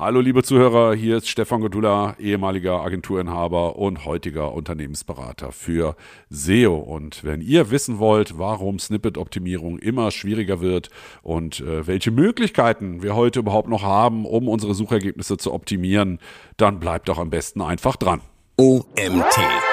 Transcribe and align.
Hallo 0.00 0.22
liebe 0.22 0.42
Zuhörer, 0.42 0.94
hier 0.94 1.18
ist 1.18 1.28
Stefan 1.28 1.60
Godula, 1.60 2.16
ehemaliger 2.18 2.80
Agenturinhaber 2.80 3.76
und 3.76 4.06
heutiger 4.06 4.54
Unternehmensberater 4.54 5.52
für 5.52 5.94
SEO. 6.30 6.74
Und 6.74 7.22
wenn 7.22 7.42
ihr 7.42 7.70
wissen 7.70 7.98
wollt, 7.98 8.38
warum 8.38 8.78
Snippet-Optimierung 8.78 9.78
immer 9.78 10.10
schwieriger 10.10 10.62
wird 10.62 10.88
und 11.20 11.60
äh, 11.60 11.86
welche 11.86 12.12
Möglichkeiten 12.12 13.02
wir 13.02 13.14
heute 13.14 13.40
überhaupt 13.40 13.68
noch 13.68 13.82
haben, 13.82 14.24
um 14.24 14.48
unsere 14.48 14.72
Suchergebnisse 14.72 15.36
zu 15.36 15.52
optimieren, 15.52 16.18
dann 16.56 16.80
bleibt 16.80 17.10
doch 17.10 17.18
am 17.18 17.28
besten 17.28 17.60
einfach 17.60 17.96
dran. 17.96 18.22
OMT 18.56 19.69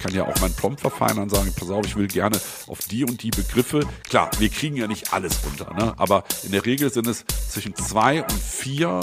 kann 0.00 0.14
ja 0.14 0.24
auch 0.24 0.40
meinen 0.40 0.54
Prompt 0.54 0.80
verfeinern 0.80 1.24
und 1.24 1.30
sagen, 1.30 1.52
pass 1.54 1.70
auf, 1.70 1.86
ich 1.86 1.96
will 1.96 2.08
gerne 2.08 2.40
auf 2.66 2.80
die 2.80 3.04
und 3.04 3.22
die 3.22 3.30
Begriffe. 3.30 3.86
Klar, 4.08 4.30
wir 4.38 4.48
kriegen 4.48 4.76
ja 4.76 4.86
nicht 4.86 5.12
alles 5.12 5.38
runter, 5.44 5.72
ne? 5.74 5.94
aber 5.96 6.24
in 6.42 6.52
der 6.52 6.64
Regel 6.66 6.90
sind 6.90 7.06
es 7.06 7.24
zwischen 7.48 7.74
zwei 7.76 8.22
und 8.22 8.32
vier 8.32 9.00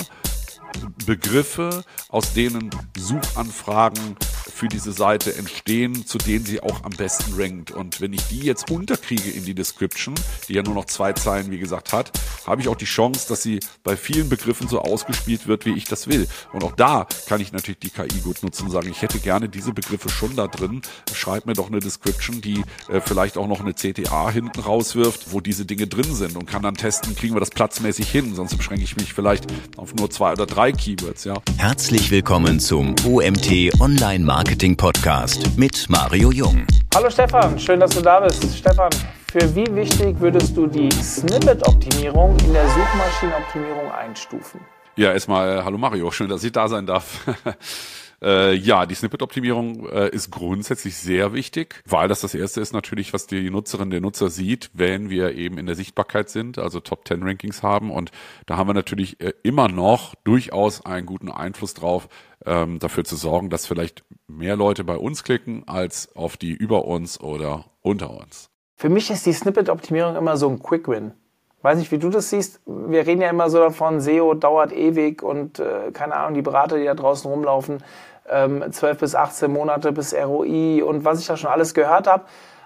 Begriffe, 1.06 1.84
aus 2.10 2.34
denen 2.34 2.70
Suchanfragen 2.98 4.18
für 4.58 4.68
diese 4.68 4.92
Seite 4.92 5.36
entstehen, 5.36 6.06
zu 6.06 6.18
denen 6.18 6.46
sie 6.46 6.62
auch 6.62 6.84
am 6.84 6.92
besten 6.92 7.40
rankt. 7.40 7.72
Und 7.72 8.02
wenn 8.02 8.14
ich 8.14 8.24
die 8.24 8.40
jetzt 8.40 8.72
unterkriege 8.72 9.30
in 9.30 9.46
die 9.46 9.54
Description, 9.54 10.16
die 10.48 10.54
ja 10.54 10.64
nur 10.64 10.74
noch 10.74 10.86
zwei 10.86 11.14
Zeilen, 11.14 11.52
wie 11.52 11.60
gesagt, 11.60 11.94
hat, 11.94 12.12
habe 12.46 12.62
ich 12.62 12.68
auch 12.68 12.76
die 12.76 12.86
Chance, 12.86 13.28
dass 13.30 13.44
sie 13.44 13.60
bei 13.84 13.96
vielen 13.96 14.30
Begriffen 14.30 14.68
so 14.68 14.82
ausgespielt 14.82 15.48
wird, 15.48 15.66
wie 15.66 15.74
ich 15.74 15.86
das 15.86 16.08
will. 16.08 16.28
Und 16.54 16.64
auch 16.64 16.74
da 16.74 17.08
kann 17.28 17.40
ich 17.40 17.52
natürlich 17.52 17.80
die 17.80 17.90
KI 17.90 18.20
gut 18.24 18.42
nutzen 18.42 18.66
und 18.66 18.72
sagen, 18.72 18.90
ich 18.90 19.02
hätte 19.02 19.20
gerne 19.20 19.48
diese 19.48 19.74
Begriffe 19.74 20.10
schon 20.10 20.36
da 20.36 20.48
drin. 20.48 20.82
Schreib 21.14 21.46
mir 21.46 21.54
doch 21.54 21.68
eine 21.68 21.80
Description, 21.80 22.42
die 22.42 22.64
äh, 22.90 23.00
vielleicht 23.00 23.38
auch 23.38 23.48
noch 23.48 23.60
eine 23.60 23.76
CTA 23.76 24.32
hinten 24.32 24.60
rauswirft, 24.60 25.32
wo 25.32 25.40
diese 25.40 25.66
Dinge 25.66 25.88
drin 25.88 26.16
sind 26.16 26.36
und 26.36 26.48
kann 26.48 26.64
dann 26.64 26.76
testen, 26.76 27.16
kriegen 27.16 27.36
wir 27.36 27.40
das 27.40 27.52
platzmäßig 27.52 28.10
hin, 28.10 28.34
sonst 28.34 28.58
beschränke 28.58 28.84
ich 28.84 28.98
mich 28.98 29.14
vielleicht 29.14 29.46
auf 29.78 29.94
nur 29.94 30.10
zwei 30.10 30.32
oder 30.32 30.48
drei 30.48 30.57
Keywords, 30.58 31.24
ja. 31.24 31.36
Herzlich 31.58 32.10
willkommen 32.10 32.60
zum 32.60 32.96
OMT 33.06 33.80
Online 33.80 34.26
Marketing 34.26 34.58
Marketing 34.58 34.76
Podcast 34.76 35.56
mit 35.56 35.88
Mario 35.88 36.32
Jung. 36.32 36.66
Hallo 36.96 37.12
Stefan, 37.12 37.60
schön, 37.60 37.80
dass 37.80 37.92
du 37.92 38.02
da 38.02 38.22
bist. 38.22 38.58
Stefan, 38.58 38.90
für 39.32 39.56
wie 39.56 39.68
wichtig 39.76 40.20
würdest 40.20 40.58
du 40.58 40.66
die 40.66 40.90
Snippet-Optimierung 40.92 42.36
in 42.40 42.54
der 42.54 42.68
Suchmaschinenoptimierung 42.70 43.92
einstufen? 43.92 44.60
Ja, 44.96 45.14
erstmal, 45.14 45.60
äh, 45.60 45.62
hallo 45.64 45.78
Mario, 45.78 46.10
schön, 46.10 46.28
dass 46.28 46.44
ich 46.44 46.52
da 46.52 46.68
sein 46.68 46.88
darf. 46.88 47.24
Äh, 48.22 48.56
ja, 48.56 48.86
die 48.86 48.96
Snippet-Optimierung 48.96 49.88
äh, 49.90 50.10
ist 50.10 50.32
grundsätzlich 50.32 50.98
sehr 50.98 51.34
wichtig, 51.34 51.84
weil 51.86 52.08
das 52.08 52.22
das 52.22 52.34
erste 52.34 52.62
ist 52.62 52.74
natürlich, 52.74 53.14
was 53.14 53.28
die 53.28 53.50
Nutzerin, 53.50 53.92
der 53.92 54.02
Nutzer 54.02 54.30
sieht, 54.30 54.72
wenn 54.74 55.10
wir 55.10 55.36
eben 55.36 55.58
in 55.58 55.68
der 55.68 55.76
Sichtbarkeit 55.76 56.30
sind, 56.30 56.58
also 56.58 56.80
Top 56.80 57.08
10 57.08 57.22
Rankings 57.22 57.62
haben. 57.62 57.92
Und 57.92 58.12
da 58.48 58.58
haben 58.58 58.68
wir 58.68 58.74
natürlich 58.74 59.22
äh, 59.22 59.34
immer 59.44 59.68
noch 59.68 60.16
durchaus 60.24 60.84
einen 60.86 61.06
guten 61.06 61.30
Einfluss 61.30 61.76
drauf, 61.76 62.10
ähm, 62.46 62.80
dafür 62.80 63.04
zu 63.04 63.16
sorgen, 63.16 63.50
dass 63.52 63.68
vielleicht 63.68 64.04
mehr 64.28 64.56
Leute 64.56 64.84
bei 64.84 64.98
uns 64.98 65.24
klicken 65.24 65.68
als 65.68 66.16
auf 66.16 66.38
die 66.38 66.54
über 66.54 66.86
uns 66.86 67.20
oder 67.20 67.66
unter 67.82 68.12
uns. 68.12 68.50
Für 68.76 68.90
mich 68.90 69.10
ist 69.12 69.26
die 69.26 69.34
Snippet-Optimierung 69.34 70.16
immer 70.16 70.38
so 70.38 70.50
ein 70.50 70.60
Quick-Win. 70.60 71.14
Weiß 71.62 71.78
nicht, 71.78 71.92
wie 71.92 71.98
du 71.98 72.10
das 72.10 72.30
siehst. 72.30 72.62
Wir 72.66 73.08
reden 73.08 73.22
ja 73.22 73.30
immer 73.30 73.50
so 73.50 73.60
davon, 73.60 74.00
SEO 74.00 74.36
dauert 74.36 74.72
ewig 74.72 75.24
und 75.24 75.60
äh, 75.60 75.92
keine 75.92 76.16
Ahnung, 76.16 76.36
die 76.36 76.42
Berater, 76.42 76.78
die 76.78 76.86
da 76.86 76.94
draußen 76.94 77.30
rumlaufen, 77.30 77.84
ähm, 78.30 78.64
12 78.72 79.00
bis 79.00 79.16
18 79.16 79.52
Monate 79.52 79.92
bis 79.92 80.14
ROI 80.14 80.84
und 80.84 81.04
was 81.04 81.20
ich 81.20 81.28
da 81.28 81.36
schon 81.36 81.50
alles 81.50 81.74
gehört 81.74 82.08
habe. 82.08 82.26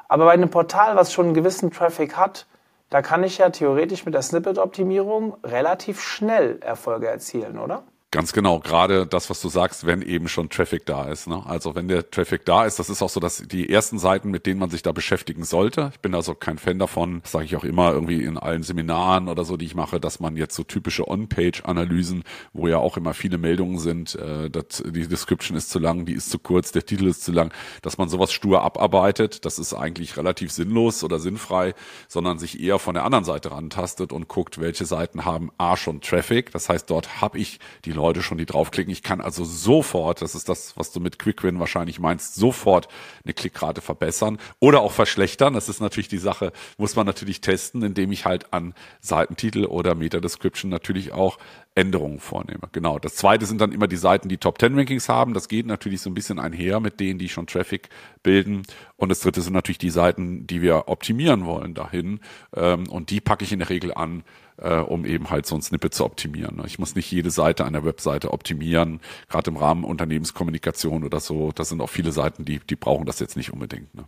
Aber 0.09 0.25
bei 0.25 0.31
einem 0.31 0.49
Portal, 0.49 0.95
was 0.97 1.13
schon 1.13 1.27
einen 1.27 1.33
gewissen 1.33 1.71
Traffic 1.71 2.17
hat, 2.17 2.47
da 2.89 3.01
kann 3.01 3.23
ich 3.23 3.37
ja 3.37 3.49
theoretisch 3.49 4.03
mit 4.05 4.13
der 4.13 4.21
Snippet-Optimierung 4.21 5.37
relativ 5.45 6.01
schnell 6.01 6.59
Erfolge 6.59 7.07
erzielen, 7.07 7.57
oder? 7.57 7.83
Ganz 8.13 8.33
genau, 8.33 8.59
gerade 8.59 9.07
das, 9.07 9.29
was 9.29 9.39
du 9.39 9.47
sagst, 9.47 9.85
wenn 9.85 10.01
eben 10.01 10.27
schon 10.27 10.49
Traffic 10.49 10.85
da 10.85 11.05
ist. 11.05 11.29
Ne? 11.29 11.45
Also 11.45 11.75
wenn 11.75 11.87
der 11.87 12.11
Traffic 12.11 12.43
da 12.43 12.65
ist, 12.65 12.77
das 12.77 12.89
ist 12.89 13.01
auch 13.01 13.07
so, 13.07 13.21
dass 13.21 13.37
die 13.37 13.69
ersten 13.69 13.99
Seiten, 13.99 14.31
mit 14.31 14.45
denen 14.45 14.59
man 14.59 14.69
sich 14.69 14.83
da 14.83 14.91
beschäftigen 14.91 15.45
sollte. 15.45 15.91
Ich 15.93 16.01
bin 16.01 16.13
also 16.13 16.35
kein 16.35 16.57
Fan 16.57 16.77
davon, 16.77 17.21
sage 17.23 17.45
ich 17.45 17.55
auch 17.55 17.63
immer 17.63 17.93
irgendwie 17.93 18.21
in 18.21 18.37
allen 18.37 18.63
Seminaren 18.63 19.29
oder 19.29 19.45
so, 19.45 19.55
die 19.55 19.63
ich 19.63 19.75
mache, 19.75 20.01
dass 20.01 20.19
man 20.19 20.35
jetzt 20.35 20.57
so 20.57 20.63
typische 20.63 21.07
On-Page-Analysen, 21.07 22.25
wo 22.51 22.67
ja 22.67 22.79
auch 22.79 22.97
immer 22.97 23.13
viele 23.13 23.37
Meldungen 23.37 23.79
sind, 23.79 24.15
äh, 24.15 24.49
dass 24.49 24.83
die 24.85 25.07
Description 25.07 25.55
ist 25.55 25.69
zu 25.69 25.79
lang, 25.79 26.03
die 26.03 26.13
ist 26.13 26.31
zu 26.31 26.37
kurz, 26.37 26.73
der 26.73 26.85
Titel 26.85 27.07
ist 27.07 27.23
zu 27.23 27.31
lang, 27.31 27.53
dass 27.81 27.97
man 27.97 28.09
sowas 28.09 28.33
stur 28.33 28.61
abarbeitet. 28.61 29.45
Das 29.45 29.57
ist 29.57 29.73
eigentlich 29.73 30.17
relativ 30.17 30.51
sinnlos 30.51 31.05
oder 31.05 31.17
sinnfrei, 31.17 31.75
sondern 32.09 32.39
sich 32.39 32.59
eher 32.59 32.77
von 32.77 32.93
der 32.93 33.05
anderen 33.05 33.23
Seite 33.23 33.51
rantastet 33.51 34.11
und 34.11 34.27
guckt, 34.27 34.59
welche 34.59 34.83
Seiten 34.83 35.23
haben 35.23 35.49
A 35.57 35.77
schon 35.77 36.01
Traffic. 36.01 36.51
Das 36.51 36.67
heißt, 36.67 36.89
dort 36.89 37.21
habe 37.21 37.37
ich 37.37 37.59
die 37.85 37.93
Leute 37.93 38.00
schon, 38.21 38.37
die 38.37 38.45
draufklicken. 38.45 38.91
Ich 38.91 39.03
kann 39.03 39.21
also 39.21 39.45
sofort, 39.45 40.21
das 40.21 40.35
ist 40.35 40.49
das, 40.49 40.75
was 40.77 40.91
du 40.91 40.99
mit 40.99 41.19
Quickwin 41.19 41.59
wahrscheinlich 41.59 41.99
meinst, 41.99 42.35
sofort 42.35 42.87
eine 43.23 43.33
Klickrate 43.33 43.81
verbessern 43.81 44.37
oder 44.59 44.81
auch 44.81 44.91
verschlechtern. 44.91 45.53
Das 45.53 45.69
ist 45.69 45.79
natürlich 45.79 46.07
die 46.07 46.17
Sache, 46.17 46.51
muss 46.77 46.95
man 46.95 47.05
natürlich 47.05 47.41
testen, 47.41 47.83
indem 47.83 48.11
ich 48.11 48.25
halt 48.25 48.53
an 48.53 48.73
Seitentitel 48.99 49.65
oder 49.65 49.95
Meta-Description 49.95 50.69
natürlich 50.69 51.11
auch 51.13 51.37
Änderungen 51.73 52.19
vornehme. 52.19 52.67
Genau. 52.73 52.99
Das 52.99 53.15
zweite 53.15 53.45
sind 53.45 53.61
dann 53.61 53.71
immer 53.71 53.87
die 53.87 53.95
Seiten, 53.97 54.27
die 54.27 54.37
Top 54.37 54.59
10 54.59 54.75
Rankings 54.75 55.07
haben. 55.07 55.33
Das 55.33 55.47
geht 55.47 55.65
natürlich 55.65 56.01
so 56.01 56.09
ein 56.09 56.13
bisschen 56.13 56.39
einher 56.39 56.79
mit 56.81 56.99
denen, 56.99 57.17
die 57.17 57.29
schon 57.29 57.47
Traffic 57.47 57.89
bilden. 58.23 58.63
Und 58.97 59.09
das 59.09 59.21
dritte 59.21 59.41
sind 59.41 59.53
natürlich 59.53 59.77
die 59.77 59.89
Seiten, 59.89 60.45
die 60.47 60.61
wir 60.61 60.89
optimieren 60.89 61.45
wollen 61.45 61.73
dahin. 61.73 62.19
Ähm, 62.53 62.89
und 62.89 63.09
die 63.09 63.21
packe 63.21 63.45
ich 63.45 63.53
in 63.53 63.59
der 63.59 63.69
Regel 63.69 63.93
an, 63.93 64.23
äh, 64.61 64.75
um 64.75 65.05
eben 65.05 65.29
halt 65.29 65.45
so 65.45 65.55
ein 65.55 65.61
Snippet 65.61 65.93
zu 65.93 66.05
optimieren. 66.05 66.61
Ich 66.65 66.79
muss 66.79 66.95
nicht 66.95 67.11
jede 67.11 67.29
Seite 67.29 67.65
einer 67.65 67.83
Webseite 67.83 68.31
optimieren, 68.31 69.01
gerade 69.29 69.51
im 69.51 69.57
Rahmen 69.57 69.83
Unternehmenskommunikation 69.83 71.03
oder 71.03 71.19
so. 71.19 71.51
Das 71.51 71.69
sind 71.69 71.81
auch 71.81 71.89
viele 71.89 72.11
Seiten, 72.11 72.45
die, 72.45 72.59
die 72.59 72.75
brauchen 72.75 73.05
das 73.05 73.19
jetzt 73.19 73.35
nicht 73.37 73.51
unbedingt. 73.51 73.93
Ne? 73.95 74.03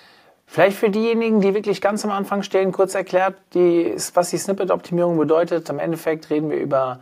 Vielleicht 0.46 0.78
für 0.78 0.90
diejenigen, 0.90 1.42
die 1.42 1.54
wirklich 1.54 1.82
ganz 1.82 2.06
am 2.06 2.12
Anfang 2.12 2.44
stehen, 2.44 2.72
kurz 2.72 2.94
erklärt, 2.94 3.36
die, 3.54 3.96
was 4.14 4.30
die 4.30 4.38
Snippet-Optimierung 4.38 5.18
bedeutet. 5.18 5.70
Im 5.70 5.80
Endeffekt 5.80 6.30
reden 6.30 6.50
wir 6.50 6.58
über 6.58 7.00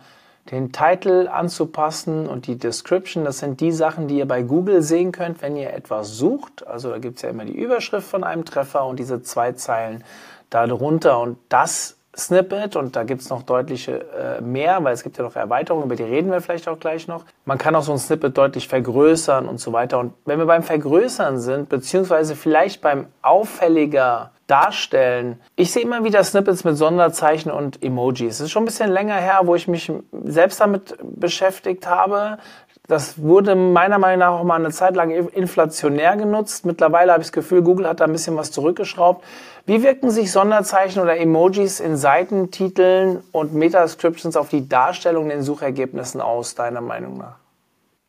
den 0.50 0.72
Titel 0.72 1.28
anzupassen 1.30 2.26
und 2.26 2.46
die 2.46 2.56
Description. 2.56 3.24
Das 3.24 3.38
sind 3.38 3.60
die 3.60 3.72
Sachen, 3.72 4.08
die 4.08 4.18
ihr 4.18 4.26
bei 4.26 4.42
Google 4.42 4.82
sehen 4.82 5.12
könnt, 5.12 5.42
wenn 5.42 5.56
ihr 5.56 5.72
etwas 5.72 6.16
sucht. 6.16 6.66
Also 6.66 6.90
da 6.90 6.98
gibt 6.98 7.16
es 7.16 7.22
ja 7.22 7.30
immer 7.30 7.44
die 7.44 7.56
Überschrift 7.56 8.08
von 8.08 8.24
einem 8.24 8.44
Treffer 8.44 8.86
und 8.86 8.98
diese 8.98 9.22
zwei 9.22 9.52
Zeilen 9.52 10.02
darunter. 10.50 11.20
Und 11.20 11.38
das 11.48 11.96
Snippet 12.16 12.76
und 12.76 12.94
da 12.94 13.04
gibt 13.04 13.22
es 13.22 13.30
noch 13.30 13.42
deutliche 13.42 14.04
äh, 14.10 14.40
mehr, 14.42 14.84
weil 14.84 14.92
es 14.92 15.02
gibt 15.02 15.16
ja 15.16 15.24
noch 15.24 15.34
Erweiterungen, 15.34 15.86
über 15.86 15.96
die 15.96 16.02
reden 16.02 16.30
wir 16.30 16.40
vielleicht 16.42 16.68
auch 16.68 16.78
gleich 16.78 17.08
noch. 17.08 17.24
Man 17.46 17.56
kann 17.56 17.74
auch 17.74 17.82
so 17.82 17.92
ein 17.92 17.98
Snippet 17.98 18.36
deutlich 18.36 18.68
vergrößern 18.68 19.48
und 19.48 19.58
so 19.58 19.72
weiter. 19.72 19.98
Und 19.98 20.12
wenn 20.26 20.38
wir 20.38 20.46
beim 20.46 20.62
Vergrößern 20.62 21.38
sind, 21.38 21.70
beziehungsweise 21.70 22.36
vielleicht 22.36 22.82
beim 22.82 23.06
auffälliger 23.22 24.32
darstellen. 24.46 25.40
Ich 25.56 25.72
sehe 25.72 25.82
immer 25.82 26.04
wieder 26.04 26.22
Snippets 26.22 26.64
mit 26.64 26.76
Sonderzeichen 26.76 27.50
und 27.50 27.82
Emojis. 27.82 28.34
Es 28.34 28.40
ist 28.40 28.50
schon 28.50 28.64
ein 28.64 28.66
bisschen 28.66 28.90
länger 28.90 29.14
her, 29.14 29.40
wo 29.44 29.54
ich 29.54 29.66
mich 29.66 29.90
selbst 30.24 30.60
damit 30.60 30.98
beschäftigt 31.00 31.86
habe. 31.86 32.36
Das 32.88 33.22
wurde 33.22 33.54
meiner 33.54 33.98
Meinung 33.98 34.18
nach 34.18 34.32
auch 34.32 34.44
mal 34.44 34.56
eine 34.56 34.70
Zeit 34.70 34.96
lang 34.96 35.10
inflationär 35.10 36.16
genutzt. 36.16 36.66
Mittlerweile 36.66 37.12
habe 37.12 37.22
ich 37.22 37.28
das 37.28 37.32
Gefühl, 37.32 37.62
Google 37.62 37.86
hat 37.86 38.00
da 38.00 38.04
ein 38.04 38.12
bisschen 38.12 38.36
was 38.36 38.50
zurückgeschraubt. 38.50 39.24
Wie 39.66 39.84
wirken 39.84 40.10
sich 40.10 40.32
Sonderzeichen 40.32 41.00
oder 41.00 41.16
Emojis 41.16 41.78
in 41.78 41.96
Seitentiteln 41.96 43.22
und 43.30 43.54
Meta-Descriptions 43.54 44.36
auf 44.36 44.48
die 44.48 44.68
Darstellung 44.68 45.24
in 45.24 45.30
den 45.30 45.42
Suchergebnissen 45.42 46.20
aus, 46.20 46.56
deiner 46.56 46.80
Meinung 46.80 47.18
nach? 47.18 47.36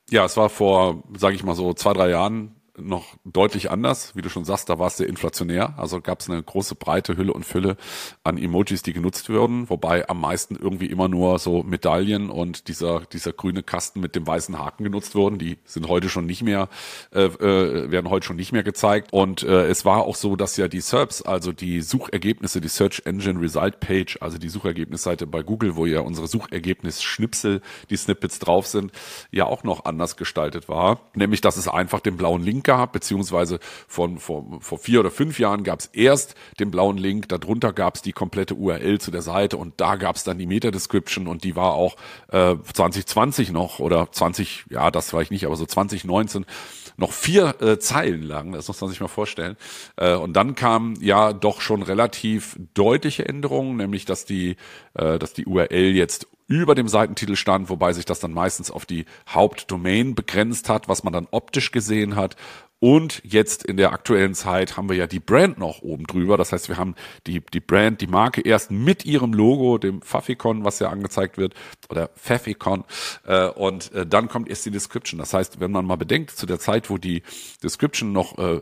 Ja, 0.10 0.26
es 0.26 0.36
war 0.38 0.50
vor, 0.50 1.04
sage 1.16 1.36
ich 1.36 1.44
mal 1.44 1.56
so, 1.56 1.74
zwei, 1.74 1.94
drei 1.94 2.10
Jahren 2.10 2.56
noch 2.78 3.16
deutlich 3.24 3.70
anders. 3.70 4.16
Wie 4.16 4.22
du 4.22 4.30
schon 4.30 4.46
sagst, 4.46 4.70
da 4.70 4.80
war 4.80 4.88
es 4.88 4.98
sehr 4.98 5.08
inflationär. 5.08 5.76
Also 5.78 6.02
gab 6.02 6.22
es 6.22 6.30
eine 6.30 6.42
große 6.42 6.76
breite 6.76 7.16
Hülle 7.18 7.34
und 7.34 7.46
Fülle 7.46 7.78
an 8.24 8.38
Emojis, 8.38 8.82
die 8.82 8.94
genutzt 8.94 9.30
wurden, 9.30 9.70
wobei 9.70 10.10
am 10.10 10.20
meisten 10.20 10.56
irgendwie 10.56 10.88
immer 10.88 11.08
nur 11.08 11.38
so 11.38 11.62
Medaillen 11.62 12.30
und 12.30 12.68
dieser, 12.68 13.02
dieser 13.02 13.32
grüne 13.32 13.62
Kasten 13.62 14.00
mit 14.00 14.16
dem 14.16 14.26
weißen 14.26 14.58
Haken 14.58 14.84
genutzt 14.84 15.14
wurden. 15.14 15.38
Die 15.38 15.58
sind 15.66 15.88
heute 15.88 16.10
schon 16.10 16.26
nicht 16.26 16.42
mehr, 16.42 16.68
äh, 17.14 17.26
äh, 17.26 17.92
werden 17.92 18.10
heute 18.10 18.26
schon 18.26 18.38
nicht 18.38 18.52
mehr 18.52 18.64
gezeigt. 18.64 19.14
Und 19.14 19.44
äh, 19.44 19.68
es 19.68 19.86
war 19.86 20.04
auch 20.04 20.16
so, 20.16 20.36
dass 20.36 20.58
ja 20.58 20.68
die 20.68 20.82
SERPs, 20.82 21.22
also 21.22 21.52
die 21.52 21.82
Suchergebnisse, 21.82 22.60
die 22.60 22.70
Search 22.70 23.04
Engine 23.06 23.40
Result 23.40 23.80
Page, 23.82 24.18
also 24.20 24.40
die 24.40 24.50
Suchergebnisseite 24.50 25.28
bei 25.28 25.44
Google, 25.44 25.76
wo 25.76 25.86
ja 25.86 26.00
unsere 26.00 26.28
Suchergebnis-Schnipsel, 26.28 27.62
die 27.92 27.98
Snippets 27.98 28.40
drauf 28.40 28.66
sind, 28.66 28.92
ja 29.32 29.46
auch 29.46 29.64
noch 29.64 29.86
anders 29.86 30.18
gestaltet 30.18 30.70
war. 30.70 31.02
Nämlich, 31.14 31.42
dass 31.42 31.58
es 31.58 31.68
einfach 31.68 32.00
den 32.00 32.18
blauen 32.18 32.42
Link 32.42 32.63
Link 32.64 32.66
gehabt, 32.66 32.94
beziehungsweise 32.94 33.60
von, 33.88 34.18
vor, 34.18 34.46
vor 34.62 34.78
vier 34.78 35.02
oder 35.02 35.12
fünf 35.12 35.40
Jahren 35.40 35.64
gab 35.64 35.80
es 35.80 35.88
erst 35.88 36.36
den 36.60 36.72
blauen 36.72 36.98
Link, 36.98 37.28
darunter 37.30 37.74
gab 37.74 37.96
es 37.96 38.02
die 38.02 38.14
komplette 38.14 38.56
URL 38.56 39.00
zu 39.00 39.12
der 39.12 39.22
Seite 39.22 39.58
und 39.58 39.80
da 39.82 39.96
gab 39.96 40.16
es 40.16 40.24
dann 40.24 40.38
die 40.38 40.46
Meta-Description 40.46 41.28
und 41.28 41.44
die 41.44 41.56
war 41.56 41.74
auch 41.74 41.96
äh, 42.30 42.56
2020 42.74 43.52
noch 43.52 43.80
oder 43.80 44.12
20, 44.12 44.66
ja, 44.70 44.90
das 44.92 45.10
vielleicht 45.10 45.32
nicht, 45.32 45.46
aber 45.46 45.56
so 45.56 45.66
2019 45.66 46.46
noch 46.96 47.12
vier 47.12 47.62
äh, 47.62 47.80
Zeilen 47.80 48.24
lang, 48.24 48.54
das 48.54 48.68
muss 48.68 48.80
man 48.80 48.90
sich 48.90 49.02
mal 49.02 49.08
vorstellen. 49.08 49.58
Äh, 49.98 50.16
und 50.16 50.34
dann 50.34 50.56
kam 50.56 50.96
ja 51.02 51.34
doch 51.34 51.60
schon 51.60 51.82
relativ 51.82 52.58
deutliche 52.74 53.28
Änderungen, 53.28 53.78
nämlich 53.78 54.06
dass 54.06 54.26
die, 54.26 54.56
äh, 54.94 55.18
dass 55.20 55.34
die 55.34 55.46
URL 55.46 55.96
jetzt 55.96 56.28
über 56.62 56.76
dem 56.76 56.88
Seitentitel 56.88 57.36
stand, 57.36 57.70
wobei 57.70 57.94
sich 57.94 58.06
das 58.06 58.20
dann 58.20 58.34
meistens 58.34 58.72
auf 58.72 58.86
die 58.86 59.06
Hauptdomain 59.28 60.16
begrenzt 60.16 60.70
hat, 60.70 60.88
was 60.88 61.04
man 61.04 61.14
dann 61.14 61.28
optisch 61.32 61.72
gesehen 61.72 62.16
hat. 62.16 62.36
Und 62.84 63.22
jetzt 63.24 63.64
in 63.64 63.78
der 63.78 63.94
aktuellen 63.94 64.34
Zeit 64.34 64.76
haben 64.76 64.90
wir 64.90 64.98
ja 64.98 65.08
die 65.08 65.22
Brand 65.22 65.58
noch 65.58 65.84
oben 65.84 66.06
drüber. 66.06 66.36
Das 66.36 66.52
heißt, 66.52 66.68
wir 66.68 66.76
haben 66.76 66.96
die, 67.28 67.40
die 67.40 67.62
Brand, 67.62 68.02
die 68.02 68.08
Marke 68.08 68.42
erst 68.42 68.72
mit 68.72 69.06
ihrem 69.06 69.32
Logo, 69.32 69.78
dem 69.78 70.02
Pfaffikon, 70.02 70.66
was 70.66 70.80
ja 70.80 70.90
angezeigt 70.90 71.38
wird, 71.38 71.54
oder 71.90 72.10
Pfaffikon. 72.10 72.84
Äh, 73.26 73.48
und 73.48 73.94
äh, 73.94 74.06
dann 74.06 74.28
kommt 74.28 74.50
erst 74.50 74.66
die 74.66 74.72
Description. 74.72 75.18
Das 75.18 75.34
heißt, 75.34 75.62
wenn 75.62 75.72
man 75.72 75.86
mal 75.86 75.96
bedenkt, 75.96 76.32
zu 76.32 76.46
der 76.46 76.60
Zeit, 76.60 76.90
wo 76.90 76.98
die 76.98 77.24
Description 77.64 78.12
noch 78.12 78.38
äh, 78.38 78.60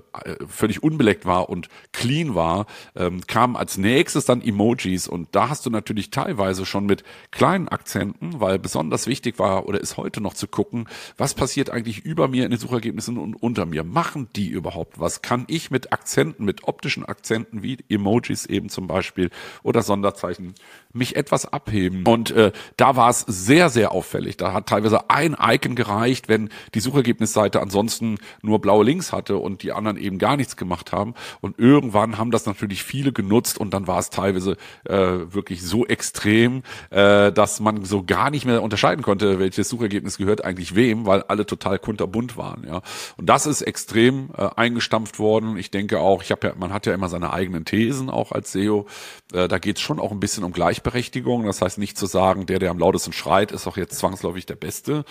völlig 0.48 0.84
unbeleckt 0.84 1.26
war 1.26 1.50
und 1.50 1.70
clean 1.92 2.36
war, 2.36 2.68
ähm, 2.96 3.26
kamen 3.26 3.56
als 3.56 3.80
nächstes 3.80 4.26
dann 4.26 4.44
Emojis. 4.44 5.08
Und 5.08 5.30
da 5.32 5.50
hast 5.50 5.66
du 5.66 5.72
natürlich 5.72 6.12
teilweise 6.12 6.68
schon 6.68 6.86
mit 6.86 7.04
kleinen 7.32 7.70
Akzenten, 7.70 8.40
weil 8.40 8.60
besonders 8.60 9.08
wichtig 9.08 9.40
war 9.40 9.66
oder 9.66 9.82
ist 9.82 9.98
heute 9.98 10.22
noch 10.22 10.36
zu 10.36 10.46
gucken, 10.46 10.88
was 11.18 11.34
passiert 11.34 11.72
eigentlich 11.72 12.06
über 12.06 12.28
mir 12.28 12.46
in 12.46 12.52
den 12.52 12.60
Suchergebnissen 12.60 13.18
und 13.18 13.34
unter 13.34 13.66
mir. 13.66 13.84
Mach 13.84 14.11
machen 14.12 14.28
die 14.36 14.50
überhaupt 14.50 15.00
was? 15.00 15.22
Kann 15.22 15.46
ich 15.48 15.72
mit 15.72 15.94
Akzenten, 15.94 16.44
mit 16.44 16.68
optischen 16.68 17.06
Akzenten 17.06 17.64
wie 17.64 17.78
Emojis 17.88 18.46
eben 18.46 18.68
zum 18.68 18.86
Beispiel 18.86 19.30
oder 19.64 19.84
Sonderzeichen 19.84 20.54
mich 20.92 21.16
etwas 21.16 21.46
abheben? 21.46 22.04
Und 22.06 22.32
äh, 22.32 22.52
da 22.76 22.98
war 22.98 23.10
es 23.10 23.22
sehr, 23.22 23.70
sehr 23.70 23.94
auffällig. 23.94 24.36
Da 24.36 24.52
hat 24.52 24.68
teilweise 24.68 25.10
ein 25.10 25.38
Icon 25.42 25.76
gereicht, 25.76 26.28
wenn 26.28 26.50
die 26.74 26.82
Suchergebnisseite 26.82 27.62
ansonsten 27.62 28.18
nur 28.42 28.60
blaue 28.60 28.84
Links 28.84 29.14
hatte 29.14 29.38
und 29.38 29.64
die 29.64 29.72
anderen 29.72 29.96
eben 29.96 30.18
gar 30.18 30.36
nichts 30.36 30.58
gemacht 30.58 30.92
haben. 30.92 31.14
Und 31.40 31.58
irgendwann 31.58 32.18
haben 32.18 32.32
das 32.32 32.46
natürlich 32.46 32.84
viele 32.84 33.14
genutzt 33.14 33.58
und 33.58 33.74
dann 33.74 33.88
war 33.88 34.00
es 34.00 34.10
teilweise 34.10 34.58
äh, 34.84 34.94
wirklich 34.94 35.62
so 35.62 35.86
extrem, 35.86 36.64
äh, 36.90 37.32
dass 37.32 37.62
man 37.62 37.86
so 37.86 38.04
gar 38.04 38.30
nicht 38.30 38.44
mehr 38.44 38.62
unterscheiden 38.62 39.04
konnte, 39.04 39.40
welches 39.40 39.70
Suchergebnis 39.70 40.18
gehört 40.18 40.44
eigentlich 40.44 40.76
wem, 40.76 41.06
weil 41.06 41.24
alle 41.24 41.46
total 41.46 41.80
kunterbunt 41.80 42.36
waren. 42.36 42.66
Ja, 42.68 42.82
und 43.16 43.30
das 43.30 43.46
ist 43.46 43.62
extrem 43.62 43.91
extrem 43.92 44.30
äh, 44.38 44.48
eingestampft 44.56 45.20
worden. 45.20 45.58
Ich 45.58 45.70
denke 45.70 46.00
auch, 46.00 46.24
ich 46.24 46.32
habe 46.32 46.48
ja, 46.48 46.54
man 46.58 46.72
hat 46.72 46.86
ja 46.86 46.94
immer 46.94 47.10
seine 47.10 47.34
eigenen 47.34 47.66
Thesen 47.66 48.10
auch 48.10 48.32
als 48.32 48.54
SEO. 48.54 48.88
Äh, 49.34 49.50
da 49.50 49.60
geht 49.60 49.78
es 49.78 49.82
schon 49.82 50.00
auch 50.00 50.12
ein 50.12 50.22
bisschen 50.22 50.46
um 50.46 50.54
Gleichberechtigung. 50.54 51.46
Das 51.46 51.62
heißt 51.62 51.78
nicht 51.78 51.98
zu 51.98 52.06
sagen, 52.06 52.46
der, 52.46 52.60
der 52.60 52.72
am 52.72 52.80
lautesten 52.80 53.12
schreit, 53.12 53.52
ist 53.52 53.68
auch 53.68 53.76
jetzt 53.76 54.00
zwangsläufig 54.00 54.46
der 54.46 54.56
Beste. 54.56 55.04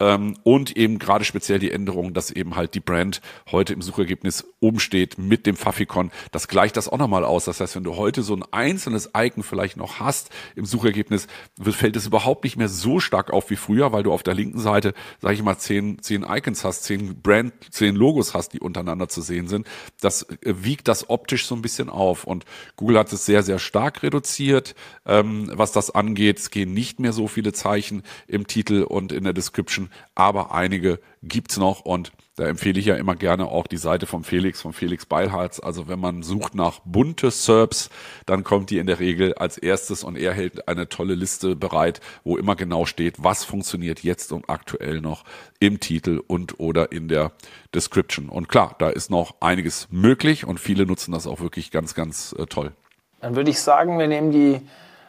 Ähm, 0.00 0.36
und 0.42 0.76
eben 0.76 0.98
gerade 0.98 1.24
speziell 1.24 1.58
die 1.58 1.70
Änderung, 1.70 2.12
dass 2.12 2.30
eben 2.30 2.56
halt 2.56 2.74
die 2.74 2.80
Brand 2.80 3.22
heute 3.50 3.72
im 3.72 3.80
Suchergebnis 3.80 4.44
oben 4.60 4.80
steht 4.80 5.16
mit 5.16 5.46
dem 5.46 5.56
Fafikon. 5.56 6.10
Das 6.30 6.46
gleicht 6.46 6.76
das 6.76 6.90
auch 6.90 6.98
nochmal 6.98 7.24
aus. 7.24 7.46
Das 7.46 7.60
heißt, 7.60 7.74
wenn 7.76 7.84
du 7.84 7.96
heute 7.96 8.22
so 8.22 8.36
ein 8.36 8.44
einzelnes 8.50 9.12
Icon 9.16 9.44
vielleicht 9.44 9.78
noch 9.78 9.98
hast 9.98 10.28
im 10.56 10.66
Suchergebnis, 10.66 11.26
fällt 11.58 11.96
es 11.96 12.06
überhaupt 12.06 12.44
nicht 12.44 12.58
mehr 12.58 12.68
so 12.68 13.00
stark 13.00 13.32
auf 13.32 13.48
wie 13.48 13.56
früher, 13.56 13.92
weil 13.92 14.02
du 14.02 14.12
auf 14.12 14.22
der 14.22 14.34
linken 14.34 14.58
Seite, 14.58 14.92
sage 15.22 15.34
ich 15.34 15.42
mal, 15.42 15.56
zehn, 15.56 16.02
zehn 16.02 16.22
Icons 16.28 16.64
hast, 16.64 16.84
zehn 16.84 17.22
Brand, 17.22 17.54
zehn 17.70 17.96
Logos 17.96 18.25
hast, 18.34 18.52
die 18.52 18.60
untereinander 18.60 19.08
zu 19.08 19.22
sehen 19.22 19.48
sind. 19.48 19.66
Das 20.00 20.22
äh, 20.22 20.36
wiegt 20.44 20.88
das 20.88 21.10
optisch 21.10 21.46
so 21.46 21.54
ein 21.54 21.62
bisschen 21.62 21.88
auf. 21.88 22.24
Und 22.24 22.44
Google 22.76 22.98
hat 22.98 23.12
es 23.12 23.26
sehr, 23.26 23.42
sehr 23.42 23.58
stark 23.58 24.02
reduziert, 24.02 24.74
ähm, 25.04 25.50
was 25.52 25.72
das 25.72 25.90
angeht. 25.90 26.38
Es 26.38 26.50
gehen 26.50 26.72
nicht 26.72 27.00
mehr 27.00 27.12
so 27.12 27.28
viele 27.28 27.52
Zeichen 27.52 28.02
im 28.26 28.46
Titel 28.46 28.82
und 28.82 29.12
in 29.12 29.24
der 29.24 29.32
Description, 29.32 29.90
aber 30.14 30.52
einige 30.52 31.00
gibt's 31.22 31.56
noch 31.56 31.80
und 31.80 32.12
da 32.36 32.44
empfehle 32.44 32.78
ich 32.78 32.86
ja 32.86 32.96
immer 32.96 33.16
gerne 33.16 33.46
auch 33.46 33.66
die 33.66 33.78
Seite 33.78 34.06
vom 34.06 34.22
Felix, 34.22 34.60
vom 34.60 34.74
Felix 34.74 35.06
Beilharz. 35.06 35.58
Also 35.58 35.88
wenn 35.88 35.98
man 35.98 36.22
sucht 36.22 36.54
nach 36.54 36.80
bunte 36.84 37.30
SERPs, 37.30 37.88
dann 38.26 38.44
kommt 38.44 38.68
die 38.68 38.76
in 38.76 38.86
der 38.86 39.00
Regel 39.00 39.34
als 39.34 39.56
erstes 39.56 40.04
und 40.04 40.16
er 40.16 40.34
hält 40.34 40.68
eine 40.68 40.88
tolle 40.88 41.14
Liste 41.14 41.56
bereit, 41.56 42.00
wo 42.24 42.36
immer 42.36 42.54
genau 42.54 42.84
steht, 42.84 43.24
was 43.24 43.42
funktioniert 43.42 44.02
jetzt 44.02 44.32
und 44.32 44.50
aktuell 44.50 45.00
noch 45.00 45.24
im 45.60 45.80
Titel 45.80 46.22
und 46.26 46.60
oder 46.60 46.92
in 46.92 47.08
der 47.08 47.32
Description. 47.74 48.28
Und 48.28 48.50
klar, 48.50 48.76
da 48.78 48.90
ist 48.90 49.10
noch 49.10 49.36
einiges 49.40 49.88
möglich 49.90 50.46
und 50.46 50.60
viele 50.60 50.84
nutzen 50.84 51.12
das 51.12 51.26
auch 51.26 51.40
wirklich 51.40 51.70
ganz, 51.70 51.94
ganz 51.94 52.34
äh, 52.38 52.44
toll. 52.44 52.72
Dann 53.20 53.34
würde 53.34 53.50
ich 53.50 53.60
sagen, 53.60 53.98
wir 53.98 54.08
nehmen 54.08 54.30
die 54.30 54.60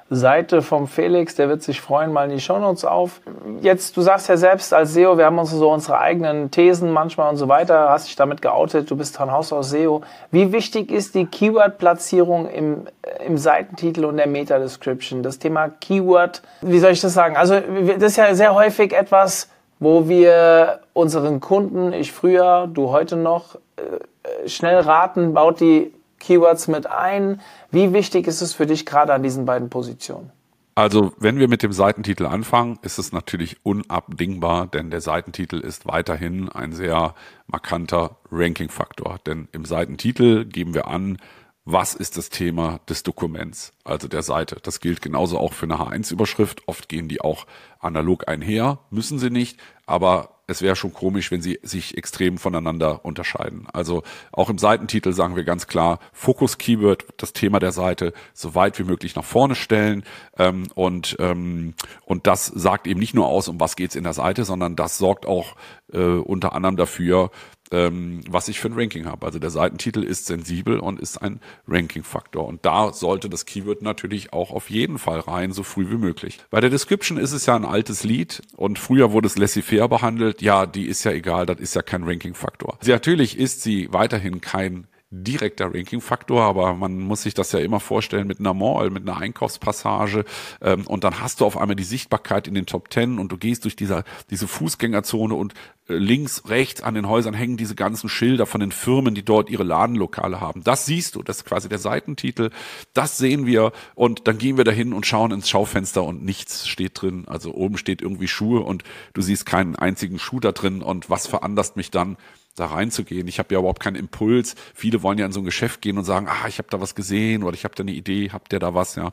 Seite 0.10 0.62
vom 0.62 0.88
Felix, 0.88 1.36
der 1.36 1.50
wird 1.50 1.62
sich 1.62 1.82
freuen, 1.82 2.14
mal 2.14 2.26
in 2.26 2.38
die 2.38 2.40
Shownotes 2.40 2.86
auf. 2.86 3.20
Jetzt, 3.62 3.98
du 3.98 4.02
sagst 4.02 4.30
ja 4.30 4.38
selbst 4.38 4.74
als 4.74 4.94
SEO, 4.94 5.18
wir 5.18 5.26
haben 5.26 5.38
uns 5.38 5.52
so 5.52 5.70
unsere 5.70 6.00
eigenen 6.00 6.50
Thesen 6.50 6.92
manchmal 6.92 7.30
und 7.30 7.36
so 7.36 7.50
weiter, 7.50 7.90
hast 7.90 8.08
dich 8.08 8.16
damit 8.16 8.42
geoutet, 8.42 8.90
du 8.90 8.96
bist 8.96 9.18
von 9.18 9.32
Haus 9.32 9.52
aus 9.52 9.70
SEO. 9.72 10.02
Wie 10.32 10.54
wichtig 10.54 10.92
ist 10.92 11.16
die 11.16 11.26
Keyword-Platzierung 11.26 12.50
im, 12.50 12.88
im 13.26 13.38
Seitentitel 13.38 14.06
und 14.06 14.16
der 14.16 14.28
Meta-Description? 14.28 15.24
Das 15.24 15.40
Thema 15.40 15.68
Keyword, 15.68 16.42
wie 16.62 16.80
soll 16.80 16.92
ich 16.92 17.02
das 17.02 17.14
sagen? 17.14 17.36
Also, 17.36 17.60
das 18.00 18.12
ist 18.12 18.18
ja 18.18 18.34
sehr 18.34 18.54
häufig 18.54 18.94
etwas, 18.94 19.50
wo 19.80 20.08
wir 20.08 20.80
unseren 20.94 21.42
Kunden, 21.42 21.92
ich 21.92 22.14
früher, 22.14 22.68
du 22.72 22.92
heute 22.92 23.18
noch, 23.18 23.56
äh, 23.76 24.48
schnell 24.48 24.80
raten, 24.80 25.34
baut 25.34 25.60
die 25.60 25.92
Keywords 26.20 26.68
mit 26.68 26.88
ein. 26.88 27.42
Wie 27.72 27.94
wichtig 27.94 28.28
ist 28.28 28.42
es 28.42 28.54
für 28.54 28.66
dich 28.66 28.86
gerade 28.86 29.14
an 29.14 29.24
diesen 29.24 29.46
beiden 29.46 29.70
Positionen? 29.70 30.32
Also, 30.78 31.12
wenn 31.18 31.40
wir 31.40 31.48
mit 31.48 31.64
dem 31.64 31.72
Seitentitel 31.74 32.28
anfangen, 32.28 32.78
ist 32.84 33.00
es 33.00 33.12
natürlich 33.12 33.58
unabdingbar, 33.64 34.68
denn 34.68 34.92
der 34.92 35.02
Seitentitel 35.02 35.60
ist 35.60 35.88
weiterhin 35.88 36.50
ein 36.50 36.72
sehr 36.72 37.16
markanter 37.48 38.18
Ranking-Faktor. 38.32 39.18
Denn 39.26 39.48
im 39.54 39.66
Seitentitel 39.66 40.46
geben 40.46 40.76
wir 40.76 40.88
an, 40.88 41.18
was 41.66 41.96
ist 41.96 42.16
das 42.16 42.30
Thema 42.30 42.80
des 42.88 43.04
Dokuments, 43.04 43.74
also 43.84 44.08
der 44.08 44.22
Seite. 44.22 44.58
Das 44.62 44.80
gilt 44.80 45.02
genauso 45.02 45.40
auch 45.40 45.54
für 45.54 45.66
eine 45.66 45.80
H1-Überschrift. 45.80 46.68
Oft 46.68 46.88
gehen 46.88 47.10
die 47.10 47.22
auch 47.22 47.48
analog 47.80 48.28
einher, 48.28 48.78
müssen 48.92 49.18
sie 49.18 49.32
nicht, 49.32 49.60
aber 49.86 50.37
es 50.48 50.62
wäre 50.62 50.78
schon 50.78 50.94
komisch, 50.94 51.30
wenn 51.30 51.42
sie 51.42 51.60
sich 51.62 51.98
extrem 51.98 52.38
voneinander 52.38 53.04
unterscheiden. 53.04 53.68
Also 53.72 54.04
auch 54.32 54.50
im 54.50 54.58
Seitentitel 54.58 55.12
sagen 55.12 55.36
wir 55.36 55.44
ganz 55.44 55.68
klar, 55.68 56.00
Fokus-Keyword, 56.14 57.06
das 57.18 57.34
Thema 57.34 57.60
der 57.60 57.74
Seite, 57.74 58.14
so 58.34 58.56
weit 58.56 58.80
wie 58.80 58.86
möglich 58.86 59.16
nach 59.16 59.26
vorne 59.26 59.56
stellen. 59.56 60.04
Ähm, 60.38 60.68
und, 60.74 61.18
ähm, 61.20 61.74
und 62.06 62.28
das 62.28 62.46
sagt 62.46 62.88
eben 62.88 63.00
nicht 63.00 63.14
nur 63.14 63.28
aus, 63.28 63.50
um 63.50 63.60
was 63.60 63.76
geht's 63.76 63.96
in 63.96 64.06
der 64.06 64.14
Seite, 64.14 64.46
sondern 64.46 64.78
das 64.78 64.98
sorgt 64.98 65.26
auch 65.26 65.56
äh, 65.92 66.00
unter 66.00 66.54
anderem 66.54 66.78
dafür, 66.78 67.30
ähm, 67.72 68.22
was 68.30 68.48
ich 68.48 68.60
für 68.60 68.70
ein 68.70 68.74
Ranking 68.74 69.06
habe. 69.06 69.26
Also 69.26 69.40
der 69.40 69.50
Seitentitel 69.50 70.04
ist 70.04 70.26
sensibel 70.26 70.80
und 70.80 71.00
ist 71.00 71.18
ein 71.18 71.40
Ranking-Faktor. 71.68 72.46
Und 72.46 72.66
da 72.66 72.94
sollte 72.94 73.30
das 73.30 73.46
Keyword 73.46 73.82
natürlich 73.82 74.34
auch 74.34 74.52
auf 74.52 74.70
jeden 74.70 74.98
Fall 74.98 75.20
rein, 75.20 75.52
so 75.52 75.64
früh 75.64 75.90
wie 75.90 75.98
möglich. 75.98 76.40
Bei 76.50 76.62
der 76.62 76.70
Description 76.70 77.18
ist 77.18 77.32
es 77.32 77.46
ja 77.46 77.56
ein 77.56 77.66
altes 77.66 78.04
Lied 78.04 78.42
und 78.56 78.80
früher 78.80 79.12
wurde 79.12 79.28
es 79.28 79.38
laissez-faire 79.38 79.90
behandelt. 79.90 80.42
Ja, 80.42 80.66
die 80.66 80.86
ist 80.86 81.04
ja 81.04 81.12
egal, 81.12 81.46
das 81.46 81.60
ist 81.60 81.76
ja 81.76 81.82
kein 81.82 82.04
Ranking-Faktor. 82.04 82.80
Natürlich 82.86 83.38
ist 83.38 83.62
sie 83.62 83.92
weiterhin 83.92 84.42
kein 84.42 84.88
direkter 85.10 85.74
Ranking-Faktor, 85.74 86.44
aber 86.44 86.74
man 86.74 87.00
muss 87.00 87.22
sich 87.22 87.34
das 87.34 87.54
ja 87.54 87.60
immer 87.60 87.80
vorstellen 87.80 88.28
mit 88.28 88.40
einer 88.40 88.54
Mall, 88.54 88.90
mit 88.90 89.08
einer 89.08 89.18
Einkaufspassage 89.18 90.26
ähm, 90.62 90.86
und 90.86 91.06
dann 91.06 91.22
hast 91.22 91.40
du 91.40 91.46
auf 91.46 91.56
einmal 91.58 91.78
die 91.78 91.84
Sichtbarkeit 91.84 92.46
in 92.48 92.54
den 92.54 92.66
Top 92.66 92.90
Ten 92.90 93.18
und 93.18 93.32
du 93.32 93.38
gehst 93.38 93.64
durch 93.64 93.78
dieser, 93.78 94.04
diese 94.30 94.50
Fußgängerzone 94.50 95.34
und 95.34 95.54
äh, 95.88 95.94
links, 95.94 96.50
rechts 96.50 96.82
an 96.84 96.94
den 96.94 97.08
Häusern 97.08 97.34
hängen 97.34 97.56
diese 97.56 97.76
ganzen 97.76 98.10
Schilder 98.10 98.46
von 98.46 98.60
den 98.60 98.74
Firmen, 98.74 99.16
die 99.16 99.24
dort 99.24 99.50
ihre 99.50 99.64
Ladenlokale 99.64 100.42
haben. 100.42 100.62
Das 100.66 100.86
siehst 100.86 101.16
du, 101.16 101.24
das 101.24 101.38
ist 101.38 101.46
quasi 101.46 101.70
der 101.70 101.80
Seitentitel, 101.80 102.50
das 102.94 103.18
sehen 103.18 103.46
wir 103.46 103.72
und 103.96 104.28
dann 104.28 104.38
gehen 104.38 104.58
wir 104.58 104.66
dahin 104.66 104.92
und 104.92 105.06
schauen 105.06 105.32
ins 105.32 105.48
Schaufenster 105.48 106.04
und 106.04 106.26
nichts 106.26 106.68
steht 106.68 107.02
drin, 107.02 107.24
also 107.28 107.54
oben 107.54 107.78
steht 107.78 108.02
irgendwie 108.02 108.28
Schuhe 108.28 108.60
und 108.60 108.84
du 109.14 109.22
siehst 109.22 109.46
keinen 109.46 109.78
einzigen 109.78 110.20
Schuh 110.20 110.42
da 110.42 110.52
drin 110.52 110.82
und 110.82 111.10
was 111.10 111.28
veranlasst 111.28 111.78
mich 111.78 111.92
dann, 111.92 112.18
da 112.60 112.68
reinzugehen. 112.68 113.28
Ich 113.28 113.40
habe 113.40 113.54
ja 113.54 113.60
überhaupt 113.60 113.82
keinen 113.82 113.96
Impuls. 113.96 114.56
Viele 114.74 115.04
wollen 115.04 115.18
ja 115.18 115.26
in 115.26 115.32
so 115.32 115.40
ein 115.42 115.46
Geschäft 115.46 115.82
gehen 115.82 115.98
und 115.98 116.04
sagen, 116.04 116.28
ah, 116.28 116.48
ich 116.48 116.58
habe 116.58 116.68
da 116.70 116.82
was 116.82 116.96
gesehen 116.96 117.44
oder 117.44 117.54
ich 117.54 117.64
habe 117.64 117.76
da 117.76 117.84
eine 117.84 117.92
Idee, 117.92 118.30
habt 118.32 118.52
ihr 118.52 118.60
da 118.60 118.74
was? 118.74 118.96
Ja, 118.96 119.12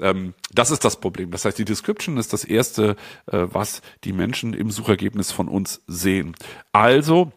ähm, 0.00 0.34
das 0.52 0.70
ist 0.70 0.84
das 0.84 1.00
Problem. 1.00 1.30
Das 1.30 1.44
heißt, 1.44 1.58
die 1.58 1.64
Description 1.64 2.16
ist 2.16 2.32
das 2.32 2.44
erste, 2.44 2.96
äh, 3.26 3.46
was 3.50 3.82
die 4.04 4.12
Menschen 4.12 4.54
im 4.54 4.70
Suchergebnis 4.70 5.30
von 5.30 5.48
uns 5.48 5.82
sehen. 5.86 6.34
Also 6.72 7.32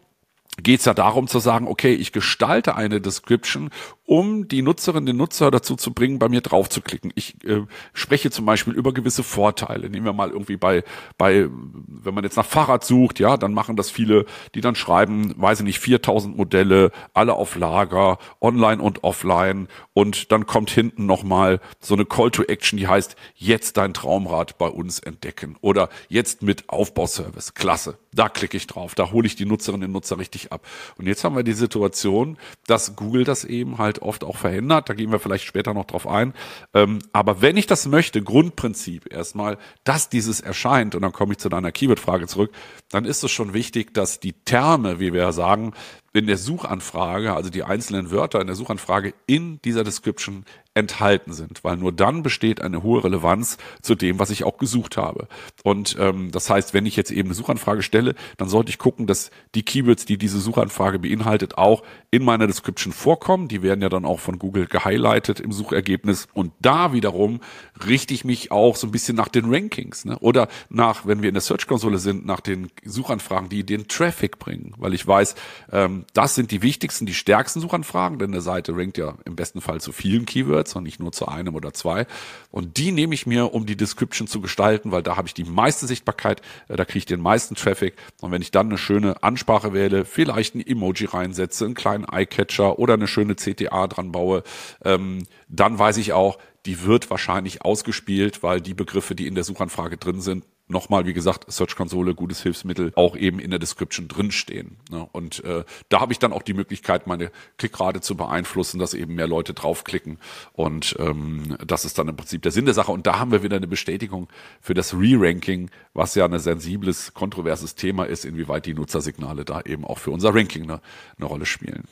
geht 0.56 0.80
es 0.80 0.86
ja 0.86 0.94
darum 0.94 1.26
zu 1.26 1.38
sagen, 1.38 1.68
okay, 1.68 1.94
ich 1.94 2.12
gestalte 2.12 2.74
eine 2.74 3.00
Description, 3.00 3.70
um 4.04 4.48
die 4.48 4.62
Nutzerin, 4.62 5.06
den 5.06 5.16
Nutzer 5.16 5.50
dazu 5.50 5.76
zu 5.76 5.94
bringen, 5.94 6.18
bei 6.18 6.28
mir 6.28 6.40
drauf 6.40 6.68
zu 6.68 6.80
klicken. 6.82 7.12
Ich 7.14 7.42
äh, 7.44 7.62
spreche 7.92 8.30
zum 8.30 8.44
Beispiel 8.44 8.74
über 8.74 8.92
gewisse 8.92 9.22
Vorteile. 9.22 9.88
Nehmen 9.88 10.04
wir 10.04 10.12
mal 10.12 10.30
irgendwie 10.30 10.56
bei, 10.56 10.82
bei, 11.16 11.48
wenn 11.48 12.14
man 12.14 12.24
jetzt 12.24 12.36
nach 12.36 12.44
Fahrrad 12.44 12.84
sucht, 12.84 13.20
ja, 13.20 13.36
dann 13.36 13.54
machen 13.54 13.76
das 13.76 13.90
viele, 13.90 14.26
die 14.54 14.60
dann 14.60 14.74
schreiben, 14.74 15.32
weiß 15.36 15.60
ich 15.60 15.64
nicht, 15.64 15.78
4000 15.78 16.36
Modelle, 16.36 16.90
alle 17.14 17.34
auf 17.34 17.54
Lager, 17.54 18.18
online 18.40 18.82
und 18.82 19.04
offline. 19.04 19.68
Und 19.92 20.32
dann 20.32 20.46
kommt 20.46 20.70
hinten 20.70 21.06
nochmal 21.06 21.60
so 21.78 21.94
eine 21.94 22.04
Call 22.04 22.32
to 22.32 22.42
Action, 22.42 22.78
die 22.78 22.88
heißt, 22.88 23.14
jetzt 23.36 23.76
dein 23.76 23.94
Traumrad 23.94 24.58
bei 24.58 24.66
uns 24.66 24.98
entdecken. 24.98 25.56
Oder 25.60 25.88
jetzt 26.08 26.42
mit 26.42 26.68
Aufbauservice. 26.68 27.54
Klasse. 27.54 27.96
Da 28.12 28.28
klicke 28.28 28.56
ich 28.56 28.66
drauf. 28.66 28.94
Da 28.94 29.12
hole 29.12 29.26
ich 29.26 29.36
die 29.36 29.46
Nutzerinnen 29.46 29.86
und 29.86 29.92
Nutzer 29.92 30.18
richtig 30.18 30.52
ab. 30.52 30.66
Und 30.98 31.06
jetzt 31.06 31.22
haben 31.22 31.36
wir 31.36 31.44
die 31.44 31.52
Situation, 31.52 32.38
dass 32.66 32.96
Google 32.96 33.24
das 33.24 33.44
eben 33.44 33.78
halt 33.78 34.02
oft 34.02 34.24
auch 34.24 34.36
verhindert. 34.36 34.88
Da 34.88 34.94
gehen 34.94 35.12
wir 35.12 35.20
vielleicht 35.20 35.44
später 35.44 35.74
noch 35.74 35.84
drauf 35.84 36.06
ein. 36.06 36.34
Ähm, 36.74 36.98
aber 37.12 37.40
wenn 37.40 37.56
ich 37.56 37.66
das 37.66 37.86
möchte, 37.86 38.22
Grundprinzip 38.22 39.12
erstmal, 39.12 39.58
dass 39.84 40.08
dieses 40.08 40.40
erscheint, 40.40 40.94
und 40.94 41.02
dann 41.02 41.12
komme 41.12 41.32
ich 41.32 41.38
zu 41.38 41.48
deiner 41.48 41.70
Keyword-Frage 41.70 42.26
zurück, 42.26 42.52
dann 42.90 43.04
ist 43.04 43.22
es 43.22 43.30
schon 43.30 43.54
wichtig, 43.54 43.94
dass 43.94 44.18
die 44.18 44.32
Terme, 44.32 44.98
wie 44.98 45.12
wir 45.12 45.32
sagen, 45.32 45.72
in 46.12 46.26
der 46.26 46.38
Suchanfrage, 46.38 47.34
also 47.34 47.50
die 47.50 47.62
einzelnen 47.62 48.10
Wörter 48.10 48.40
in 48.40 48.48
der 48.48 48.56
Suchanfrage 48.56 49.14
in 49.26 49.60
dieser 49.62 49.84
Description 49.84 50.44
enthalten 50.80 51.32
sind, 51.32 51.62
weil 51.62 51.76
nur 51.76 51.92
dann 51.92 52.22
besteht 52.22 52.60
eine 52.60 52.82
hohe 52.82 53.04
Relevanz 53.04 53.58
zu 53.80 53.94
dem, 53.94 54.18
was 54.18 54.30
ich 54.30 54.44
auch 54.44 54.58
gesucht 54.58 54.96
habe. 54.96 55.28
Und 55.62 55.96
ähm, 55.98 56.30
das 56.32 56.50
heißt, 56.50 56.74
wenn 56.74 56.86
ich 56.86 56.96
jetzt 56.96 57.10
eben 57.10 57.28
eine 57.28 57.34
Suchanfrage 57.34 57.82
stelle, 57.82 58.14
dann 58.36 58.48
sollte 58.48 58.70
ich 58.70 58.78
gucken, 58.78 59.06
dass 59.06 59.30
die 59.54 59.62
Keywords, 59.62 60.04
die 60.04 60.18
diese 60.18 60.40
Suchanfrage 60.40 60.98
beinhaltet, 60.98 61.58
auch 61.58 61.82
in 62.10 62.24
meiner 62.24 62.46
Description 62.46 62.92
vorkommen. 62.92 63.48
Die 63.48 63.62
werden 63.62 63.82
ja 63.82 63.88
dann 63.88 64.04
auch 64.04 64.20
von 64.20 64.38
Google 64.38 64.66
gehighlightet 64.66 65.40
im 65.40 65.52
Suchergebnis. 65.52 66.26
Und 66.32 66.52
da 66.60 66.92
wiederum 66.92 67.40
richte 67.86 68.14
ich 68.14 68.24
mich 68.24 68.50
auch 68.50 68.76
so 68.76 68.86
ein 68.86 68.90
bisschen 68.90 69.16
nach 69.16 69.28
den 69.28 69.52
Rankings 69.52 70.04
ne? 70.04 70.18
oder 70.18 70.48
nach, 70.68 71.06
wenn 71.06 71.22
wir 71.22 71.28
in 71.28 71.34
der 71.34 71.42
Search-Konsole 71.42 71.98
sind, 71.98 72.26
nach 72.26 72.40
den 72.40 72.70
Suchanfragen, 72.84 73.48
die 73.48 73.64
den 73.64 73.88
Traffic 73.88 74.38
bringen, 74.38 74.74
weil 74.78 74.94
ich 74.94 75.06
weiß, 75.06 75.34
ähm, 75.72 76.04
das 76.14 76.34
sind 76.34 76.50
die 76.50 76.62
wichtigsten, 76.62 77.06
die 77.06 77.14
stärksten 77.14 77.60
Suchanfragen, 77.60 78.18
denn 78.18 78.30
eine 78.30 78.40
Seite 78.40 78.76
rankt 78.76 78.98
ja 78.98 79.14
im 79.24 79.36
besten 79.36 79.60
Fall 79.60 79.80
zu 79.80 79.92
vielen 79.92 80.26
Keywords 80.26 80.69
und 80.76 80.84
nicht 80.84 81.00
nur 81.00 81.12
zu 81.12 81.28
einem 81.28 81.54
oder 81.54 81.72
zwei. 81.72 82.06
Und 82.50 82.76
die 82.76 82.92
nehme 82.92 83.14
ich 83.14 83.26
mir, 83.26 83.52
um 83.52 83.66
die 83.66 83.76
Description 83.76 84.26
zu 84.26 84.40
gestalten, 84.40 84.92
weil 84.92 85.02
da 85.02 85.16
habe 85.16 85.28
ich 85.28 85.34
die 85.34 85.44
meiste 85.44 85.86
Sichtbarkeit, 85.86 86.42
äh, 86.68 86.76
da 86.76 86.84
kriege 86.84 86.98
ich 86.98 87.06
den 87.06 87.20
meisten 87.20 87.54
Traffic. 87.54 87.94
Und 88.20 88.32
wenn 88.32 88.42
ich 88.42 88.50
dann 88.50 88.68
eine 88.68 88.78
schöne 88.78 89.22
Ansprache 89.22 89.72
wähle, 89.72 90.04
vielleicht 90.04 90.54
ein 90.54 90.66
Emoji 90.66 91.06
reinsetze, 91.06 91.64
einen 91.64 91.74
kleinen 91.74 92.04
Eyecatcher 92.04 92.78
oder 92.78 92.94
eine 92.94 93.06
schöne 93.06 93.36
CTA 93.36 93.86
dran 93.86 94.12
baue, 94.12 94.42
ähm, 94.84 95.26
dann 95.48 95.78
weiß 95.78 95.96
ich 95.96 96.12
auch, 96.12 96.38
die 96.66 96.84
wird 96.84 97.10
wahrscheinlich 97.10 97.62
ausgespielt, 97.62 98.42
weil 98.42 98.60
die 98.60 98.74
Begriffe, 98.74 99.14
die 99.14 99.26
in 99.26 99.34
der 99.34 99.44
Suchanfrage 99.44 99.96
drin 99.96 100.20
sind, 100.20 100.44
nochmal, 100.70 101.06
wie 101.06 101.12
gesagt, 101.12 101.50
Search-Konsole, 101.50 102.14
gutes 102.14 102.42
Hilfsmittel, 102.42 102.92
auch 102.96 103.16
eben 103.16 103.38
in 103.38 103.50
der 103.50 103.58
Description 103.58 104.08
drinstehen. 104.08 104.76
Ne? 104.90 105.08
Und 105.12 105.44
äh, 105.44 105.64
da 105.88 106.00
habe 106.00 106.12
ich 106.12 106.18
dann 106.18 106.32
auch 106.32 106.42
die 106.42 106.54
Möglichkeit, 106.54 107.06
meine 107.06 107.30
Klickrate 107.58 108.00
zu 108.00 108.16
beeinflussen, 108.16 108.78
dass 108.78 108.94
eben 108.94 109.14
mehr 109.14 109.26
Leute 109.26 109.54
draufklicken. 109.54 110.18
Und 110.52 110.96
ähm, 110.98 111.56
das 111.66 111.84
ist 111.84 111.98
dann 111.98 112.08
im 112.08 112.16
Prinzip 112.16 112.42
der 112.42 112.52
Sinn 112.52 112.64
der 112.64 112.74
Sache. 112.74 112.92
Und 112.92 113.06
da 113.06 113.18
haben 113.18 113.32
wir 113.32 113.42
wieder 113.42 113.56
eine 113.56 113.66
Bestätigung 113.66 114.28
für 114.60 114.74
das 114.74 114.94
Re-Ranking, 114.94 115.70
was 115.92 116.14
ja 116.14 116.24
ein 116.24 116.38
sensibles, 116.38 117.14
kontroverses 117.14 117.74
Thema 117.74 118.04
ist, 118.04 118.24
inwieweit 118.24 118.66
die 118.66 118.74
Nutzersignale 118.74 119.44
da 119.44 119.60
eben 119.62 119.84
auch 119.84 119.98
für 119.98 120.10
unser 120.10 120.34
Ranking 120.34 120.64
eine, 120.64 120.80
eine 121.18 121.26
Rolle 121.26 121.46
spielen. 121.46 121.84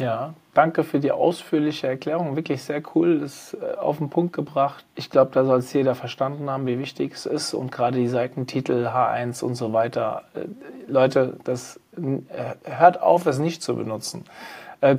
Ja, 0.00 0.32
danke 0.54 0.82
für 0.82 0.98
die 0.98 1.12
ausführliche 1.12 1.86
Erklärung. 1.86 2.34
Wirklich 2.34 2.62
sehr 2.62 2.82
cool, 2.94 3.20
das 3.20 3.54
äh, 3.54 3.76
auf 3.76 3.98
den 3.98 4.08
Punkt 4.08 4.32
gebracht. 4.32 4.84
Ich 4.94 5.10
glaube, 5.10 5.30
da 5.34 5.44
soll 5.44 5.58
es 5.58 5.72
jeder 5.74 5.94
verstanden 5.94 6.48
haben, 6.48 6.66
wie 6.66 6.78
wichtig 6.78 7.12
es 7.14 7.26
ist. 7.26 7.52
Und 7.52 7.70
gerade 7.70 7.98
die 7.98 8.08
Seitentitel 8.08 8.86
H1 8.86 9.44
und 9.44 9.56
so 9.56 9.74
weiter. 9.74 10.22
Äh, 10.34 10.46
Leute, 10.90 11.36
das 11.44 11.78
äh, 11.96 12.20
hört 12.64 13.02
auf, 13.02 13.26
es 13.26 13.38
nicht 13.38 13.62
zu 13.62 13.76
benutzen. 13.76 14.24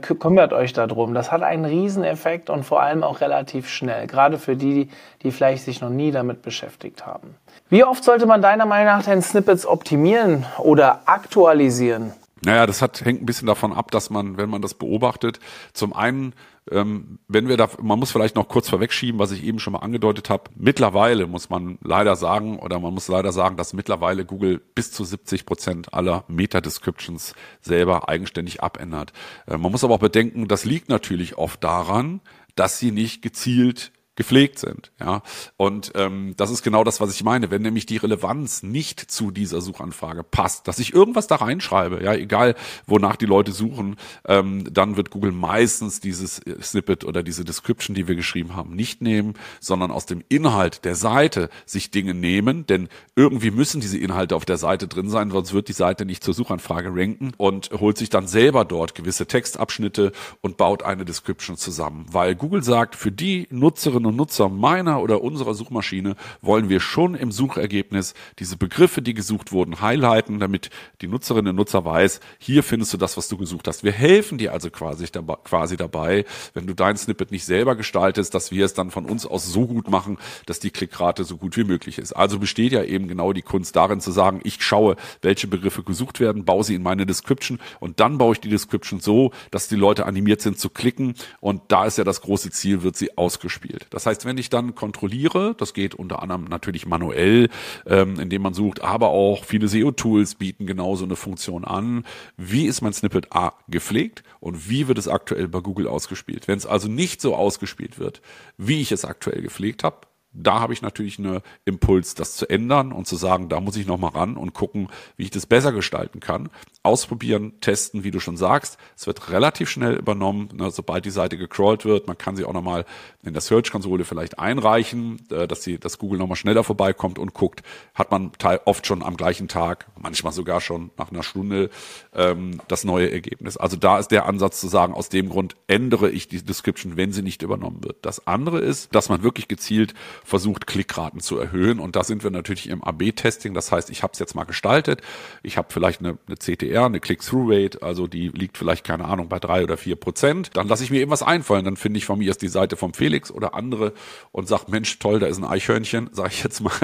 Kümmert 0.02 0.54
euch 0.54 0.74
darum. 0.74 1.16
Das 1.16 1.32
hat 1.32 1.42
einen 1.42 1.66
Rieseneffekt 1.66 2.52
und 2.52 2.64
vor 2.64 2.84
allem 2.84 3.04
auch 3.04 3.20
relativ 3.20 3.68
schnell. 3.68 4.06
Gerade 4.06 4.38
für 4.38 4.56
die, 4.56 4.92
die 5.24 5.32
vielleicht 5.32 5.64
sich 5.66 5.82
noch 5.82 5.90
nie 5.90 6.12
damit 6.12 6.44
beschäftigt 6.44 7.08
haben. 7.08 7.34
Wie 7.68 7.84
oft 7.84 8.04
sollte 8.04 8.28
man 8.28 8.44
deiner 8.44 8.68
Meinung 8.68 8.94
nach 8.94 9.04
den 9.04 9.24
Snippets 9.24 9.66
optimieren 9.66 10.46
oder 10.60 11.00
aktualisieren? 11.06 12.14
Naja, 12.44 12.66
das 12.66 12.82
hat, 12.82 13.06
hängt 13.06 13.22
ein 13.22 13.26
bisschen 13.28 13.48
davon 13.48 13.72
ab, 13.72 13.92
dass 13.92 14.10
man, 14.10 14.38
wenn 14.38 14.50
man 14.50 14.64
das 14.64 14.74
beobachtet, 14.74 15.40
zum 15.74 15.94
einen, 15.94 16.34
ähm, 16.72 17.20
wenn 17.28 17.48
wir 17.48 17.56
da, 17.56 17.70
man 17.80 18.00
muss 18.00 18.12
vielleicht 18.12 18.36
noch 18.36 18.48
kurz 18.48 18.68
vorwegschieben, 18.68 19.20
was 19.20 19.32
ich 19.32 19.44
eben 19.44 19.60
schon 19.60 19.74
mal 19.74 19.80
angedeutet 19.80 20.32
habe. 20.32 20.46
Mittlerweile 20.56 21.28
muss 21.28 21.52
man 21.52 21.78
leider 21.84 22.16
sagen, 22.16 22.58
oder 22.58 22.80
man 22.80 22.96
muss 22.96 23.08
leider 23.08 23.32
sagen, 23.32 23.58
dass 23.58 23.74
mittlerweile 23.74 24.26
Google 24.26 24.60
bis 24.74 24.92
zu 24.92 25.06
70 25.06 25.46
Prozent 25.46 25.94
aller 25.94 26.24
Meta-Descriptions 26.28 27.36
selber 27.62 28.10
eigenständig 28.10 28.64
abändert. 28.64 29.14
Äh, 29.46 29.58
man 29.58 29.72
muss 29.72 29.84
aber 29.84 29.94
auch 29.96 30.00
bedenken, 30.00 30.48
das 30.48 30.66
liegt 30.66 30.90
natürlich 30.90 31.38
oft 31.38 31.64
daran, 31.64 32.22
dass 32.56 32.80
sie 32.80 32.92
nicht 32.92 33.22
gezielt 33.22 33.92
gepflegt 34.16 34.60
sind. 34.60 34.92
Ja, 35.00 35.22
und 35.56 35.94
ähm, 35.96 36.34
das 36.36 36.52
ist 36.52 36.64
genau 36.64 36.84
das, 36.84 37.00
was 37.00 37.14
ich 37.16 37.24
meine. 37.24 37.50
Wenn 37.50 37.62
nämlich 37.62 37.86
die 37.86 37.98
Relevanz 37.98 38.62
nicht 38.62 39.00
zu 39.00 39.32
dieser 39.32 39.62
Suchanfrage 39.62 40.24
passt, 40.24 40.68
dass 40.68 40.80
ich 40.80 40.94
irgendwas 40.94 41.28
da 41.28 41.38
reinschreibe, 41.38 42.04
ja, 42.04 42.14
egal 42.14 42.56
wonach 42.86 43.16
die 43.16 43.26
Leute 43.26 43.54
suchen, 43.54 43.96
ähm, 44.28 44.66
dann 44.72 44.98
wird 44.98 45.12
Google 45.12 45.32
meistens 45.32 46.02
dieses 46.02 46.40
äh, 46.40 46.62
Snippet 46.62 47.06
oder 47.06 47.24
diese 47.24 47.46
Description, 47.46 47.96
die 47.96 48.10
wir 48.10 48.16
geschrieben 48.16 48.54
haben, 48.56 48.76
nicht 48.76 49.02
nehmen, 49.02 49.36
sondern 49.62 49.92
aus 49.92 50.06
dem 50.08 50.24
Inhalt 50.28 50.84
der 50.84 50.96
Seite 50.96 51.50
sich 51.66 51.90
Dinge 51.90 52.14
nehmen, 52.14 52.66
denn 52.66 52.90
irgendwie 53.16 53.52
müssen 53.52 53.80
diese 53.80 53.98
Inhalte 53.98 54.36
auf 54.36 54.44
der 54.44 54.58
Seite 54.58 54.90
drin 54.90 55.10
sein, 55.10 55.32
sonst 55.32 55.54
wird 55.54 55.70
die 55.70 55.74
Seite 55.74 56.06
nicht 56.06 56.24
zur 56.24 56.34
Suchanfrage 56.34 56.90
ranken 56.94 57.32
und 57.38 57.72
holt 57.72 57.98
sich 57.98 58.10
dann 58.10 58.28
selber 58.28 58.66
dort 58.66 58.94
gewisse 58.94 59.26
Textabschnitte 59.26 60.12
und 60.42 60.58
baut 60.58 60.84
eine 60.84 61.06
Description 61.06 61.56
zusammen, 61.56 62.06
weil 62.12 62.36
Google 62.36 62.62
sagt, 62.62 62.96
für 62.96 63.12
die 63.12 63.48
Nutzerinnen 63.52 64.01
Nutzerinnen 64.02 64.06
und 64.06 64.16
Nutzer 64.16 64.50
meiner 64.50 65.02
oder 65.02 65.22
unserer 65.22 65.54
Suchmaschine 65.54 66.16
wollen 66.42 66.70
wir 66.70 66.80
schon 66.80 67.16
im 67.16 67.32
Suchergebnis 67.32 68.14
diese 68.40 68.58
Begriffe, 68.58 69.02
die 69.02 69.14
gesucht 69.14 69.52
wurden, 69.52 69.82
highlighten, 69.82 70.40
damit 70.40 70.70
die 71.02 71.08
Nutzerinnen 71.08 71.52
und 71.52 71.56
Nutzer 71.56 71.86
weiß, 71.86 72.20
hier 72.40 72.64
findest 72.64 72.94
du 72.94 72.98
das, 72.98 73.18
was 73.18 73.28
du 73.28 73.38
gesucht 73.38 73.68
hast. 73.68 73.84
Wir 73.84 73.92
helfen 73.92 74.38
dir 74.38 74.54
also 74.54 74.70
quasi, 74.70 75.08
quasi 75.44 75.78
dabei, 75.78 76.26
wenn 76.54 76.68
du 76.68 76.74
dein 76.74 76.98
Snippet 76.98 77.32
nicht 77.32 77.46
selber 77.46 77.76
gestaltest, 77.76 78.34
dass 78.34 78.52
wir 78.52 78.66
es 78.66 78.74
dann 78.74 78.92
von 78.92 79.06
uns 79.06 79.26
aus 79.26 79.52
so 79.52 79.68
gut 79.68 79.90
machen, 79.90 80.18
dass 80.46 80.60
die 80.60 80.72
Klickrate 80.72 81.24
so 81.24 81.38
gut 81.38 81.58
wie 81.58 81.64
möglich 81.64 81.98
ist. 81.98 82.14
Also 82.14 82.40
besteht 82.40 82.72
ja 82.72 82.84
eben 82.84 83.08
genau 83.08 83.34
die 83.34 83.42
Kunst 83.42 83.76
darin 83.76 84.02
zu 84.02 84.12
sagen, 84.12 84.42
ich 84.44 84.64
schaue, 84.64 84.96
welche 85.22 85.48
Begriffe 85.48 85.84
gesucht 85.84 86.20
werden, 86.20 86.46
baue 86.46 86.64
sie 86.64 86.76
in 86.76 86.84
meine 86.84 87.06
Description 87.06 87.60
und 87.80 88.00
dann 88.00 88.18
baue 88.18 88.34
ich 88.34 88.40
die 88.40 88.50
Description 88.50 89.00
so, 89.00 89.32
dass 89.52 89.68
die 89.68 89.76
Leute 89.76 90.06
animiert 90.06 90.42
sind 90.42 90.60
zu 90.60 90.70
klicken 90.70 91.16
und 91.40 91.62
da 91.68 91.86
ist 91.86 91.98
ja 91.98 92.04
das 92.04 92.22
große 92.22 92.52
Ziel, 92.52 92.84
wird 92.84 92.96
sie 92.96 93.18
ausgespielt. 93.18 93.88
Das 93.92 94.08
heißt, 94.08 94.26
wenn 94.26 94.40
ich 94.40 94.50
dann 94.50 94.74
kontrolliere, 94.74 95.54
das 95.58 95.76
geht 95.76 95.94
unter 95.94 96.24
anderem 96.24 96.46
natürlich 96.46 96.88
manuell, 96.88 97.50
ähm, 97.86 98.20
indem 98.20 98.42
man 98.42 98.56
sucht, 98.56 98.82
aber 98.82 99.10
auch 99.10 99.44
viele 99.46 99.68
SEO-Tools 99.68 100.36
bieten 100.36 100.66
genauso 100.66 101.04
eine 101.04 101.16
Funktion 101.16 101.66
an. 101.66 102.06
Wie 102.38 102.66
ist 102.66 102.82
mein 102.82 102.94
Snippet 102.94 103.32
A 103.32 103.54
gepflegt 103.68 104.24
und 104.40 104.70
wie 104.70 104.88
wird 104.88 104.98
es 104.98 105.08
aktuell 105.08 105.48
bei 105.48 105.60
Google 105.60 105.88
ausgespielt? 105.88 106.48
Wenn 106.48 106.58
es 106.58 106.66
also 106.66 106.88
nicht 106.88 107.22
so 107.22 107.36
ausgespielt 107.36 108.00
wird, 108.00 108.22
wie 108.58 108.82
ich 108.82 108.92
es 108.92 109.06
aktuell 109.06 109.42
gepflegt 109.42 109.84
habe, 109.84 110.08
da 110.34 110.62
habe 110.62 110.74
ich 110.74 110.82
natürlich 110.82 111.20
einen 111.20 111.42
Impuls, 111.66 112.16
das 112.16 112.36
zu 112.36 112.50
ändern 112.50 112.94
und 112.94 113.06
zu 113.06 113.18
sagen, 113.18 113.50
da 113.50 113.60
muss 113.60 113.76
ich 113.76 113.86
nochmal 113.86 114.12
ran 114.12 114.38
und 114.38 114.54
gucken, 114.54 114.88
wie 115.18 115.24
ich 115.24 115.32
das 115.32 115.46
besser 115.46 115.74
gestalten 115.74 116.22
kann. 116.22 116.50
Ausprobieren, 116.84 117.54
testen, 117.62 118.04
wie 118.04 118.12
du 118.12 118.20
schon 118.20 118.38
sagst. 118.38 118.78
Es 118.98 119.08
wird 119.08 119.30
relativ 119.30 119.70
schnell 119.70 119.96
übernommen, 119.96 120.50
ne, 120.54 120.72
sobald 120.72 121.06
die 121.06 121.12
Seite 121.12 121.38
gecrawlt 121.38 121.86
wird. 121.86 122.08
Man 122.08 122.18
kann 122.18 122.36
sie 122.36 122.46
auch 122.46 122.54
nochmal 122.54 122.86
in 123.24 123.34
der 123.34 123.42
Search-Konsole 123.42 124.04
vielleicht 124.04 124.40
einreichen, 124.40 125.22
äh, 125.30 125.48
dass, 125.48 125.64
sie, 125.64 125.78
dass 125.78 126.00
Google 126.00 126.20
nochmal 126.20 126.38
schneller 126.38 126.64
vorbeikommt 126.64 127.20
und 127.20 127.34
guckt. 127.34 127.62
Hat 127.94 128.12
man 128.12 128.32
oft 128.66 128.88
schon 128.88 129.04
am 129.04 129.18
gleichen 129.18 129.48
Tag, 129.48 129.88
manchmal 130.00 130.34
sogar 130.34 130.62
schon 130.62 130.92
nach 130.98 131.12
einer 131.12 131.24
Stunde 131.24 131.70
ähm, 132.14 132.60
das 132.68 132.84
neue 132.84 133.12
Ergebnis. 133.12 133.58
Also 133.58 133.78
da 133.78 134.00
ist 134.00 134.10
der 134.10 134.26
Ansatz 134.26 134.60
zu 134.60 134.68
sagen, 134.68 134.94
aus 134.94 135.10
dem 135.10 135.30
Grund 135.30 135.56
ändere 135.68 136.10
ich 136.10 136.28
die 136.28 136.44
Description, 136.44 136.98
wenn 136.98 137.12
sie 137.12 137.22
nicht 137.22 137.44
übernommen 137.44 137.84
wird. 137.84 137.98
Das 138.02 138.26
andere 138.28 138.60
ist, 138.60 138.94
dass 138.96 139.10
man 139.10 139.24
wirklich 139.24 139.48
gezielt 139.48 139.94
versucht, 140.24 140.68
Klickraten 140.68 141.20
zu 141.20 141.38
erhöhen. 141.38 141.80
Und 141.80 141.96
da 141.96 142.04
sind 142.04 142.24
wir 142.24 142.32
natürlich 142.32 142.70
im 142.70 142.84
AB-Testing. 142.84 143.54
Das 143.54 143.72
heißt, 143.72 143.90
ich 143.90 144.04
habe 144.04 144.14
es 144.14 144.20
jetzt 144.20 144.36
mal 144.36 144.46
gestaltet. 144.46 145.02
Ich 145.44 145.58
habe 145.58 145.68
vielleicht 145.72 146.00
eine, 146.00 146.18
eine 146.28 146.38
CTR, 146.38 146.71
eine 146.78 147.00
Click-Through-Rate, 147.00 147.82
also 147.82 148.08
die 148.08 148.30
liegt 148.30 148.58
vielleicht, 148.58 148.86
keine 148.86 149.06
Ahnung, 149.06 149.30
bei 149.30 149.40
drei 149.40 149.64
oder 149.64 149.78
vier 149.78 149.96
Prozent. 149.96 150.52
Dann 150.54 150.68
lasse 150.68 150.84
ich 150.84 150.92
mir 150.92 151.02
eben 151.02 151.12
was 151.12 151.24
einfallen. 151.24 151.66
Dann 151.66 151.78
finde 151.78 151.98
ich 151.98 152.06
von 152.06 152.20
mir 152.20 152.28
erst 152.28 152.42
die 152.42 152.48
Seite 152.48 152.76
vom 152.76 152.94
Felix 152.94 153.32
oder 153.32 153.54
andere 153.54 153.94
und 154.32 154.48
sage, 154.48 154.66
Mensch, 154.70 155.00
toll, 155.00 155.20
da 155.20 155.28
ist 155.28 155.38
ein 155.38 155.46
Eichhörnchen, 155.46 156.10
sage 156.12 156.30
ich 156.32 156.44
jetzt 156.44 156.62
mal. 156.62 156.72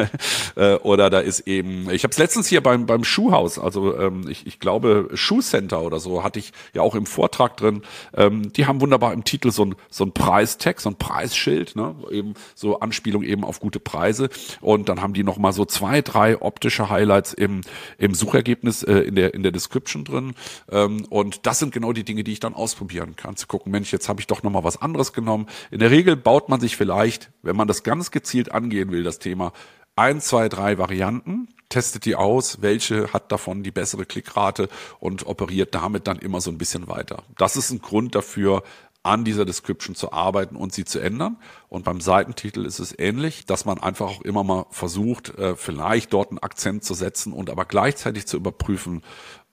Äh, 0.56 0.76
oder 0.76 1.10
da 1.10 1.20
ist 1.20 1.42
eben, 1.42 1.90
ich 1.92 2.04
habe 2.04 2.12
es 2.12 2.18
letztens 2.18 2.48
hier 2.48 2.62
beim, 2.62 2.86
beim 2.86 3.04
Schuhhaus, 3.04 3.60
also 3.60 3.98
ähm, 3.98 4.28
ich, 4.28 4.48
ich 4.48 4.60
glaube 4.60 5.10
Schuhcenter 5.14 5.82
oder 5.82 6.00
so, 6.00 6.24
hatte 6.24 6.40
ich 6.40 6.52
ja 6.74 6.82
auch 6.82 6.96
im 6.96 7.06
Vortrag 7.06 7.58
drin. 7.58 7.84
Ähm, 8.16 8.52
die 8.54 8.66
haben 8.66 8.82
wunderbar 8.82 9.14
im 9.14 9.24
Titel 9.24 9.52
so 9.52 9.66
ein, 9.66 9.76
so 9.90 10.04
ein 10.04 10.14
Preistag, 10.14 10.80
so 10.82 10.90
ein 10.90 10.96
Preisschild, 10.96 11.76
ne? 11.76 11.96
eben 12.10 12.34
so 12.56 12.80
Anspielung 12.80 13.24
eben 13.24 13.44
auf 13.44 13.60
gute 13.60 13.80
Preise. 13.80 14.30
Und 14.62 14.90
dann 14.90 15.02
haben 15.02 15.14
die 15.14 15.24
noch 15.24 15.38
mal 15.38 15.54
so 15.54 15.66
zwei, 15.66 16.02
drei 16.02 16.42
optische 16.42 16.90
Highlights 16.90 17.34
im, 17.34 17.62
im 17.98 18.14
Suchergebnis, 18.14 18.84
äh, 18.84 19.00
in, 19.00 19.16
der, 19.16 19.34
in 19.34 19.44
der 19.44 19.52
Description 19.78 20.04
drin. 20.04 20.34
Ähm, 20.70 21.06
und 21.10 21.46
das 21.46 21.60
sind 21.60 21.74
genau 21.74 21.94
die 21.94 22.04
Dinge, 22.04 22.24
die 22.24 22.34
ich 22.34 22.40
dann 22.40 22.54
ausprobieren 22.54 23.16
kann. 23.16 23.36
Zu 23.36 23.48
gucken, 23.48 23.72
Mensch, 23.72 23.92
jetzt 23.92 24.10
habe 24.10 24.20
ich 24.20 24.28
doch 24.28 24.44
noch 24.44 24.52
mal 24.52 24.64
was 24.64 24.82
anderes 24.82 25.14
genommen. 25.14 25.48
In 25.72 25.80
der 25.80 25.92
Regel 25.92 26.16
baut 26.16 26.50
man 26.50 26.60
sich 26.60 26.76
vielleicht, 26.76 27.32
wenn 27.42 27.56
man 27.56 27.68
das 27.68 27.84
ganz 27.84 28.12
gezielt 28.12 28.52
angehen 28.52 28.92
will, 28.92 29.04
das 29.04 29.20
Thema, 29.20 29.54
ein, 29.96 30.22
zwei, 30.22 30.48
drei 30.48 30.78
Varianten 30.78 31.48
testet 31.70 32.06
die 32.06 32.16
aus, 32.16 32.62
welche 32.62 33.12
hat 33.12 33.32
davon 33.32 33.62
die 33.62 33.72
bessere 33.72 34.06
Klickrate 34.06 34.70
und 35.00 35.26
operiert 35.26 35.76
damit 35.76 36.08
dann 36.08 36.18
immer 36.18 36.40
so 36.40 36.50
ein 36.50 36.58
bisschen 36.58 36.88
weiter. 36.88 37.24
Das 37.38 37.58
ist 37.58 37.72
ein 37.72 37.82
Grund 37.82 38.16
dafür, 38.16 38.64
an 39.08 39.24
dieser 39.24 39.46
Description 39.46 39.96
zu 39.96 40.12
arbeiten 40.12 40.56
und 40.56 40.74
sie 40.74 40.86
zu 40.86 41.00
ändern. 41.00 41.38
Und 41.70 41.86
beim 41.86 42.02
Seitentitel 42.02 42.66
ist 42.66 42.80
es 42.80 42.98
ähnlich, 42.98 43.46
dass 43.46 43.66
man 43.66 43.80
einfach 43.80 44.08
auch 44.08 44.22
immer 44.22 44.44
mal 44.44 44.66
versucht, 44.70 45.30
äh, 45.38 45.56
vielleicht 45.56 46.14
dort 46.14 46.30
einen 46.30 46.40
Akzent 46.40 46.84
zu 46.84 46.94
setzen 46.94 47.34
und 47.34 47.50
aber 47.50 47.66
gleichzeitig 47.66 48.28
zu 48.28 48.38
überprüfen, 48.38 49.02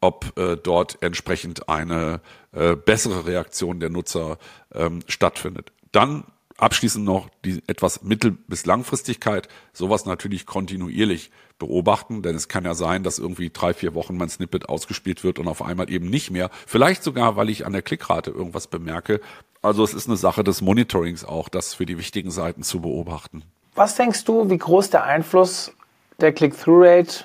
ob 0.04 0.38
äh, 0.38 0.56
dort 0.56 0.98
entsprechend 1.00 1.70
eine 1.70 2.20
äh, 2.52 2.76
bessere 2.76 3.26
Reaktion 3.26 3.80
der 3.80 3.88
Nutzer 3.88 4.36
ähm, 4.74 5.00
stattfindet. 5.08 5.72
Dann 5.92 6.24
abschließend 6.58 7.06
noch 7.06 7.30
die 7.42 7.62
etwas 7.66 8.02
Mittel- 8.02 8.36
bis 8.46 8.66
Langfristigkeit. 8.66 9.48
Sowas 9.72 10.04
natürlich 10.04 10.44
kontinuierlich 10.44 11.30
beobachten, 11.58 12.20
denn 12.20 12.36
es 12.36 12.48
kann 12.48 12.64
ja 12.64 12.74
sein, 12.74 13.02
dass 13.02 13.18
irgendwie 13.18 13.48
drei, 13.48 13.72
vier 13.72 13.94
Wochen 13.94 14.18
mein 14.18 14.28
Snippet 14.28 14.68
ausgespielt 14.68 15.24
wird 15.24 15.38
und 15.38 15.48
auf 15.48 15.62
einmal 15.62 15.90
eben 15.90 16.10
nicht 16.10 16.30
mehr. 16.30 16.50
Vielleicht 16.66 17.02
sogar, 17.02 17.36
weil 17.36 17.48
ich 17.48 17.64
an 17.64 17.72
der 17.72 17.82
Klickrate 17.82 18.30
irgendwas 18.30 18.66
bemerke. 18.66 19.22
Also 19.62 19.84
es 19.84 19.94
ist 19.94 20.06
eine 20.06 20.18
Sache 20.18 20.44
des 20.44 20.60
Monitorings 20.60 21.24
auch, 21.24 21.48
das 21.48 21.72
für 21.72 21.86
die 21.86 21.96
wichtigen 21.96 22.30
Seiten 22.30 22.62
zu 22.62 22.80
beobachten. 22.80 23.42
Was 23.74 23.94
denkst 23.96 24.24
du, 24.24 24.50
wie 24.50 24.58
groß 24.58 24.90
der 24.90 25.04
Einfluss 25.04 25.72
der 26.20 26.32
Click-Through-Rate 26.32 27.24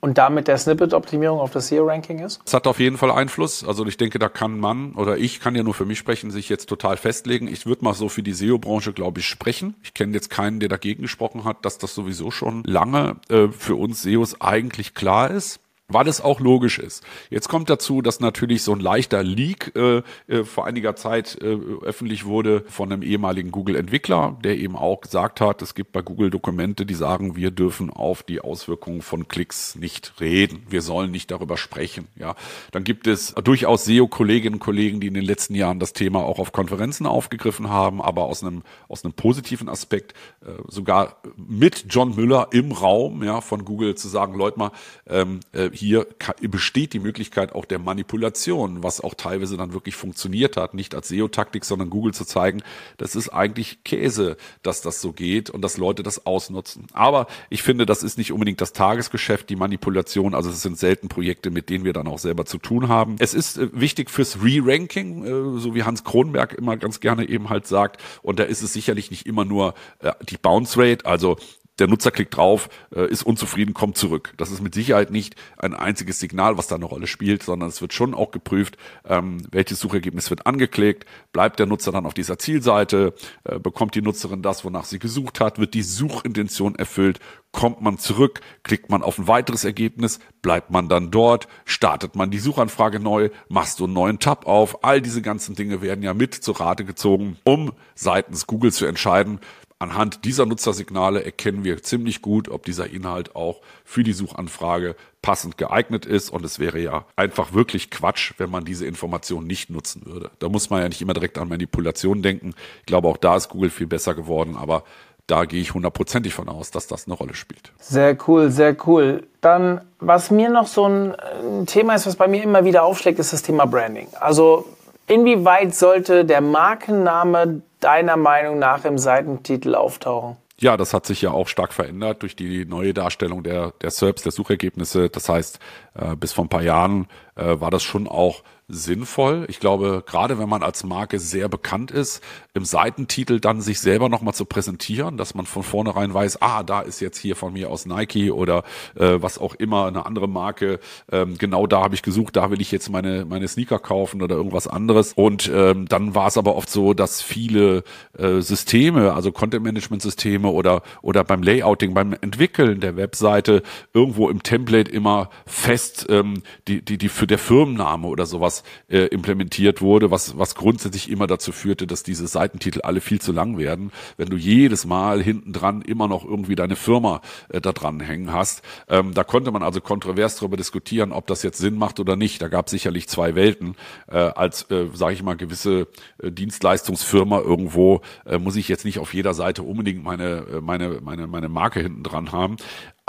und 0.00 0.18
damit 0.18 0.48
der 0.48 0.58
Snippet-Optimierung 0.58 1.38
auf 1.38 1.52
das 1.52 1.68
SEO-Ranking 1.68 2.18
ist? 2.20 2.40
Es 2.44 2.54
hat 2.54 2.66
auf 2.66 2.80
jeden 2.80 2.96
Fall 2.96 3.10
Einfluss. 3.10 3.64
Also 3.64 3.86
ich 3.86 3.96
denke, 3.96 4.18
da 4.18 4.28
kann 4.28 4.58
man 4.58 4.92
oder 4.92 5.18
ich 5.18 5.40
kann 5.40 5.54
ja 5.54 5.62
nur 5.62 5.74
für 5.74 5.84
mich 5.84 5.98
sprechen, 5.98 6.30
sich 6.30 6.48
jetzt 6.48 6.68
total 6.68 6.96
festlegen. 6.96 7.48
Ich 7.48 7.66
würde 7.66 7.84
mal 7.84 7.94
so 7.94 8.08
für 8.08 8.22
die 8.22 8.32
SEO-Branche, 8.32 8.92
glaube 8.92 9.20
ich, 9.20 9.26
sprechen. 9.26 9.74
Ich 9.82 9.94
kenne 9.94 10.14
jetzt 10.14 10.30
keinen, 10.30 10.60
der 10.60 10.68
dagegen 10.68 11.02
gesprochen 11.02 11.44
hat, 11.44 11.64
dass 11.64 11.78
das 11.78 11.94
sowieso 11.94 12.30
schon 12.30 12.64
lange 12.64 13.16
äh, 13.28 13.48
für 13.48 13.76
uns 13.76 14.02
SEOs 14.02 14.40
eigentlich 14.40 14.94
klar 14.94 15.30
ist 15.30 15.60
weil 15.92 16.08
es 16.08 16.20
auch 16.20 16.40
logisch 16.40 16.78
ist. 16.78 17.04
Jetzt 17.30 17.48
kommt 17.48 17.70
dazu, 17.70 18.02
dass 18.02 18.20
natürlich 18.20 18.62
so 18.62 18.72
ein 18.72 18.80
leichter 18.80 19.22
Leak 19.22 19.72
äh, 19.74 20.02
äh, 20.28 20.44
vor 20.44 20.66
einiger 20.66 20.96
Zeit 20.96 21.38
äh, 21.40 21.56
öffentlich 21.82 22.24
wurde 22.24 22.64
von 22.68 22.92
einem 22.92 23.02
ehemaligen 23.02 23.50
Google-Entwickler, 23.50 24.38
der 24.42 24.58
eben 24.58 24.76
auch 24.76 25.00
gesagt 25.00 25.40
hat, 25.40 25.62
es 25.62 25.74
gibt 25.74 25.92
bei 25.92 26.02
Google 26.02 26.30
Dokumente, 26.30 26.86
die 26.86 26.94
sagen, 26.94 27.36
wir 27.36 27.50
dürfen 27.50 27.90
auf 27.90 28.22
die 28.22 28.40
Auswirkungen 28.40 29.02
von 29.02 29.28
Klicks 29.28 29.74
nicht 29.74 30.14
reden. 30.20 30.62
Wir 30.68 30.82
sollen 30.82 31.10
nicht 31.10 31.30
darüber 31.30 31.56
sprechen. 31.56 32.08
Ja, 32.16 32.34
dann 32.72 32.84
gibt 32.84 33.06
es 33.06 33.34
durchaus 33.34 33.84
SEO-Kolleginnen 33.84 34.54
und 34.54 34.60
Kollegen, 34.60 35.00
die 35.00 35.08
in 35.08 35.14
den 35.14 35.24
letzten 35.24 35.54
Jahren 35.54 35.78
das 35.78 35.92
Thema 35.92 36.20
auch 36.20 36.38
auf 36.38 36.52
Konferenzen 36.52 37.06
aufgegriffen 37.06 37.68
haben, 37.68 38.00
aber 38.00 38.24
aus 38.24 38.42
einem 38.42 38.62
aus 38.88 39.04
einem 39.04 39.14
positiven 39.14 39.68
Aspekt 39.68 40.14
äh, 40.42 40.50
sogar 40.68 41.16
mit 41.36 41.86
John 41.88 42.14
Müller 42.14 42.48
im 42.52 42.72
Raum 42.72 43.22
ja 43.22 43.40
von 43.40 43.64
Google 43.64 43.94
zu 43.94 44.08
sagen, 44.08 44.34
Leute 44.34 44.58
mal, 44.58 44.72
ähm, 45.08 45.40
äh, 45.52 45.70
hier 45.80 46.06
besteht 46.42 46.92
die 46.92 47.00
Möglichkeit 47.00 47.54
auch 47.54 47.64
der 47.64 47.78
Manipulation, 47.78 48.82
was 48.82 49.00
auch 49.00 49.14
teilweise 49.14 49.56
dann 49.56 49.72
wirklich 49.72 49.96
funktioniert 49.96 50.56
hat, 50.56 50.74
nicht 50.74 50.94
als 50.94 51.08
SEO-Taktik, 51.08 51.64
sondern 51.64 51.90
Google 51.90 52.12
zu 52.14 52.24
zeigen, 52.24 52.62
das 52.98 53.16
ist 53.16 53.30
eigentlich 53.30 53.82
Käse, 53.82 54.36
dass 54.62 54.82
das 54.82 55.00
so 55.00 55.12
geht 55.12 55.50
und 55.50 55.62
dass 55.62 55.78
Leute 55.78 56.02
das 56.02 56.26
ausnutzen. 56.26 56.86
Aber 56.92 57.26
ich 57.48 57.62
finde, 57.62 57.86
das 57.86 58.02
ist 58.02 58.18
nicht 58.18 58.30
unbedingt 58.32 58.60
das 58.60 58.72
Tagesgeschäft, 58.72 59.48
die 59.48 59.56
Manipulation. 59.56 60.34
Also 60.34 60.50
es 60.50 60.62
sind 60.62 60.78
selten 60.78 61.08
Projekte, 61.08 61.50
mit 61.50 61.70
denen 61.70 61.84
wir 61.84 61.94
dann 61.94 62.06
auch 62.06 62.18
selber 62.18 62.44
zu 62.44 62.58
tun 62.58 62.88
haben. 62.88 63.16
Es 63.18 63.34
ist 63.34 63.58
äh, 63.58 63.68
wichtig 63.72 64.10
fürs 64.10 64.42
Re-Ranking, 64.42 65.24
äh, 65.24 65.60
so 65.60 65.74
wie 65.74 65.82
Hans 65.82 66.04
Kronberg 66.04 66.52
immer 66.54 66.76
ganz 66.76 67.00
gerne 67.00 67.28
eben 67.28 67.48
halt 67.48 67.66
sagt. 67.66 68.02
Und 68.22 68.38
da 68.38 68.44
ist 68.44 68.62
es 68.62 68.74
sicherlich 68.74 69.10
nicht 69.10 69.26
immer 69.26 69.46
nur 69.46 69.74
äh, 70.00 70.12
die 70.28 70.36
Bounce 70.36 70.78
Rate, 70.78 71.06
also 71.06 71.38
der 71.80 71.88
Nutzer 71.88 72.10
klickt 72.10 72.36
drauf, 72.36 72.68
äh, 72.94 73.10
ist 73.10 73.22
unzufrieden, 73.22 73.74
kommt 73.74 73.96
zurück. 73.96 74.34
Das 74.36 74.50
ist 74.50 74.62
mit 74.62 74.74
Sicherheit 74.74 75.10
nicht 75.10 75.34
ein 75.56 75.74
einziges 75.74 76.20
Signal, 76.20 76.58
was 76.58 76.68
da 76.68 76.76
eine 76.76 76.84
Rolle 76.84 77.06
spielt, 77.06 77.42
sondern 77.42 77.68
es 77.68 77.80
wird 77.80 77.92
schon 77.92 78.14
auch 78.14 78.30
geprüft, 78.30 78.76
ähm, 79.08 79.38
welches 79.50 79.80
Suchergebnis 79.80 80.30
wird 80.30 80.46
angeklickt, 80.46 81.06
bleibt 81.32 81.58
der 81.58 81.66
Nutzer 81.66 81.92
dann 81.92 82.06
auf 82.06 82.14
dieser 82.14 82.38
Zielseite, 82.38 83.14
äh, 83.44 83.58
bekommt 83.58 83.94
die 83.94 84.02
Nutzerin 84.02 84.42
das, 84.42 84.64
wonach 84.64 84.84
sie 84.84 84.98
gesucht 84.98 85.40
hat, 85.40 85.58
wird 85.58 85.74
die 85.74 85.82
Suchintention 85.82 86.74
erfüllt, 86.76 87.18
kommt 87.52 87.80
man 87.80 87.98
zurück, 87.98 88.40
klickt 88.62 88.90
man 88.90 89.02
auf 89.02 89.18
ein 89.18 89.26
weiteres 89.26 89.64
Ergebnis, 89.64 90.20
bleibt 90.42 90.70
man 90.70 90.88
dann 90.88 91.10
dort, 91.10 91.48
startet 91.64 92.14
man 92.14 92.30
die 92.30 92.38
Suchanfrage 92.38 93.00
neu, 93.00 93.30
machst 93.48 93.80
du 93.80 93.84
einen 93.84 93.92
neuen 93.92 94.18
Tab 94.18 94.46
auf. 94.46 94.84
All 94.84 95.00
diese 95.00 95.22
ganzen 95.22 95.54
Dinge 95.54 95.82
werden 95.82 96.02
ja 96.02 96.14
mit 96.14 96.34
zur 96.34 96.60
Rate 96.60 96.84
gezogen, 96.84 97.36
um 97.44 97.72
seitens 97.94 98.46
Google 98.46 98.72
zu 98.72 98.86
entscheiden, 98.86 99.40
Anhand 99.82 100.26
dieser 100.26 100.44
Nutzersignale 100.44 101.24
erkennen 101.24 101.64
wir 101.64 101.82
ziemlich 101.82 102.20
gut, 102.20 102.50
ob 102.50 102.66
dieser 102.66 102.90
Inhalt 102.90 103.34
auch 103.34 103.62
für 103.82 104.04
die 104.04 104.12
Suchanfrage 104.12 104.94
passend 105.22 105.56
geeignet 105.56 106.04
ist. 106.04 106.28
Und 106.28 106.44
es 106.44 106.58
wäre 106.58 106.78
ja 106.78 107.06
einfach 107.16 107.54
wirklich 107.54 107.90
Quatsch, 107.90 108.34
wenn 108.36 108.50
man 108.50 108.66
diese 108.66 108.84
Information 108.84 109.46
nicht 109.46 109.70
nutzen 109.70 110.02
würde. 110.04 110.30
Da 110.38 110.50
muss 110.50 110.68
man 110.68 110.82
ja 110.82 110.88
nicht 110.90 111.00
immer 111.00 111.14
direkt 111.14 111.38
an 111.38 111.48
Manipulation 111.48 112.20
denken. 112.20 112.52
Ich 112.80 112.86
glaube, 112.86 113.08
auch 113.08 113.16
da 113.16 113.36
ist 113.36 113.48
Google 113.48 113.70
viel 113.70 113.86
besser 113.86 114.14
geworden, 114.14 114.54
aber 114.54 114.84
da 115.26 115.46
gehe 115.46 115.62
ich 115.62 115.72
hundertprozentig 115.72 116.34
von 116.34 116.50
aus, 116.50 116.70
dass 116.70 116.86
das 116.86 117.06
eine 117.06 117.14
Rolle 117.14 117.34
spielt. 117.34 117.72
Sehr 117.78 118.18
cool, 118.26 118.50
sehr 118.50 118.76
cool. 118.86 119.28
Dann, 119.40 119.80
was 119.98 120.30
mir 120.30 120.50
noch 120.50 120.66
so 120.66 120.86
ein, 120.86 121.14
ein 121.14 121.64
Thema 121.64 121.94
ist, 121.94 122.06
was 122.06 122.16
bei 122.16 122.28
mir 122.28 122.42
immer 122.42 122.66
wieder 122.66 122.82
aufschlägt, 122.82 123.18
ist 123.18 123.32
das 123.32 123.40
Thema 123.40 123.64
Branding. 123.64 124.08
Also 124.20 124.66
Inwieweit 125.10 125.74
sollte 125.74 126.24
der 126.24 126.40
Markenname 126.40 127.62
deiner 127.80 128.16
Meinung 128.16 128.60
nach 128.60 128.84
im 128.84 128.96
Seitentitel 128.96 129.74
auftauchen? 129.74 130.36
Ja, 130.56 130.76
das 130.76 130.94
hat 130.94 131.04
sich 131.04 131.20
ja 131.20 131.32
auch 131.32 131.48
stark 131.48 131.72
verändert 131.72 132.22
durch 132.22 132.36
die 132.36 132.64
neue 132.64 132.94
Darstellung 132.94 133.42
der, 133.42 133.72
der 133.82 133.90
SERPs, 133.90 134.22
der 134.22 134.30
Suchergebnisse. 134.30 135.10
Das 135.10 135.28
heißt, 135.28 135.58
äh, 135.94 136.14
bis 136.14 136.32
vor 136.32 136.44
ein 136.44 136.48
paar 136.48 136.62
Jahren 136.62 137.08
äh, 137.34 137.58
war 137.58 137.72
das 137.72 137.82
schon 137.82 138.06
auch 138.06 138.44
sinnvoll. 138.72 139.44
Ich 139.48 139.60
glaube, 139.60 140.02
gerade 140.06 140.38
wenn 140.38 140.48
man 140.48 140.62
als 140.62 140.84
Marke 140.84 141.18
sehr 141.18 141.48
bekannt 141.48 141.90
ist, 141.90 142.22
im 142.54 142.64
Seitentitel 142.64 143.40
dann 143.40 143.60
sich 143.60 143.80
selber 143.80 144.08
nochmal 144.08 144.34
zu 144.34 144.44
präsentieren, 144.44 145.16
dass 145.16 145.34
man 145.34 145.46
von 145.46 145.62
vornherein 145.62 146.12
weiß, 146.12 146.42
ah, 146.42 146.62
da 146.62 146.80
ist 146.80 147.00
jetzt 147.00 147.18
hier 147.18 147.36
von 147.36 147.52
mir 147.52 147.70
aus 147.70 147.86
Nike 147.86 148.30
oder 148.30 148.64
äh, 148.96 149.16
was 149.20 149.38
auch 149.38 149.54
immer, 149.54 149.86
eine 149.86 150.06
andere 150.06 150.28
Marke. 150.28 150.80
Ähm, 151.12 151.38
genau 151.38 151.66
da 151.66 151.82
habe 151.82 151.94
ich 151.94 152.02
gesucht, 152.02 152.36
da 152.36 152.50
will 152.50 152.60
ich 152.60 152.72
jetzt 152.72 152.90
meine, 152.90 153.24
meine 153.24 153.46
Sneaker 153.48 153.78
kaufen 153.78 154.22
oder 154.22 154.36
irgendwas 154.36 154.66
anderes. 154.66 155.12
Und 155.12 155.50
ähm, 155.52 155.86
dann 155.86 156.14
war 156.14 156.28
es 156.28 156.38
aber 156.38 156.56
oft 156.56 156.70
so, 156.70 156.94
dass 156.94 157.22
viele 157.22 157.84
äh, 158.18 158.40
Systeme, 158.40 159.12
also 159.14 159.32
Content-Management-Systeme 159.32 160.48
oder, 160.48 160.82
oder 161.02 161.24
beim 161.24 161.42
Layouting, 161.42 161.94
beim 161.94 162.14
Entwickeln 162.20 162.80
der 162.80 162.96
Webseite 162.96 163.62
irgendwo 163.94 164.28
im 164.28 164.42
Template 164.42 164.90
immer 164.90 165.30
fest 165.46 166.06
ähm, 166.08 166.42
die, 166.66 166.84
die, 166.84 166.98
die 166.98 167.08
für 167.08 167.26
der 167.26 167.38
Firmenname 167.38 168.06
oder 168.06 168.26
sowas 168.26 168.59
äh, 168.88 169.06
implementiert 169.06 169.80
wurde, 169.80 170.10
was, 170.10 170.38
was 170.38 170.54
grundsätzlich 170.54 171.10
immer 171.10 171.26
dazu 171.26 171.52
führte, 171.52 171.86
dass 171.86 172.02
diese 172.02 172.26
Seitentitel 172.26 172.80
alle 172.82 173.00
viel 173.00 173.20
zu 173.20 173.32
lang 173.32 173.58
werden. 173.58 173.92
Wenn 174.16 174.28
du 174.28 174.36
jedes 174.36 174.84
Mal 174.84 175.22
hinten 175.22 175.52
dran 175.52 175.82
immer 175.82 176.08
noch 176.08 176.24
irgendwie 176.24 176.54
deine 176.54 176.76
Firma 176.76 177.20
äh, 177.48 177.60
da 177.60 177.72
dran 177.72 178.00
hängen 178.00 178.32
hast. 178.32 178.62
Ähm, 178.88 179.14
da 179.14 179.24
konnte 179.24 179.50
man 179.50 179.62
also 179.62 179.80
kontrovers 179.80 180.36
darüber 180.36 180.56
diskutieren, 180.56 181.12
ob 181.12 181.26
das 181.26 181.42
jetzt 181.42 181.58
Sinn 181.58 181.76
macht 181.76 182.00
oder 182.00 182.16
nicht. 182.16 182.42
Da 182.42 182.48
gab 182.48 182.66
es 182.66 182.70
sicherlich 182.70 183.08
zwei 183.08 183.34
Welten. 183.34 183.76
Äh, 184.08 184.18
als, 184.18 184.70
äh, 184.70 184.86
sage 184.94 185.14
ich 185.14 185.22
mal, 185.22 185.36
gewisse 185.36 185.86
äh, 186.22 186.30
Dienstleistungsfirma 186.30 187.40
irgendwo 187.40 188.02
äh, 188.26 188.38
muss 188.38 188.56
ich 188.56 188.68
jetzt 188.68 188.84
nicht 188.84 188.98
auf 188.98 189.14
jeder 189.14 189.34
Seite 189.34 189.62
unbedingt 189.62 190.02
meine, 190.02 190.46
äh, 190.52 190.60
meine, 190.60 191.00
meine, 191.02 191.26
meine 191.26 191.48
Marke 191.48 191.80
hinten 191.80 192.02
dran 192.02 192.32
haben. 192.32 192.56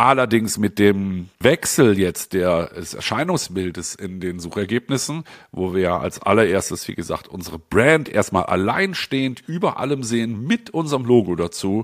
Allerdings 0.02 0.58
mit 0.58 0.80
dem 0.80 1.30
Wechsel 1.40 2.00
jetzt 2.00 2.34
des 2.34 2.96
Erscheinungsbildes 2.96 3.94
in 3.94 4.20
den 4.20 4.40
Suchergebnissen, 4.40 5.26
wo 5.52 5.76
wir 5.76 5.94
als 5.94 6.20
allererstes, 6.20 6.88
wie 6.88 6.96
gesagt, 6.96 7.28
unsere 7.28 7.60
Brand 7.60 8.10
erstmal 8.10 8.46
alleinstehend 8.46 9.44
über 9.48 9.78
allem 9.78 10.02
sehen 10.02 10.44
mit 10.48 10.72
unserem 10.72 11.06
Logo 11.06 11.36
dazu, 11.36 11.84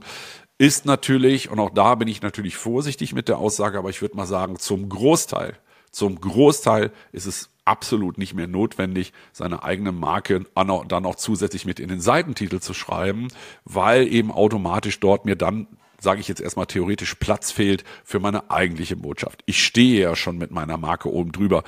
ist 0.58 0.88
natürlich, 0.88 1.51
und 1.51 1.60
auch 1.60 1.69
da 1.69 1.93
bin 1.93 2.08
ich 2.08 2.23
natürlich 2.23 2.56
vorsichtig 2.56 3.13
mit 3.13 3.27
der 3.27 3.38
Aussage, 3.38 3.77
aber 3.77 3.91
ich 3.91 4.01
würde 4.01 4.17
mal 4.17 4.25
sagen, 4.25 4.58
zum 4.58 4.89
Großteil, 4.89 5.56
zum 5.91 6.19
Großteil 6.19 6.91
ist 7.12 7.27
es 7.27 7.51
absolut 7.65 8.17
nicht 8.17 8.34
mehr 8.34 8.47
notwendig, 8.47 9.13
seine 9.32 9.62
eigene 9.62 9.91
Marke 9.91 10.45
dann 10.56 11.06
auch 11.06 11.15
zusätzlich 11.17 11.65
mit 11.65 11.80
in 11.80 11.89
den 11.89 12.01
Seitentitel 12.01 12.62
zu 12.62 12.73
schreiben, 12.73 13.27
weil 13.63 14.12
eben 14.12 14.32
automatisch 14.32 14.99
dort 14.99 15.25
mir 15.25 15.36
dann 15.36 15.67
sage 15.99 16.21
ich 16.21 16.27
jetzt 16.27 16.41
erstmal 16.41 16.67
theoretisch, 16.67 17.15
Platz 17.15 17.51
fehlt 17.51 17.83
für 18.03 18.19
meine 18.19 18.51
eigentliche 18.51 18.95
Botschaft. 18.95 19.43
Ich 19.45 19.63
stehe 19.63 20.01
ja 20.01 20.15
schon 20.15 20.38
mit 20.38 20.51
meiner 20.51 20.77
Marke 20.77 21.12
oben 21.12 21.31
drüber. 21.31 21.63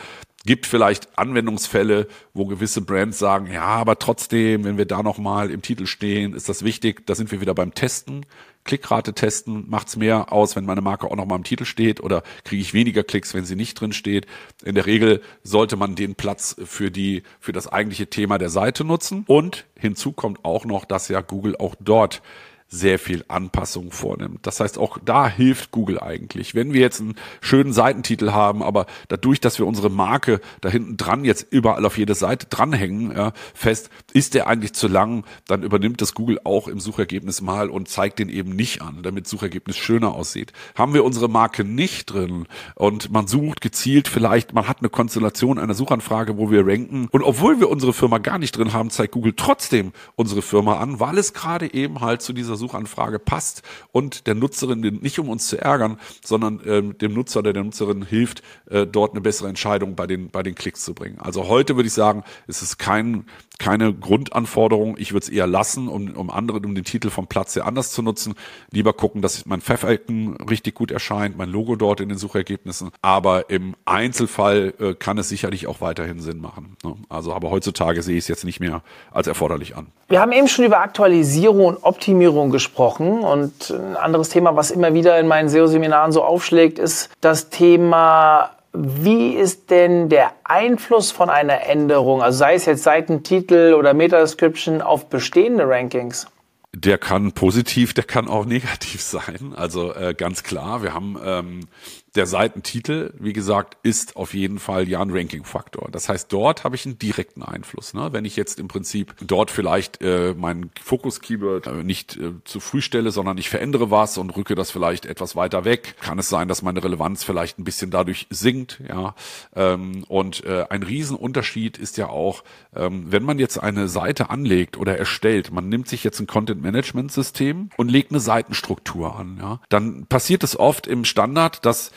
Gibt 0.46 0.66
vielleicht 0.66 1.18
Anwendungsfälle, 1.18 2.08
wo 2.34 2.46
gewisse 2.46 2.82
Brands 2.82 3.20
sagen, 3.20 3.52
ja, 3.52 3.64
aber 3.66 4.00
trotzdem, 4.00 4.64
wenn 4.64 4.78
wir 4.78 4.86
da 4.86 5.04
nochmal 5.04 5.52
im 5.52 5.62
Titel 5.62 5.86
stehen, 5.86 6.34
ist 6.34 6.48
das 6.48 6.64
wichtig. 6.64 7.06
Da 7.06 7.16
sind 7.16 7.32
wir 7.32 7.42
wieder 7.42 7.54
beim 7.54 7.74
Testen. 7.74 8.26
Klickrate 8.64 9.14
testen, 9.14 9.66
macht's 9.68 9.96
mehr 9.96 10.32
aus, 10.32 10.56
wenn 10.56 10.66
meine 10.66 10.82
Marke 10.82 11.08
auch 11.08 11.16
nochmal 11.16 11.38
im 11.38 11.44
Titel 11.44 11.66
steht 11.66 12.02
oder 12.02 12.24
kriege 12.44 12.62
ich 12.62 12.74
weniger 12.74 13.04
Klicks, 13.04 13.34
wenn 13.34 13.46
sie 13.46 13.56
nicht 13.56 13.80
drin 13.80 13.94
steht. 13.94 14.28
In 14.64 14.76
der 14.76 14.86
Regel 14.86 15.22
sollte 15.44 15.76
man 15.76 15.96
den 15.96 16.16
Platz 16.16 16.56
für 16.64 16.92
die, 16.92 17.24
für 17.40 17.52
das 17.52 17.68
eigentliche 17.68 18.08
Thema 18.08 18.38
der 18.38 18.50
Seite 18.50 18.84
nutzen. 18.84 19.24
Und 19.28 19.66
hinzu 19.78 20.12
kommt 20.12 20.46
auch 20.46 20.66
noch, 20.66 20.86
dass 20.86 21.08
ja 21.08 21.22
Google 21.22 21.56
auch 21.58 21.76
dort 21.80 22.22
sehr 22.70 23.00
viel 23.00 23.26
Anpassung 23.28 23.92
vornimmt. 23.92 24.46
Das 24.46 24.60
heißt, 24.60 24.78
auch 24.78 25.00
da 25.04 25.28
hilft 25.28 25.72
Google 25.72 26.00
eigentlich. 26.00 26.54
Wenn 26.54 26.72
wir 26.72 26.82
jetzt 26.82 27.02
einen 27.02 27.16
schönen 27.42 27.74
Seitentitel 27.74 28.32
haben, 28.32 28.62
aber 28.62 28.86
dadurch, 29.08 29.42
dass 29.42 29.58
wir 29.58 29.66
unsere 29.66 29.90
Marke 29.90 30.40
da 30.62 30.70
hinten 30.70 30.96
dran 30.96 31.26
jetzt 31.26 31.48
überall 31.50 31.84
auf 31.86 31.98
jede 31.98 32.14
Seite 32.14 32.46
dranhängen, 32.48 33.12
ja, 33.12 33.34
fest, 33.56 33.90
ist 34.14 34.36
der 34.36 34.48
eigentlich 34.48 34.74
zu 34.74 34.88
lang, 34.88 35.26
dann 35.48 35.64
übernimmt 35.64 36.02
das 36.02 36.14
Google 36.14 36.40
auch 36.44 36.68
im 36.68 36.80
Suchergebnis 36.80 37.42
mal 37.42 37.72
und 37.72 37.90
zeigt 37.90 38.20
den 38.20 38.30
eben 38.30 38.56
nicht 38.56 38.84
an, 38.84 39.02
damit 39.02 39.28
Suchergebnis 39.28 39.78
schöner 39.78 40.14
aussieht. 40.14 40.54
Haben 40.76 40.94
wir 40.94 41.04
unsere 41.04 41.28
Marke 41.28 41.64
nicht 41.64 42.14
drin 42.14 42.46
und 42.76 43.12
man 43.12 43.26
sucht 43.26 43.62
gezielt 43.62 44.08
vielleicht, 44.08 44.54
man 44.54 44.68
hat 44.68 44.80
eine 44.80 44.90
Konstellation 44.90 45.58
einer 45.58 45.74
Suchanfrage, 45.74 46.38
wo 46.38 46.52
wir 46.52 46.68
ranken 46.68 47.08
und 47.12 47.24
obwohl 47.24 47.60
wir 47.60 47.70
unsere 47.70 47.94
Firma 47.94 48.20
gar 48.20 48.38
nicht 48.38 48.56
drin 48.56 48.74
haben, 48.74 48.92
zeigt 48.92 49.14
Google 49.14 49.34
trotzdem 49.36 49.92
unsere 50.16 50.44
Firma 50.44 50.78
an, 50.78 51.00
weil 51.00 51.18
es 51.18 51.34
gerade 51.34 51.74
eben 51.74 52.02
halt 52.02 52.22
zu 52.22 52.32
dieser 52.32 52.59
Suchanfrage 52.60 53.18
passt 53.18 53.64
und 53.92 54.28
der 54.28 54.36
Nutzerin 54.36 54.82
nicht 55.02 55.18
um 55.20 55.30
uns 55.30 55.48
zu 55.48 55.60
ärgern, 55.60 56.00
sondern 56.24 56.60
äh, 56.62 56.94
dem 56.94 57.14
Nutzer 57.14 57.40
oder 57.40 57.54
der 57.54 57.64
Nutzerin 57.64 58.06
hilft, 58.06 58.44
äh, 58.70 58.86
dort 58.86 59.14
eine 59.14 59.22
bessere 59.22 59.50
Entscheidung 59.50 59.96
bei 59.96 60.06
den, 60.06 60.30
bei 60.30 60.44
den 60.44 60.56
Klicks 60.56 60.84
zu 60.84 60.94
bringen. 60.94 61.20
Also 61.20 61.48
heute 61.48 61.76
würde 61.76 61.88
ich 61.88 61.94
sagen, 61.94 62.24
es 62.48 62.62
ist 62.62 62.78
kein, 62.78 63.26
keine 63.60 63.94
Grundanforderung. 63.94 64.96
Ich 64.98 65.14
würde 65.14 65.26
es 65.26 65.30
eher 65.30 65.46
lassen, 65.46 65.88
um, 65.88 66.16
um 66.16 66.30
andere, 66.30 66.58
um 66.60 66.74
den 66.74 66.86
Titel 66.86 67.10
vom 67.10 67.28
Platz 67.28 67.56
her 67.56 67.66
anders 67.66 67.92
zu 67.92 68.02
nutzen. 68.02 68.34
Lieber 68.72 68.94
gucken, 68.94 69.22
dass 69.22 69.46
mein 69.46 69.62
Pfeff-Icon 69.62 70.38
richtig 70.50 70.76
gut 70.76 70.92
erscheint, 70.92 71.38
mein 71.38 71.50
Logo 71.50 71.76
dort 71.76 72.00
in 72.00 72.10
den 72.10 72.18
Suchergebnissen. 72.18 72.90
Aber 73.02 73.50
im 73.50 73.76
Einzelfall 73.86 74.74
äh, 74.80 74.94
kann 74.94 75.18
es 75.18 75.30
sicherlich 75.30 75.68
auch 75.68 75.82
weiterhin 75.82 76.20
Sinn 76.20 76.42
machen. 76.42 76.78
Ne? 76.84 76.96
Also, 77.10 77.34
aber 77.34 77.52
heutzutage 77.52 78.02
sehe 78.02 78.18
ich 78.18 78.24
es 78.24 78.28
jetzt 78.30 78.46
nicht 78.46 78.60
mehr 78.60 78.82
als 79.12 79.28
erforderlich 79.28 79.76
an. 79.76 79.88
Wir 80.08 80.22
haben 80.22 80.32
eben 80.32 80.48
schon 80.48 80.66
über 80.66 80.80
Aktualisierung 80.80 81.66
und 81.66 81.84
Optimierung 81.84 82.50
gesprochen 82.50 83.20
und 83.20 83.72
ein 83.72 83.98
anderes 83.98 84.30
Thema, 84.30 84.56
was 84.56 84.72
immer 84.72 84.94
wieder 84.94 85.20
in 85.20 85.28
meinen 85.28 85.50
SEO-Seminaren 85.50 86.12
so 86.12 86.24
aufschlägt, 86.24 86.80
ist 86.80 87.10
das 87.22 87.50
Thema 87.50 88.52
wie 88.74 89.34
ist 89.34 89.72
denn 89.72 90.10
der 90.10 90.34
Einfluss 90.44 91.12
von 91.12 91.30
einer 91.30 91.66
Änderung, 91.68 92.22
also 92.22 92.38
sei 92.38 92.54
es 92.54 92.66
jetzt 92.66 92.84
Seitentitel 92.84 93.74
oder 93.74 93.94
Meta-Description, 93.94 94.82
auf 94.82 95.10
bestehende 95.10 95.68
Rankings? 95.68 96.28
Der 96.76 97.00
kann 97.00 97.32
positiv, 97.32 97.96
der 97.96 98.04
kann 98.04 98.28
auch 98.28 98.46
negativ 98.46 99.02
sein. 99.02 99.54
Also 99.56 99.94
äh, 99.94 100.14
ganz 100.14 100.44
klar, 100.44 100.84
wir 100.84 100.94
haben 100.94 101.18
ähm, 101.24 101.68
der 102.16 102.26
Seitentitel, 102.26 103.14
wie 103.20 103.34
gesagt, 103.34 103.78
ist 103.84 104.16
auf 104.16 104.34
jeden 104.34 104.60
Fall 104.60 104.88
ja 104.90 105.02
ein 105.02 105.12
Ranking-Faktor. 105.12 105.90
Das 105.92 106.10
heißt, 106.10 106.32
dort 106.32 106.64
habe 106.64 106.76
ich 106.76 106.86
einen 106.86 106.98
direkten 106.98 107.44
Einfluss. 107.44 107.94
Ne? 107.94 108.12
Wenn 108.12 108.26
ich 108.26 108.36
jetzt 108.36 108.60
im 108.60 108.68
Prinzip 108.68 109.16
dort 109.22 109.52
vielleicht 109.52 110.02
äh, 110.02 110.34
meinen 110.36 110.72
Fokus-Keyword 110.82 111.68
äh, 111.68 111.84
nicht 111.84 112.18
äh, 112.18 112.34
zu 112.44 112.60
früh 112.60 112.82
stelle, 112.82 113.12
sondern 113.12 113.38
ich 113.38 113.50
verändere 113.50 113.92
was 113.92 114.18
und 114.18 114.32
rücke 114.32 114.56
das 114.56 114.72
vielleicht 114.72 115.06
etwas 115.06 115.36
weiter 115.36 115.66
weg, 115.66 115.96
kann 116.02 116.20
es 116.20 116.30
sein, 116.30 116.48
dass 116.48 116.62
meine 116.62 116.84
Relevanz 116.84 117.24
vielleicht 117.24 117.60
ein 117.60 117.64
bisschen 117.64 117.92
dadurch 117.92 118.28
sinkt. 118.30 118.82
Ja, 118.88 119.16
ähm, 119.56 120.04
Und 120.08 120.44
äh, 120.46 120.66
ein 120.70 120.84
Riesenunterschied 120.84 121.78
ist 121.78 121.98
ja 121.98 122.10
auch, 122.10 122.44
ähm, 122.76 123.06
wenn 123.12 123.24
man 123.24 123.40
jetzt 123.40 123.58
eine 123.58 123.88
Seite 123.88 124.30
anlegt 124.30 124.78
oder 124.78 124.98
erstellt, 124.98 125.52
man 125.52 125.70
nimmt 125.70 125.88
sich 125.88 126.04
jetzt 126.04 126.20
ein 126.20 126.28
Content-Management-System 126.28 127.70
und 127.78 127.90
legt 127.90 128.12
eine 128.12 128.20
Seitenstruktur 128.20 129.16
an. 129.16 129.38
Ja, 129.40 129.62
Dann 129.70 130.06
passiert 130.08 130.44
es 130.44 130.58
oft 130.58 130.88
im 130.88 131.06
Standard, 131.06 131.66
dass 131.66 131.92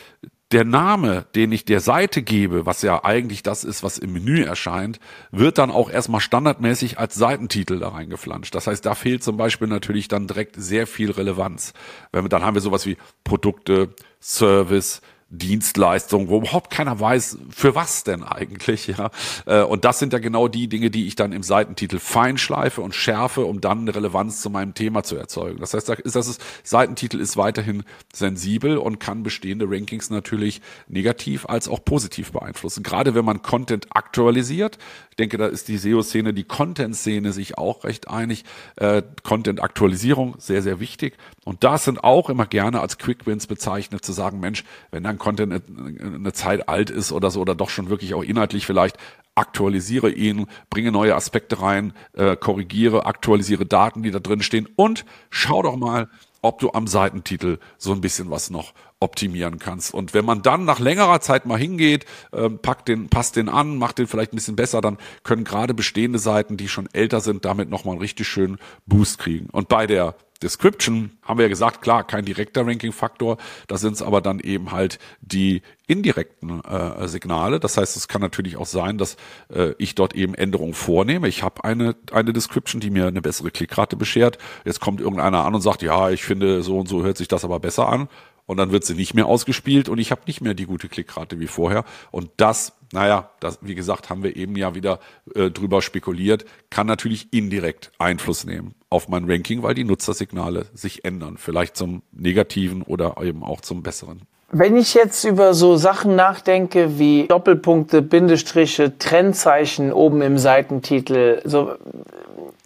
der 0.53 0.65
Name, 0.65 1.25
den 1.35 1.51
ich 1.51 1.65
der 1.65 1.79
Seite 1.79 2.21
gebe, 2.21 2.65
was 2.65 2.81
ja 2.81 3.03
eigentlich 3.03 3.43
das 3.43 3.63
ist, 3.63 3.83
was 3.83 3.97
im 3.97 4.13
Menü 4.13 4.43
erscheint, 4.43 4.99
wird 5.31 5.57
dann 5.57 5.71
auch 5.71 5.89
erstmal 5.89 6.21
standardmäßig 6.21 6.99
als 6.99 7.15
Seitentitel 7.15 7.79
da 7.79 7.89
reingeflanscht. 7.89 8.53
Das 8.53 8.67
heißt, 8.67 8.85
da 8.85 8.95
fehlt 8.95 9.23
zum 9.23 9.35
Beispiel 9.35 9.67
natürlich 9.67 10.07
dann 10.07 10.27
direkt 10.27 10.55
sehr 10.57 10.87
viel 10.87 11.11
Relevanz. 11.11 11.73
Wenn 12.11 12.23
wir, 12.23 12.29
dann 12.29 12.43
haben 12.43 12.53
wir 12.53 12.61
sowas 12.61 12.85
wie 12.85 12.97
Produkte, 13.23 13.89
Service, 14.21 15.01
Dienstleistung, 15.33 16.29
wo 16.29 16.37
überhaupt 16.37 16.69
keiner 16.69 16.99
weiß, 16.99 17.39
für 17.49 17.73
was 17.73 18.03
denn 18.03 18.23
eigentlich, 18.23 18.87
ja. 18.87 19.09
Äh, 19.45 19.63
und 19.63 19.83
das 19.83 19.97
sind 19.97 20.13
ja 20.13 20.19
genau 20.19 20.47
die 20.47 20.67
Dinge, 20.67 20.91
die 20.91 21.07
ich 21.07 21.15
dann 21.15 21.31
im 21.31 21.41
Seitentitel 21.41 21.97
feinschleife 21.97 22.81
und 22.81 22.93
schärfe, 22.93 23.45
um 23.45 23.59
dann 23.59 23.79
eine 23.79 23.95
Relevanz 23.95 24.41
zu 24.41 24.51
meinem 24.51 24.75
Thema 24.75 25.03
zu 25.03 25.15
erzeugen. 25.15 25.59
Das 25.59 25.73
heißt, 25.73 25.89
das 25.89 26.27
ist, 26.27 26.41
Seitentitel 26.63 27.19
ist 27.19 27.35
weiterhin 27.35 27.83
sensibel 28.13 28.77
und 28.77 28.99
kann 28.99 29.23
bestehende 29.23 29.65
Rankings 29.67 30.11
natürlich 30.11 30.61
negativ 30.87 31.47
als 31.47 31.67
auch 31.67 31.83
positiv 31.83 32.31
beeinflussen. 32.31 32.83
Gerade 32.83 33.15
wenn 33.15 33.25
man 33.25 33.41
Content 33.41 33.87
aktualisiert. 33.89 34.77
Ich 35.09 35.15
denke, 35.15 35.37
da 35.37 35.47
ist 35.47 35.67
die 35.67 35.77
SEO-Szene, 35.77 36.33
die 36.33 36.43
Content-Szene 36.43 37.33
sich 37.33 37.57
auch 37.57 37.83
recht 37.83 38.07
einig. 38.07 38.45
Äh, 38.75 39.03
Content-Aktualisierung, 39.23 40.35
sehr, 40.37 40.61
sehr 40.61 40.79
wichtig. 40.79 41.17
Und 41.45 41.63
das 41.63 41.85
sind 41.85 42.03
auch 42.03 42.29
immer 42.29 42.45
gerne 42.45 42.81
als 42.81 42.97
Quick 42.97 43.25
Wins 43.25 43.47
bezeichnet, 43.47 44.03
zu 44.05 44.11
sagen, 44.11 44.39
Mensch, 44.39 44.63
wenn 44.91 45.03
dann 45.03 45.17
Content 45.23 45.63
eine, 45.77 46.33
Zeit 46.33 46.67
alt 46.67 46.89
ist 46.89 47.13
oder 47.13 47.31
so 47.31 47.39
oder 47.39 47.55
doch 47.55 47.69
schon 47.69 47.89
wirklich 47.89 48.13
auch 48.13 48.23
inhaltlich 48.23 48.65
vielleicht 48.65 48.97
aktualisiere 49.35 50.11
ihn, 50.11 50.47
bringe 50.69 50.91
neue 50.91 51.15
Aspekte 51.15 51.61
rein, 51.61 51.93
äh, 52.13 52.35
korrigiere, 52.35 53.05
aktualisiere 53.05 53.65
Daten, 53.65 54.03
die 54.03 54.11
da 54.11 54.19
drin 54.19 54.43
stehen 54.43 54.67
und 54.75 55.05
schau 55.29 55.63
doch 55.63 55.75
mal, 55.75 56.09
ob 56.43 56.59
du 56.59 56.71
am 56.73 56.87
Seitentitel 56.87 57.57
so 57.77 57.93
ein 57.93 58.01
bisschen 58.01 58.29
was 58.29 58.49
noch 58.49 58.73
optimieren 58.99 59.59
kannst. 59.59 59.93
Und 59.93 60.13
wenn 60.13 60.25
man 60.25 60.41
dann 60.41 60.65
nach 60.65 60.79
längerer 60.79 61.21
Zeit 61.21 61.45
mal 61.45 61.57
hingeht, 61.57 62.05
äh, 62.31 62.49
packt 62.49 62.89
den, 62.89 63.09
passt 63.09 63.37
den 63.37 63.49
an, 63.49 63.77
macht 63.77 63.97
den 63.97 64.07
vielleicht 64.07 64.33
ein 64.33 64.35
bisschen 64.35 64.55
besser, 64.55 64.81
dann 64.81 64.97
können 65.23 65.45
gerade 65.45 65.73
bestehende 65.73 66.19
Seiten, 66.19 66.57
die 66.57 66.67
schon 66.67 66.89
älter 66.93 67.21
sind, 67.21 67.45
damit 67.45 67.69
nochmal 67.69 67.93
einen 67.93 68.01
richtig 68.01 68.27
schönen 68.27 68.57
Boost 68.85 69.19
kriegen. 69.19 69.47
Und 69.51 69.69
bei 69.69 69.87
der 69.87 70.15
Description 70.43 71.11
haben 71.23 71.39
wir 71.39 71.45
ja 71.45 71.49
gesagt, 71.49 71.81
klar, 71.81 72.05
kein 72.05 72.25
direkter 72.25 72.67
Ranking-Faktor, 72.67 73.37
da 73.67 73.77
sind 73.77 73.93
es 73.93 74.01
aber 74.01 74.21
dann 74.21 74.39
eben 74.39 74.71
halt 74.71 74.99
die 75.21 75.61
indirekten 75.87 76.63
äh, 76.63 77.07
Signale. 77.07 77.59
Das 77.59 77.77
heißt, 77.77 77.97
es 77.97 78.07
kann 78.07 78.21
natürlich 78.21 78.57
auch 78.57 78.65
sein, 78.65 78.97
dass 78.97 79.17
äh, 79.53 79.73
ich 79.77 79.95
dort 79.95 80.15
eben 80.15 80.35
Änderungen 80.35 80.73
vornehme. 80.73 81.27
Ich 81.27 81.43
habe 81.43 81.63
eine, 81.63 81.95
eine 82.11 82.33
Description, 82.33 82.81
die 82.81 82.89
mir 82.89 83.07
eine 83.07 83.21
bessere 83.21 83.51
Klickrate 83.51 83.95
beschert. 83.95 84.37
Jetzt 84.65 84.79
kommt 84.79 85.01
irgendeiner 85.01 85.45
an 85.45 85.55
und 85.55 85.61
sagt, 85.61 85.81
ja, 85.81 86.09
ich 86.09 86.23
finde, 86.23 86.61
so 86.61 86.79
und 86.79 86.87
so 86.87 87.03
hört 87.03 87.17
sich 87.17 87.27
das 87.27 87.43
aber 87.43 87.59
besser 87.59 87.87
an 87.89 88.07
und 88.53 88.57
dann 88.57 88.71
wird 88.71 88.85
sie 88.85 88.93
nicht 88.93 89.15
mehr 89.15 89.25
ausgespielt 89.25 89.89
und 89.89 89.97
ich 89.97 90.11
habe 90.11 90.21
nicht 90.27 90.39
mehr 90.39 90.53
die 90.53 90.67
gute 90.67 90.87
Klickrate 90.87 91.39
wie 91.39 91.47
vorher. 91.47 91.85
Und 92.11 92.29
das, 92.37 92.73
naja, 92.91 93.31
das, 93.39 93.57
wie 93.61 93.73
gesagt, 93.73 94.11
haben 94.11 94.21
wir 94.21 94.35
eben 94.35 94.55
ja 94.55 94.75
wieder 94.75 94.99
äh, 95.33 95.49
drüber 95.49 95.81
spekuliert, 95.81 96.45
kann 96.69 96.85
natürlich 96.85 97.33
indirekt 97.33 97.91
Einfluss 97.97 98.45
nehmen 98.45 98.75
auf 98.91 99.09
mein 99.09 99.25
Ranking, 99.29 99.63
weil 99.63 99.73
die 99.73 99.85
Nutzersignale 99.85 100.67
sich 100.75 101.03
ändern, 101.03 101.37
vielleicht 101.37 101.75
zum 101.75 102.03
Negativen 102.11 102.83
oder 102.83 103.15
eben 103.23 103.43
auch 103.43 103.61
zum 103.61 103.81
Besseren. 103.81 104.21
Wenn 104.51 104.77
ich 104.77 104.93
jetzt 104.93 105.23
über 105.23 105.55
so 105.55 105.75
Sachen 105.75 106.15
nachdenke 106.15 106.99
wie 106.99 107.25
Doppelpunkte, 107.27 108.03
Bindestriche, 108.03 108.99
Trennzeichen 108.99 109.91
oben 109.91 110.21
im 110.21 110.37
Seitentitel, 110.37 111.41
so 111.43 111.71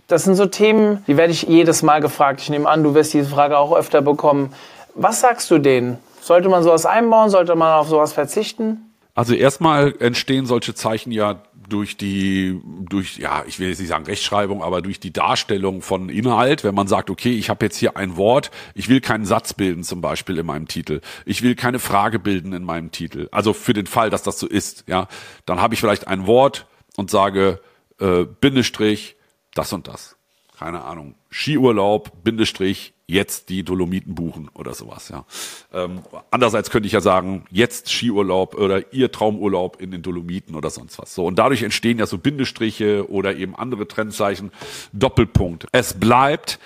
das 0.08 0.23
sind 0.23 0.36
so 0.36 0.45
Themen, 0.47 1.04
die 1.08 1.15
werde 1.15 1.32
ich 1.32 1.43
jedes 1.43 1.84
Mal 1.84 2.02
gefragt. 2.02 2.41
Ich 2.41 2.50
nehme 2.50 2.67
an, 2.67 2.84
du 2.84 2.93
wirst 2.93 3.13
diese 3.13 3.30
Frage 3.30 3.58
auch 3.58 3.73
öfter 3.73 4.02
bekommen. 4.02 4.54
Was 4.99 5.21
sagst 5.21 5.51
du 5.51 5.60
denen? 5.60 5.99
Sollte 6.21 6.49
man 6.49 6.63
sowas 6.63 6.88
einbauen? 6.88 7.29
Sollte 7.29 7.55
man 7.55 7.71
auf 7.73 7.88
sowas 7.88 8.13
verzichten? 8.13 8.95
Also 9.13 9.36
erstmal 9.36 9.93
entstehen 9.99 10.47
solche 10.47 10.73
Zeichen 10.73 11.12
ja 11.12 11.43
durch 11.69 11.97
die, 11.97 12.60
durch, 12.89 13.17
ja, 13.17 13.43
ich 13.45 13.60
will 13.60 13.69
jetzt 13.69 13.79
nicht 13.79 13.89
sagen 13.89 14.05
Rechtschreibung, 14.05 14.63
aber 14.63 14.81
durch 14.81 14.99
die 14.99 15.13
Darstellung 15.13 15.83
von 15.83 16.10
Inhalt, 16.10 16.63
wenn 16.63 16.73
man 16.73 16.88
sagt, 16.88 17.12
okay, 17.12 17.31
ich 17.31 17.51
habe 17.51 17.65
jetzt 17.65 17.77
hier 17.77 17.95
ein 17.95 18.17
Wort, 18.17 18.49
ich 18.73 18.89
will 18.89 18.99
keinen 18.99 19.25
Satz 19.25 19.53
bilden 19.53 19.83
zum 19.83 20.01
Beispiel 20.01 20.39
in 20.39 20.45
meinem 20.45 20.67
Titel, 20.67 21.01
ich 21.25 21.43
will 21.43 21.55
keine 21.55 21.79
Frage 21.79 22.19
bilden 22.19 22.53
in 22.53 22.63
meinem 22.63 22.91
Titel, 22.91 23.27
also 23.31 23.53
für 23.53 23.73
den 23.73 23.86
Fall, 23.86 24.10
dass 24.10 24.23
das 24.23 24.39
so 24.39 24.47
ist, 24.47 24.86
ja, 24.88 25.07
dann 25.45 25.62
habe 25.62 25.73
ich 25.73 25.79
vielleicht 25.79 26.07
ein 26.07 26.25
Wort 26.25 26.67
und 26.95 27.12
sage 27.12 27.60
äh, 27.99 28.23
Bindestrich 28.23 29.17
das 29.53 29.73
und 29.73 29.88
das, 29.88 30.15
keine 30.57 30.83
Ahnung, 30.83 31.15
Skiurlaub 31.29 32.23
Bindestrich 32.23 32.93
jetzt 33.08 33.50
die 33.50 33.63
Dolomiten 33.63 34.15
buchen 34.15 34.50
oder 34.54 34.74
sowas. 34.74 35.10
Ja. 35.10 35.26
Ähm, 35.74 36.02
andererseits 36.30 36.70
könnte 36.70 36.88
ich 36.88 36.93
ja 36.93 37.00
sagen, 37.00 37.46
jetzt 37.50 37.89
Skiurlaub 37.89 38.56
oder 38.56 38.93
ihr 38.93 39.12
Traumurlaub 39.12 39.82
in 39.82 39.91
den 39.91 40.02
Dolomiten 40.02 40.56
oder 40.56 40.70
sonst 40.70 41.00
was. 41.00 41.15
So 41.15 41.26
und 41.26 41.39
dadurch 41.39 41.63
entstehen 41.63 42.00
ja 42.00 42.06
so 42.06 42.17
Bindestriche 42.17 43.10
oder 43.10 43.36
eben 43.36 43.56
andere 43.56 43.88
Trennzeichen. 43.88 44.52
Doppelpunkt. 44.91 45.67
Es 45.72 45.93
bleibt 45.93 46.60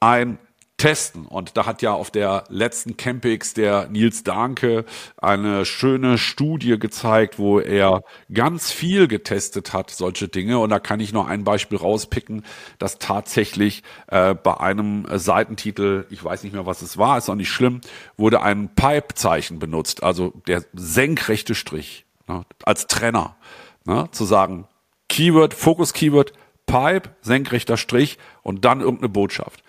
ein 0.00 0.38
testen. 0.76 1.26
Und 1.26 1.56
da 1.56 1.66
hat 1.66 1.82
ja 1.82 1.92
auf 1.92 2.10
der 2.10 2.44
letzten 2.48 2.96
Campix 2.96 3.54
der 3.54 3.88
Nils 3.88 4.24
Danke 4.24 4.84
eine 5.16 5.64
schöne 5.64 6.18
Studie 6.18 6.78
gezeigt, 6.78 7.38
wo 7.38 7.60
er 7.60 8.02
ganz 8.32 8.72
viel 8.72 9.06
getestet 9.08 9.72
hat, 9.72 9.90
solche 9.90 10.28
Dinge. 10.28 10.58
Und 10.58 10.70
da 10.70 10.80
kann 10.80 11.00
ich 11.00 11.12
noch 11.12 11.28
ein 11.28 11.44
Beispiel 11.44 11.78
rauspicken, 11.78 12.44
dass 12.78 12.98
tatsächlich 12.98 13.82
äh, 14.08 14.34
bei 14.34 14.58
einem 14.58 15.06
Seitentitel, 15.12 16.06
ich 16.10 16.22
weiß 16.22 16.42
nicht 16.42 16.52
mehr, 16.52 16.66
was 16.66 16.82
es 16.82 16.98
war, 16.98 17.18
ist 17.18 17.30
auch 17.30 17.34
nicht 17.34 17.50
schlimm, 17.50 17.80
wurde 18.16 18.42
ein 18.42 18.74
Pipe-Zeichen 18.74 19.58
benutzt, 19.58 20.02
also 20.02 20.32
der 20.46 20.64
senkrechte 20.72 21.54
Strich 21.54 22.04
ne, 22.26 22.44
als 22.64 22.86
Trenner. 22.86 23.36
Ne, 23.86 24.08
zu 24.12 24.24
sagen, 24.24 24.66
Keyword, 25.08 25.52
Fokus-Keyword, 25.52 26.32
Pipe, 26.66 27.10
senkrechter 27.20 27.76
Strich 27.76 28.18
und 28.42 28.64
dann 28.64 28.80
irgendeine 28.80 29.10
Botschaft. 29.10 29.63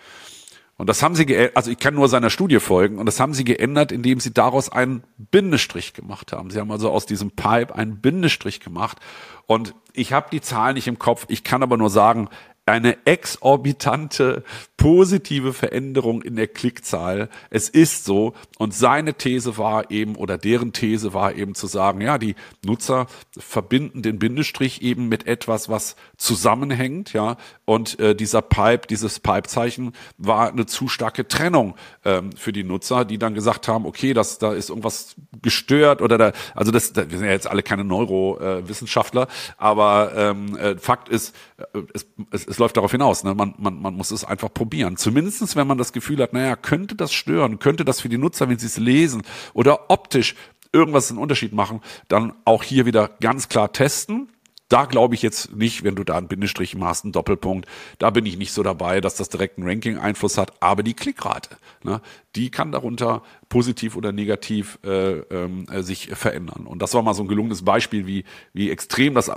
Und 0.78 0.90
das 0.90 1.02
haben 1.02 1.16
sie 1.16 1.26
geändert, 1.26 1.56
also 1.56 1.72
ich 1.72 1.80
kann 1.80 1.94
nur 1.94 2.10
seiner 2.10 2.30
Studie 2.30 2.60
folgen, 2.60 3.00
und 3.00 3.06
das 3.06 3.20
haben 3.20 3.34
sie 3.34 3.46
geändert, 3.46 3.92
indem 3.92 4.20
sie 4.20 4.34
daraus 4.34 4.70
einen 4.70 5.04
Bindestrich 5.18 5.94
gemacht 5.94 6.34
haben. 6.34 6.50
Sie 6.50 6.60
haben 6.60 6.72
also 6.72 6.92
aus 6.92 7.06
diesem 7.06 7.32
Pipe 7.32 7.74
einen 7.74 8.02
Bindestrich 8.02 8.60
gemacht. 8.60 8.98
Und 9.46 9.74
ich 9.94 10.12
habe 10.12 10.28
die 10.32 10.42
Zahlen 10.42 10.76
nicht 10.76 10.88
im 10.88 11.00
Kopf, 11.00 11.26
ich 11.30 11.44
kann 11.44 11.64
aber 11.64 11.78
nur 11.78 11.90
sagen, 11.90 12.30
eine 12.66 13.06
exorbitante 13.06 14.44
positive 14.86 15.52
Veränderung 15.54 16.22
in 16.22 16.36
der 16.36 16.46
Klickzahl. 16.46 17.30
Es 17.50 17.70
ist 17.70 18.06
so. 18.06 18.36
Und 18.60 18.72
seine 18.72 19.16
These 19.16 19.58
war 19.58 19.90
eben, 19.90 20.16
oder 20.16 20.38
deren 20.38 20.74
These 20.74 21.12
war 21.12 21.34
eben 21.34 21.56
zu 21.56 21.66
sagen, 21.66 22.02
ja, 22.02 22.20
die 22.20 22.36
Nutzer 22.64 23.08
verbinden 23.36 24.04
den 24.04 24.20
Bindestrich 24.20 24.84
eben 24.84 25.10
mit 25.10 25.26
etwas, 25.26 25.70
was 25.70 25.96
zusammenhängt, 26.18 27.14
ja. 27.14 27.38
Und 27.66 28.00
äh, 28.00 28.14
dieser 28.14 28.44
Pipe, 28.44 28.86
dieses 28.88 29.20
Pipe-Zeichen 29.20 29.94
war 30.20 30.52
eine 30.52 30.68
zu 30.68 30.88
starke 30.88 31.28
Trennung 31.28 31.74
ähm, 32.04 32.32
für 32.34 32.54
die 32.54 32.64
Nutzer, 32.64 33.06
die 33.06 33.18
dann 33.18 33.34
gesagt 33.34 33.68
haben, 33.68 33.88
okay, 33.88 34.14
das, 34.14 34.38
da 34.38 34.54
ist 34.54 34.70
irgendwas 34.70 35.16
gestört 35.42 36.04
oder 36.04 36.20
da, 36.20 36.32
also 36.54 36.72
das, 36.72 36.94
da, 36.94 37.10
wir 37.10 37.18
sind 37.18 37.26
ja 37.26 37.34
jetzt 37.34 37.48
alle 37.48 37.64
keine 37.64 37.84
Neurowissenschaftler, 37.84 39.24
äh, 39.24 39.54
aber 39.58 40.12
ähm, 40.16 40.56
äh, 40.58 40.78
Fakt 40.78 41.10
ist, 41.10 41.36
äh, 41.58 41.80
es, 41.92 42.06
es, 42.30 42.46
es 42.46 42.60
läuft 42.60 42.78
darauf 42.78 42.92
hinaus, 42.92 43.24
ne? 43.24 43.34
man, 43.34 43.56
man, 43.58 43.82
man 43.82 43.96
muss 43.96 44.12
es 44.12 44.24
einfach 44.24 44.54
probieren. 44.54 44.75
Zumindestens, 44.98 45.56
wenn 45.56 45.68
man 45.68 45.78
das 45.78 45.94
Gefühl 45.94 46.22
hat, 46.22 46.34
naja, 46.34 46.56
könnte 46.56 46.96
das 46.96 47.14
stören, 47.14 47.60
könnte 47.60 47.86
das 47.86 48.02
für 48.02 48.10
die 48.10 48.18
Nutzer, 48.18 48.50
wenn 48.50 48.60
sie 48.60 48.68
es 48.68 48.78
lesen 48.78 49.24
oder 49.54 49.90
optisch 49.90 50.36
irgendwas 50.72 51.10
einen 51.10 51.20
Unterschied 51.20 51.54
machen, 51.54 51.82
dann 52.08 52.34
auch 52.44 52.64
hier 52.64 52.86
wieder 52.86 53.12
ganz 53.20 53.48
klar 53.48 53.72
testen 53.72 54.30
da 54.70 54.86
glaube 54.86 55.14
ich 55.14 55.22
jetzt 55.22 55.56
nicht, 55.56 55.84
wenn 55.84 55.96
du 55.96 56.04
da 56.04 56.18
einen 56.18 56.28
Bindestrich 56.28 56.76
machst, 56.76 57.04
einen 57.04 57.12
Doppelpunkt, 57.12 57.68
da 58.00 58.10
bin 58.10 58.26
ich 58.26 58.38
nicht 58.38 58.52
so 58.52 58.64
dabei, 58.64 59.00
dass 59.00 59.16
das 59.16 59.30
direkt 59.30 59.58
einen 59.58 59.68
Ranking-Einfluss 59.68 60.38
hat. 60.38 60.54
Aber 60.60 60.82
die 60.82 60.96
Klickrate, 60.96 61.58
ne, 61.84 62.02
die 62.36 62.50
kann 62.50 62.72
darunter 62.72 63.22
positiv 63.48 63.96
oder 63.96 64.12
negativ 64.12 64.80
äh, 64.84 65.20
äh, 65.20 65.82
sich 65.84 66.08
verändern. 66.10 66.66
Und 66.66 66.82
das 66.82 66.96
war 66.96 67.04
mal 67.04 67.14
so 67.14 67.24
ein 67.24 67.28
gelungenes 67.28 67.64
Beispiel, 67.64 68.08
wie, 68.08 68.26
wie 68.54 68.72
extrem 68.72 69.14
das 69.14 69.28
äh, 69.28 69.36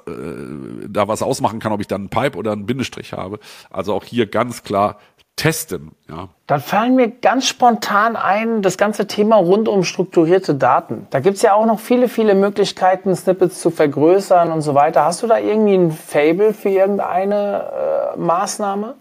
da 0.89 1.09
was 1.09 1.23
ausmachen 1.23 1.61
kann, 1.61 1.73
ob 1.73 1.81
ich 1.81 1.87
dann 1.87 2.03
einen 2.03 2.11
Pipe 2.11 2.39
oder 2.39 2.53
einen 2.53 2.67
Bindestrich 2.67 3.13
habe. 3.13 3.39
Also 3.69 3.93
auch 3.93 4.05
hier 4.05 4.27
ganz 4.27 4.63
klar 4.63 4.99
testen. 5.39 5.93
Ja. 6.09 6.29
Dann 6.47 6.61
fallen 6.61 6.97
mir 6.97 7.09
ganz 7.09 7.47
spontan 7.47 8.17
ein, 8.17 8.61
das 8.61 8.77
ganze 8.77 9.07
Thema 9.07 9.37
rund 9.37 9.69
um 9.69 9.85
strukturierte 9.85 10.55
Daten. 10.55 11.07
Da 11.11 11.21
gibt's 11.21 11.43
ja 11.43 11.55
auch 11.55 11.65
noch 11.65 11.81
viele, 11.81 12.09
viele 12.09 12.35
Möglichkeiten, 12.35 13.15
Snippets 13.15 13.61
zu 13.61 13.71
vergrößern 13.71 14.53
und 14.53 14.61
so 14.61 14.75
weiter. 14.75 15.05
Hast 15.05 15.23
du 15.23 15.27
da 15.27 15.39
irgendwie 15.39 15.75
ein 15.75 15.93
Fable 15.93 16.53
für 16.53 16.69
irgendeine 16.69 18.15
äh, 18.15 18.19
Maßnahme? 18.19 18.97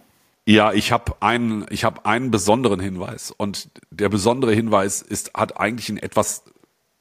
Ja, 0.45 0.71
ich 0.71 0.93
habe 0.93 1.15
einen, 1.19 1.65
ich 1.69 1.84
habe 1.84 2.06
einen 2.06 2.32
besonderen 2.32 2.80
Hinweis 2.80 3.32
und 3.36 3.69
der 3.89 4.08
besondere 4.08 4.54
Hinweis 4.54 5.02
ist 5.02 5.32
hat 5.34 5.60
eigentlich 5.60 5.89
ein 5.89 5.97
etwas 5.97 6.43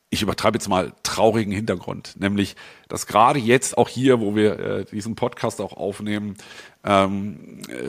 ich 0.09 0.23
übertreibe 0.23 0.57
jetzt 0.57 0.69
mal 0.69 0.93
traurigen 1.03 1.53
Hintergrund, 1.53 2.15
nämlich 2.19 2.57
dass 2.89 3.07
gerade 3.07 3.39
jetzt 3.39 3.79
auch 3.79 3.89
hier, 3.89 4.21
wo 4.21 4.35
wir 4.37 4.59
äh, 4.59 4.85
diesen 4.85 5.15
Podcast 5.15 5.61
auch 5.61 5.73
aufnehmen, 5.73 6.37
ähm, 6.87 7.37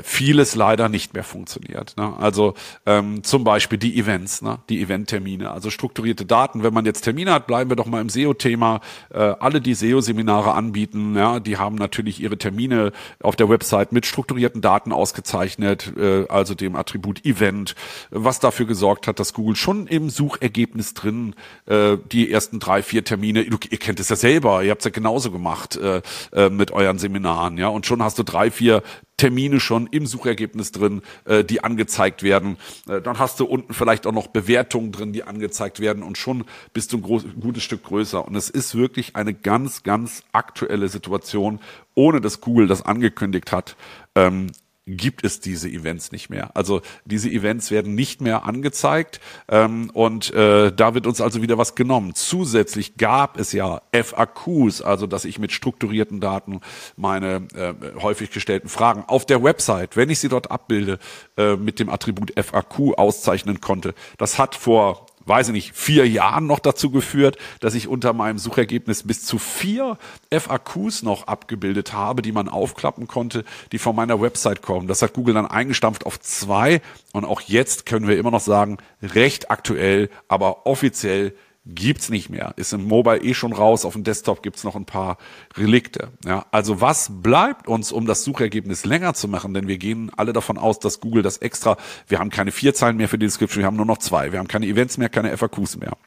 vieles 0.01 0.55
leider 0.55 0.89
nicht 0.89 1.13
mehr 1.13 1.23
funktioniert. 1.23 1.95
Ne? 1.97 2.13
Also 2.17 2.55
ähm, 2.85 3.23
zum 3.23 3.43
Beispiel 3.43 3.77
die 3.77 3.97
Events, 3.99 4.41
ne? 4.41 4.59
die 4.69 4.81
Eventtermine, 4.81 5.51
also 5.51 5.69
strukturierte 5.69 6.25
Daten. 6.25 6.63
Wenn 6.63 6.73
man 6.73 6.85
jetzt 6.85 7.01
Termine 7.01 7.31
hat, 7.31 7.45
bleiben 7.47 7.69
wir 7.69 7.75
doch 7.75 7.85
mal 7.85 8.01
im 8.01 8.09
SEO-Thema. 8.09 8.81
Äh, 9.13 9.19
alle, 9.19 9.61
die 9.61 9.75
SEO-Seminare 9.75 10.53
anbieten, 10.53 11.15
ja, 11.15 11.39
die 11.39 11.57
haben 11.57 11.75
natürlich 11.75 12.19
ihre 12.19 12.37
Termine 12.37 12.91
auf 13.21 13.35
der 13.35 13.49
Website 13.49 13.91
mit 13.91 14.07
strukturierten 14.07 14.61
Daten 14.61 14.91
ausgezeichnet, 14.91 15.93
äh, 15.95 16.25
also 16.27 16.55
dem 16.55 16.75
Attribut 16.75 17.23
Event, 17.23 17.75
was 18.09 18.39
dafür 18.39 18.65
gesorgt 18.65 19.05
hat, 19.05 19.19
dass 19.19 19.33
Google 19.33 19.55
schon 19.55 19.85
im 19.85 20.09
Suchergebnis 20.09 20.95
drin 20.95 21.35
äh, 21.67 21.97
die 22.11 22.31
ersten 22.31 22.59
drei, 22.59 22.81
vier 22.81 23.03
Termine, 23.03 23.41
ihr 23.41 23.77
kennt 23.77 23.99
es 23.99 24.09
ja 24.09 24.15
selber, 24.15 24.63
ihr 24.63 24.71
habt 24.71 24.86
ja 24.87 24.91
genauso 24.91 25.31
gemacht 25.31 25.75
äh, 25.77 26.01
äh, 26.31 26.49
mit 26.49 26.71
euren 26.71 26.99
Seminaren, 26.99 27.57
ja, 27.57 27.67
und 27.67 27.85
schon 27.85 28.01
hast 28.01 28.17
du 28.17 28.23
drei, 28.23 28.51
vier 28.51 28.83
Termine 29.17 29.59
schon 29.59 29.87
im 29.87 30.05
Suchergebnis 30.05 30.71
drin, 30.71 31.01
äh, 31.25 31.43
die 31.43 31.63
angezeigt 31.63 32.23
werden. 32.23 32.57
Äh, 32.87 33.01
dann 33.01 33.17
hast 33.17 33.39
du 33.39 33.45
unten 33.45 33.73
vielleicht 33.73 34.05
auch 34.05 34.11
noch 34.11 34.27
Bewertungen 34.27 34.91
drin, 34.91 35.11
die 35.11 35.23
angezeigt 35.23 35.79
werden 35.79 36.03
und 36.03 36.17
schon 36.17 36.45
bist 36.73 36.93
du 36.93 36.97
ein, 36.97 37.01
groß, 37.01 37.25
gutes 37.39 37.63
Stück 37.63 37.83
größer. 37.83 38.25
Und 38.25 38.35
es 38.35 38.49
ist 38.49 38.75
wirklich 38.75 39.15
eine 39.15 39.33
ganz, 39.33 39.83
ganz 39.83 40.23
aktuelle 40.33 40.87
Situation, 40.87 41.59
ohne 41.95 42.21
dass 42.21 42.41
Google 42.41 42.67
das 42.67 42.83
angekündigt 42.83 43.51
hat. 43.51 43.75
Ähm, 44.15 44.51
gibt 44.87 45.23
es 45.25 45.39
diese 45.39 45.69
Events 45.69 46.11
nicht 46.11 46.29
mehr. 46.29 46.55
Also 46.55 46.81
diese 47.05 47.29
Events 47.29 47.69
werden 47.69 47.93
nicht 47.93 48.21
mehr 48.21 48.45
angezeigt 48.45 49.19
ähm, 49.49 49.91
und 49.93 50.33
äh, 50.33 50.71
da 50.71 50.93
wird 50.93 51.05
uns 51.05 51.21
also 51.21 51.41
wieder 51.41 51.57
was 51.57 51.75
genommen. 51.75 52.15
Zusätzlich 52.15 52.97
gab 52.97 53.37
es 53.37 53.51
ja 53.51 53.81
FAQs, 53.91 54.81
also 54.81 55.05
dass 55.05 55.25
ich 55.25 55.37
mit 55.37 55.51
strukturierten 55.51 56.21
Daten 56.21 56.61
meine 56.95 57.47
äh, 57.53 57.73
häufig 58.01 58.31
gestellten 58.31 58.69
Fragen 58.69 59.03
auf 59.07 59.25
der 59.25 59.43
Website, 59.43 59.97
wenn 59.97 60.09
ich 60.09 60.19
sie 60.19 60.29
dort 60.29 60.49
abbilde, 60.49 60.99
äh, 61.37 61.57
mit 61.57 61.79
dem 61.79 61.89
Attribut 61.89 62.33
FAQ 62.39 62.97
auszeichnen 62.97 63.59
konnte. 63.59 63.93
Das 64.17 64.39
hat 64.39 64.55
vor 64.55 65.07
weiß 65.27 65.49
ich 65.49 65.53
nicht, 65.53 65.75
vier 65.75 66.07
Jahren 66.07 66.47
noch 66.47 66.59
dazu 66.59 66.89
geführt, 66.89 67.37
dass 67.59 67.75
ich 67.75 67.87
unter 67.87 68.13
meinem 68.13 68.37
Suchergebnis 68.37 69.03
bis 69.03 69.25
zu 69.25 69.37
vier 69.37 69.97
FAQs 70.31 71.03
noch 71.03 71.27
abgebildet 71.27 71.93
habe, 71.93 72.21
die 72.21 72.31
man 72.31 72.49
aufklappen 72.49 73.07
konnte, 73.07 73.43
die 73.71 73.79
von 73.79 73.95
meiner 73.95 74.21
Website 74.21 74.61
kommen. 74.61 74.87
Das 74.87 75.01
hat 75.01 75.13
Google 75.13 75.33
dann 75.33 75.45
eingestampft 75.45 76.05
auf 76.05 76.19
zwei 76.19 76.81
und 77.13 77.25
auch 77.25 77.41
jetzt 77.41 77.85
können 77.85 78.07
wir 78.07 78.17
immer 78.17 78.31
noch 78.31 78.41
sagen, 78.41 78.77
recht 79.01 79.51
aktuell, 79.51 80.09
aber 80.27 80.65
offiziell 80.65 81.33
gibt's 81.67 82.09
nicht 82.09 82.29
mehr. 82.29 82.53
Ist 82.55 82.73
im 82.73 82.87
Mobile 82.87 83.21
eh 83.21 83.33
schon 83.33 83.53
raus, 83.53 83.85
auf 83.85 83.93
dem 83.93 84.03
Desktop 84.03 84.41
gibt's 84.41 84.63
noch 84.63 84.75
ein 84.75 84.85
paar 84.85 85.17
Relikte. 85.55 86.11
Ja, 86.25 86.45
also 86.51 86.81
was 86.81 87.09
bleibt 87.21 87.67
uns, 87.67 87.91
um 87.91 88.05
das 88.05 88.23
Suchergebnis 88.23 88.85
länger 88.85 89.13
zu 89.13 89.27
machen? 89.27 89.53
Denn 89.53 89.67
wir 89.67 89.77
gehen 89.77 90.11
alle 90.15 90.33
davon 90.33 90.57
aus, 90.57 90.79
dass 90.79 90.99
Google 90.99 91.23
das 91.23 91.37
extra, 91.37 91.77
wir 92.07 92.19
haben 92.19 92.29
keine 92.29 92.51
vier 92.51 92.73
Zeilen 92.73 92.97
mehr 92.97 93.09
für 93.09 93.17
die 93.17 93.25
Description, 93.25 93.61
wir 93.61 93.67
haben 93.67 93.77
nur 93.77 93.85
noch 93.85 93.97
zwei. 93.99 94.31
Wir 94.31 94.39
haben 94.39 94.47
keine 94.47 94.67
Events 94.67 94.97
mehr, 94.97 95.09
keine 95.09 95.35
FAQs 95.35 95.77
mehr. 95.77 95.97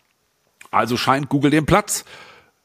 Also 0.70 0.96
scheint 0.96 1.29
Google 1.29 1.51
den 1.51 1.66
Platz 1.66 2.05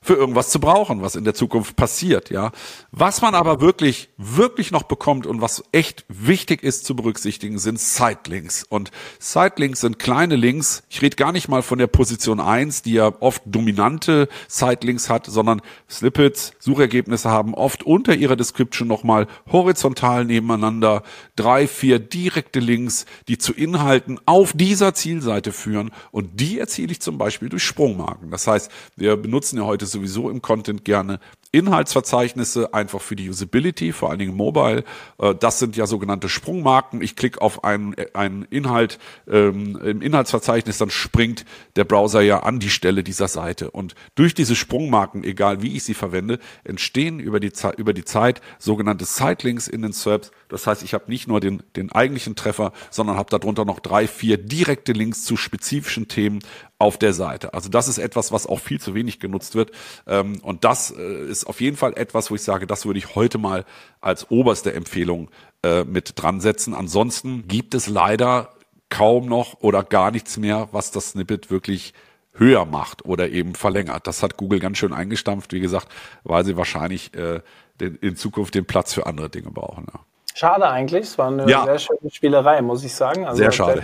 für 0.05 0.13
irgendwas 0.13 0.51
zu 0.51 0.59
brauchen, 0.59 1.01
was 1.01 1.15
in 1.15 1.23
der 1.23 1.33
Zukunft 1.33 1.75
passiert, 1.75 2.29
ja. 2.29 2.51
Was 2.91 3.23
man 3.23 3.33
aber 3.33 3.59
wirklich, 3.59 4.09
wirklich 4.17 4.69
noch 4.69 4.83
bekommt 4.83 5.25
und 5.25 5.41
was 5.41 5.63
echt 5.71 6.05
wichtig 6.07 6.61
ist 6.61 6.85
zu 6.85 6.95
berücksichtigen, 6.95 7.57
sind 7.57 7.79
Sitelinks. 7.79 8.63
Und 8.69 8.91
Sitelinks 9.17 9.81
sind 9.81 9.97
kleine 9.97 10.35
Links. 10.35 10.83
Ich 10.89 11.01
rede 11.01 11.15
gar 11.15 11.31
nicht 11.31 11.47
mal 11.47 11.63
von 11.63 11.79
der 11.79 11.87
Position 11.87 12.39
eins, 12.39 12.83
die 12.83 12.93
ja 12.93 13.13
oft 13.19 13.41
dominante 13.47 14.29
Sitelinks 14.47 15.09
hat, 15.09 15.25
sondern 15.25 15.63
Snippets, 15.89 16.53
Suchergebnisse 16.59 17.31
haben 17.31 17.55
oft 17.55 17.81
unter 17.81 18.13
ihrer 18.13 18.35
Description 18.35 18.87
nochmal 18.87 19.25
horizontal 19.51 20.23
nebeneinander 20.25 21.01
drei, 21.35 21.67
vier 21.67 21.97
direkte 21.97 22.59
Links, 22.59 23.07
die 23.27 23.39
zu 23.39 23.53
Inhalten 23.53 24.19
auf 24.27 24.53
dieser 24.53 24.93
Zielseite 24.93 25.51
führen. 25.51 25.89
Und 26.11 26.39
die 26.39 26.59
erziele 26.59 26.91
ich 26.91 27.01
zum 27.01 27.17
Beispiel 27.17 27.49
durch 27.49 27.63
Sprungmarken. 27.63 28.29
Das 28.29 28.45
heißt, 28.45 28.69
wir 28.95 29.17
benutzen 29.17 29.57
ja 29.57 29.63
heute 29.63 29.87
sowieso 29.95 30.29
im 30.29 30.41
Content 30.41 30.85
gerne 30.85 31.19
Inhaltsverzeichnisse, 31.51 32.73
einfach 32.73 33.01
für 33.01 33.15
die 33.15 33.29
Usability, 33.29 33.93
vor 33.93 34.09
allen 34.09 34.19
Dingen 34.19 34.35
Mobile. 34.35 34.83
Äh, 35.19 35.35
das 35.35 35.59
sind 35.59 35.75
ja 35.75 35.87
sogenannte 35.87 36.29
Sprungmarken. 36.29 37.01
Ich 37.01 37.15
klicke 37.15 37.41
auf 37.41 37.63
einen, 37.63 37.95
einen 38.13 38.43
Inhalt 38.49 38.99
ähm, 39.27 39.77
im 39.77 40.01
Inhaltsverzeichnis, 40.01 40.77
dann 40.77 40.89
springt 40.89 41.45
der 41.75 41.85
Browser 41.85 42.21
ja 42.21 42.39
an 42.39 42.59
die 42.59 42.69
Stelle 42.69 43.03
dieser 43.03 43.27
Seite. 43.27 43.71
Und 43.71 43.95
durch 44.15 44.33
diese 44.33 44.55
Sprungmarken, 44.55 45.23
egal 45.23 45.61
wie 45.61 45.75
ich 45.75 45.83
sie 45.83 45.93
verwende, 45.93 46.39
entstehen 46.63 47.19
über 47.19 47.39
die, 47.39 47.51
über 47.77 47.93
die 47.93 48.05
Zeit 48.05 48.41
sogenannte 48.59 49.05
Sitelinks 49.05 49.67
in 49.67 49.81
den 49.81 49.93
SERPs. 49.93 50.31
Das 50.49 50.67
heißt, 50.67 50.83
ich 50.83 50.93
habe 50.93 51.05
nicht 51.07 51.27
nur 51.27 51.39
den, 51.39 51.63
den 51.75 51.91
eigentlichen 51.91 52.35
Treffer, 52.35 52.71
sondern 52.91 53.17
habe 53.17 53.29
darunter 53.29 53.65
noch 53.65 53.79
drei, 53.79 54.07
vier 54.07 54.37
direkte 54.37 54.91
Links 54.91 55.23
zu 55.23 55.37
spezifischen 55.37 56.07
Themen 56.07 56.39
auf 56.77 56.97
der 56.97 57.13
Seite. 57.13 57.53
Also 57.53 57.69
das 57.69 57.87
ist 57.87 57.97
etwas, 57.97 58.31
was 58.31 58.45
auch 58.47 58.59
viel 58.59 58.81
zu 58.81 58.93
wenig 58.93 59.19
genutzt 59.19 59.55
wird. 59.55 59.71
Ähm, 60.07 60.39
und 60.41 60.65
das 60.65 60.91
äh, 60.91 61.25
ist 61.37 61.47
auf 61.47 61.61
jeden 61.61 61.77
Fall 61.77 61.93
etwas, 61.97 62.31
wo 62.31 62.35
ich 62.35 62.43
sage, 62.43 62.67
das 62.67 62.85
würde 62.85 62.99
ich 62.99 63.15
heute 63.15 63.37
mal 63.37 63.65
als 64.01 64.29
oberste 64.31 64.73
Empfehlung 64.73 65.29
äh, 65.63 65.83
mit 65.83 66.21
dran 66.21 66.41
setzen. 66.41 66.73
Ansonsten 66.73 67.47
gibt 67.47 67.73
es 67.73 67.87
leider 67.87 68.49
kaum 68.89 69.25
noch 69.27 69.61
oder 69.61 69.83
gar 69.83 70.11
nichts 70.11 70.37
mehr, 70.37 70.69
was 70.71 70.91
das 70.91 71.11
Snippet 71.11 71.51
wirklich 71.51 71.93
höher 72.33 72.65
macht 72.65 73.05
oder 73.05 73.29
eben 73.29 73.55
verlängert. 73.55 74.07
Das 74.07 74.21
hat 74.21 74.37
Google 74.37 74.59
ganz 74.59 74.77
schön 74.77 74.93
eingestampft, 74.93 75.53
wie 75.53 75.59
gesagt, 75.59 75.87
weil 76.23 76.43
sie 76.45 76.57
wahrscheinlich 76.57 77.13
äh, 77.15 77.41
den, 77.79 77.95
in 77.95 78.15
Zukunft 78.15 78.55
den 78.55 78.65
Platz 78.65 78.93
für 78.93 79.05
andere 79.05 79.29
Dinge 79.29 79.51
brauchen. 79.51 79.87
Ja. 79.93 79.99
Schade 80.33 80.67
eigentlich, 80.67 81.03
es 81.03 81.17
war 81.17 81.27
eine 81.27 81.49
ja. 81.49 81.63
sehr 81.63 81.79
schöne 81.79 82.11
Spielerei, 82.11 82.61
muss 82.61 82.83
ich 82.83 82.93
sagen. 82.93 83.25
Also 83.25 83.37
sehr 83.37 83.51
schade. 83.51 83.83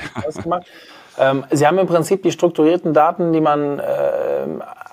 Ähm, 1.17 1.45
Sie 1.51 1.67
haben 1.67 1.77
im 1.77 1.87
Prinzip 1.87 2.23
die 2.23 2.31
strukturierten 2.31 2.93
Daten, 2.93 3.33
die 3.33 3.41
man 3.41 3.79
äh, 3.79 4.47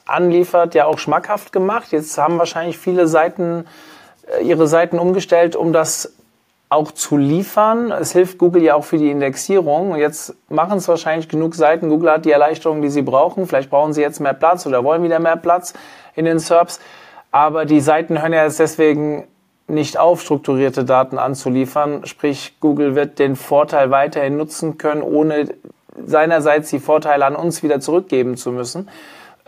anliefert, 0.09 0.75
ja 0.75 0.87
auch 0.87 0.99
schmackhaft 0.99 1.53
gemacht. 1.53 1.93
Jetzt 1.93 2.17
haben 2.19 2.39
wahrscheinlich 2.39 2.79
viele 2.79 3.07
Seiten 3.07 3.67
äh, 4.27 4.43
ihre 4.43 4.67
Seiten 4.67 4.99
umgestellt, 4.99 5.57
um 5.57 5.73
das 5.73 6.15
auch 6.71 6.93
zu 6.93 7.17
liefern. 7.17 7.93
Es 7.93 8.13
hilft 8.13 8.39
Google 8.39 8.63
ja 8.63 8.75
auch 8.75 8.85
für 8.85 8.99
die 8.99 9.11
Indexierung. 9.11 9.97
Jetzt 9.97 10.35
machen 10.51 10.79
es 10.79 10.89
wahrscheinlich 10.89 11.29
genug 11.29 11.55
Seiten. 11.55 11.89
Google 11.89 12.11
hat 12.11 12.25
die 12.25 12.31
Erleichterung, 12.31 12.83
die 12.83 12.91
sie 12.91 13.03
brauchen. 13.03 13.47
Vielleicht 13.47 13.71
brauchen 13.71 13.95
sie 13.95 14.03
jetzt 14.03 14.21
mehr 14.21 14.35
Platz 14.35 14.67
oder 14.67 14.85
wollen 14.85 15.03
wieder 15.03 15.19
mehr 15.19 15.37
Platz 15.37 15.73
in 16.15 16.27
den 16.27 16.39
SERPs. 16.39 16.79
Aber 17.31 17.65
die 17.65 17.81
Seiten 17.81 18.21
hören 18.21 18.33
ja 18.33 18.45
jetzt 18.45 18.59
deswegen 18.59 19.27
nicht 19.67 19.99
auf, 19.99 20.21
strukturierte 20.23 20.85
Daten 20.85 21.19
anzuliefern. 21.19 22.07
Sprich, 22.07 22.57
Google 22.61 22.95
wird 22.95 23.19
den 23.19 23.37
Vorteil 23.37 23.91
weiterhin 23.91 24.37
nutzen 24.37 24.79
können, 24.79 25.03
ohne 25.03 25.49
seinerseits 26.05 26.71
die 26.71 26.79
Vorteile 26.79 27.27
an 27.27 27.37
uns 27.37 27.63
wieder 27.63 27.81
zurückgeben 27.81 28.37
zu 28.37 28.51
müssen. 28.53 28.89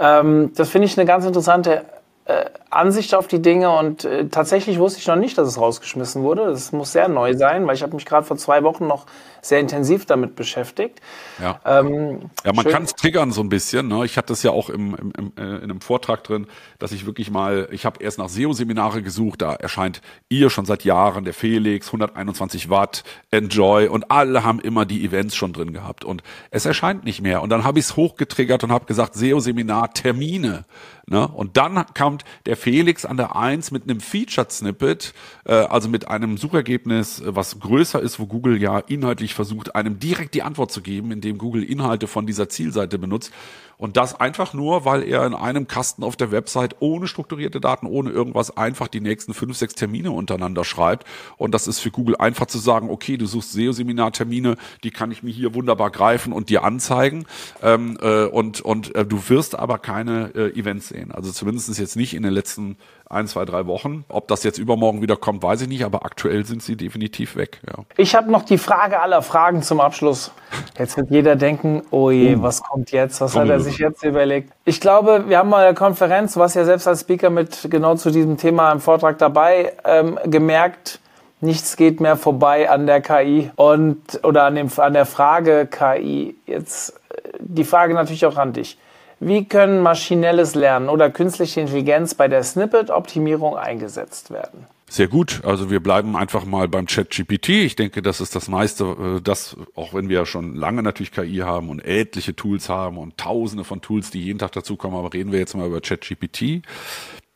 Ähm, 0.00 0.52
das 0.56 0.70
finde 0.70 0.86
ich 0.86 0.98
eine 0.98 1.06
ganz 1.06 1.26
interessante 1.26 1.84
äh, 2.24 2.46
Ansicht 2.70 3.14
auf 3.14 3.26
die 3.26 3.42
Dinge 3.42 3.70
und 3.70 4.04
äh, 4.04 4.28
tatsächlich 4.28 4.78
wusste 4.78 5.00
ich 5.00 5.06
noch 5.08 5.16
nicht, 5.16 5.36
dass 5.36 5.48
es 5.48 5.58
rausgeschmissen 5.58 6.22
wurde. 6.22 6.46
Das 6.46 6.70
muss 6.70 6.92
sehr 6.92 7.08
neu 7.08 7.36
sein, 7.36 7.66
weil 7.66 7.74
ich 7.74 7.82
habe 7.82 7.94
mich 7.94 8.06
gerade 8.06 8.24
vor 8.24 8.36
zwei 8.36 8.62
Wochen 8.62 8.86
noch 8.86 9.06
sehr 9.42 9.60
intensiv 9.60 10.06
damit 10.06 10.36
beschäftigt. 10.36 11.00
Ja, 11.40 11.60
ähm, 11.64 12.30
ja 12.44 12.52
man 12.52 12.64
kann 12.64 12.84
es 12.84 12.94
triggern 12.94 13.32
so 13.32 13.40
ein 13.40 13.48
bisschen. 13.48 13.88
Ne? 13.88 14.04
Ich 14.04 14.16
hatte 14.16 14.28
das 14.28 14.42
ja 14.42 14.50
auch 14.50 14.70
im, 14.70 14.94
im, 14.94 15.12
im, 15.16 15.32
äh, 15.36 15.56
in 15.56 15.64
einem 15.64 15.80
Vortrag 15.80 16.24
drin, 16.24 16.46
dass 16.78 16.92
ich 16.92 17.06
wirklich 17.06 17.30
mal, 17.30 17.68
ich 17.72 17.86
habe 17.86 18.02
erst 18.02 18.18
nach 18.18 18.28
SEO-Seminare 18.28 19.02
gesucht, 19.02 19.42
da 19.42 19.54
erscheint 19.54 20.00
ihr 20.28 20.50
schon 20.50 20.64
seit 20.64 20.84
Jahren, 20.84 21.24
der 21.24 21.34
Felix, 21.34 21.88
121 21.88 22.70
Watt, 22.70 23.02
Enjoy 23.30 23.88
und 23.88 24.10
alle 24.10 24.44
haben 24.44 24.60
immer 24.60 24.84
die 24.84 25.04
Events 25.04 25.34
schon 25.34 25.52
drin 25.52 25.72
gehabt 25.72 26.04
und 26.04 26.22
es 26.50 26.66
erscheint 26.66 27.04
nicht 27.04 27.20
mehr. 27.20 27.42
Und 27.42 27.50
dann 27.50 27.64
habe 27.64 27.78
ich 27.78 27.86
es 27.86 27.96
hochgetriggert 27.96 28.64
und 28.64 28.72
habe 28.72 28.86
gesagt, 28.86 29.14
SEO-Seminar, 29.14 29.92
Termine. 29.94 30.64
Ne? 31.06 31.26
Und 31.26 31.56
dann 31.56 31.84
kommt 31.96 32.24
der 32.46 32.56
Felix 32.60 33.04
an 33.04 33.16
der 33.16 33.36
Eins 33.36 33.70
mit 33.70 33.84
einem 33.84 34.00
Featured 34.00 34.52
Snippet, 34.52 35.14
äh, 35.44 35.52
also 35.52 35.88
mit 35.88 36.08
einem 36.08 36.36
Suchergebnis, 36.36 37.20
äh, 37.20 37.34
was 37.34 37.58
größer 37.58 38.00
ist, 38.00 38.20
wo 38.20 38.26
Google 38.26 38.60
ja 38.60 38.78
inhaltlich 38.78 39.34
versucht, 39.34 39.74
einem 39.74 39.98
direkt 39.98 40.34
die 40.34 40.42
Antwort 40.42 40.70
zu 40.70 40.82
geben, 40.82 41.10
indem 41.10 41.38
Google 41.38 41.64
Inhalte 41.64 42.06
von 42.06 42.26
dieser 42.26 42.48
Zielseite 42.48 42.98
benutzt. 42.98 43.32
Und 43.80 43.96
das 43.96 44.20
einfach 44.20 44.52
nur, 44.52 44.84
weil 44.84 45.02
er 45.02 45.24
in 45.26 45.34
einem 45.34 45.66
Kasten 45.66 46.04
auf 46.04 46.14
der 46.14 46.30
Website 46.30 46.76
ohne 46.80 47.06
strukturierte 47.06 47.62
Daten, 47.62 47.86
ohne 47.86 48.10
irgendwas 48.10 48.54
einfach 48.54 48.88
die 48.88 49.00
nächsten 49.00 49.32
fünf, 49.32 49.56
sechs 49.56 49.74
Termine 49.74 50.10
untereinander 50.10 50.64
schreibt. 50.64 51.06
Und 51.38 51.54
das 51.54 51.66
ist 51.66 51.80
für 51.80 51.90
Google 51.90 52.16
einfach 52.16 52.44
zu 52.44 52.58
sagen, 52.58 52.90
okay, 52.90 53.16
du 53.16 53.24
suchst 53.24 53.52
SEO-Seminar-Termine, 53.52 54.58
die 54.84 54.90
kann 54.90 55.10
ich 55.10 55.22
mir 55.22 55.30
hier 55.30 55.54
wunderbar 55.54 55.90
greifen 55.90 56.34
und 56.34 56.50
dir 56.50 56.62
anzeigen. 56.62 57.24
Ähm, 57.62 57.96
äh, 58.02 58.26
und 58.26 58.60
und 58.60 58.94
äh, 58.94 59.06
du 59.06 59.30
wirst 59.30 59.58
aber 59.58 59.78
keine 59.78 60.30
äh, 60.34 60.58
Events 60.58 60.88
sehen. 60.88 61.10
Also 61.10 61.32
zumindest 61.32 61.78
jetzt 61.78 61.96
nicht 61.96 62.12
in 62.12 62.22
den 62.22 62.32
letzten 62.34 62.76
ein, 63.10 63.26
zwei, 63.26 63.44
drei 63.44 63.66
Wochen. 63.66 64.04
Ob 64.08 64.28
das 64.28 64.44
jetzt 64.44 64.58
übermorgen 64.58 65.02
wieder 65.02 65.16
kommt, 65.16 65.42
weiß 65.42 65.62
ich 65.62 65.68
nicht, 65.68 65.84
aber 65.84 66.04
aktuell 66.04 66.46
sind 66.46 66.62
sie 66.62 66.76
definitiv 66.76 67.36
weg. 67.36 67.60
Ja. 67.66 67.84
Ich 67.96 68.14
habe 68.14 68.30
noch 68.30 68.44
die 68.44 68.56
Frage 68.56 69.00
aller 69.00 69.20
Fragen 69.20 69.62
zum 69.62 69.80
Abschluss. 69.80 70.30
Jetzt 70.78 70.96
wird 70.96 71.10
jeder 71.10 71.36
denken, 71.36 71.82
oh 71.90 72.10
je, 72.10 72.36
uh. 72.36 72.42
was 72.42 72.62
kommt 72.62 72.92
jetzt? 72.92 73.20
Was 73.20 73.34
hat 73.34 73.48
er 73.48 73.60
sich 73.60 73.78
jetzt 73.78 74.04
überlegt? 74.04 74.52
Ich 74.64 74.80
glaube, 74.80 75.24
wir 75.28 75.38
haben 75.38 75.48
mal 75.48 75.66
eine 75.66 75.74
Konferenz, 75.74 76.34
du 76.34 76.40
warst 76.40 76.54
ja 76.54 76.64
selbst 76.64 76.86
als 76.86 77.00
Speaker 77.00 77.30
mit 77.30 77.68
genau 77.68 77.96
zu 77.96 78.10
diesem 78.10 78.36
Thema 78.36 78.70
im 78.70 78.80
Vortrag 78.80 79.18
dabei, 79.18 79.72
ähm, 79.84 80.18
gemerkt, 80.24 81.00
nichts 81.40 81.76
geht 81.76 82.00
mehr 82.00 82.16
vorbei 82.16 82.70
an 82.70 82.86
der 82.86 83.00
KI 83.00 83.50
und 83.56 84.20
oder 84.22 84.44
an, 84.44 84.54
dem, 84.54 84.68
an 84.76 84.92
der 84.92 85.06
Frage 85.06 85.66
KI. 85.66 86.36
Jetzt 86.46 86.90
äh, 87.10 87.30
die 87.40 87.64
Frage 87.64 87.94
natürlich 87.94 88.24
auch 88.26 88.36
an 88.36 88.52
dich. 88.52 88.78
Wie 89.20 89.44
können 89.44 89.82
maschinelles 89.82 90.54
Lernen 90.54 90.88
oder 90.88 91.10
künstliche 91.10 91.60
Intelligenz 91.60 92.14
bei 92.14 92.26
der 92.26 92.42
Snippet-Optimierung 92.42 93.54
eingesetzt 93.54 94.30
werden? 94.30 94.66
Sehr 94.88 95.06
gut. 95.06 95.42
Also 95.44 95.70
wir 95.70 95.80
bleiben 95.80 96.16
einfach 96.16 96.44
mal 96.46 96.66
beim 96.66 96.86
Chat 96.86 97.10
GPT. 97.10 97.50
Ich 97.50 97.76
denke, 97.76 98.02
das 98.02 98.20
ist 98.20 98.34
das 98.34 98.48
meiste, 98.48 98.84
äh, 99.18 99.20
das, 99.20 99.56
auch 99.76 99.94
wenn 99.94 100.08
wir 100.08 100.20
ja 100.20 100.26
schon 100.26 100.56
lange 100.56 100.82
natürlich 100.82 101.12
KI 101.12 101.42
haben 101.44 101.68
und 101.68 101.84
etliche 101.84 102.34
Tools 102.34 102.68
haben 102.68 102.98
und 102.98 103.16
tausende 103.18 103.62
von 103.62 103.82
Tools, 103.82 104.10
die 104.10 104.24
jeden 104.24 104.40
Tag 104.40 104.52
dazukommen, 104.52 104.98
aber 104.98 105.12
reden 105.12 105.30
wir 105.30 105.38
jetzt 105.38 105.54
mal 105.54 105.68
über 105.68 105.80
Chat 105.80 106.00
GPT. 106.00 106.62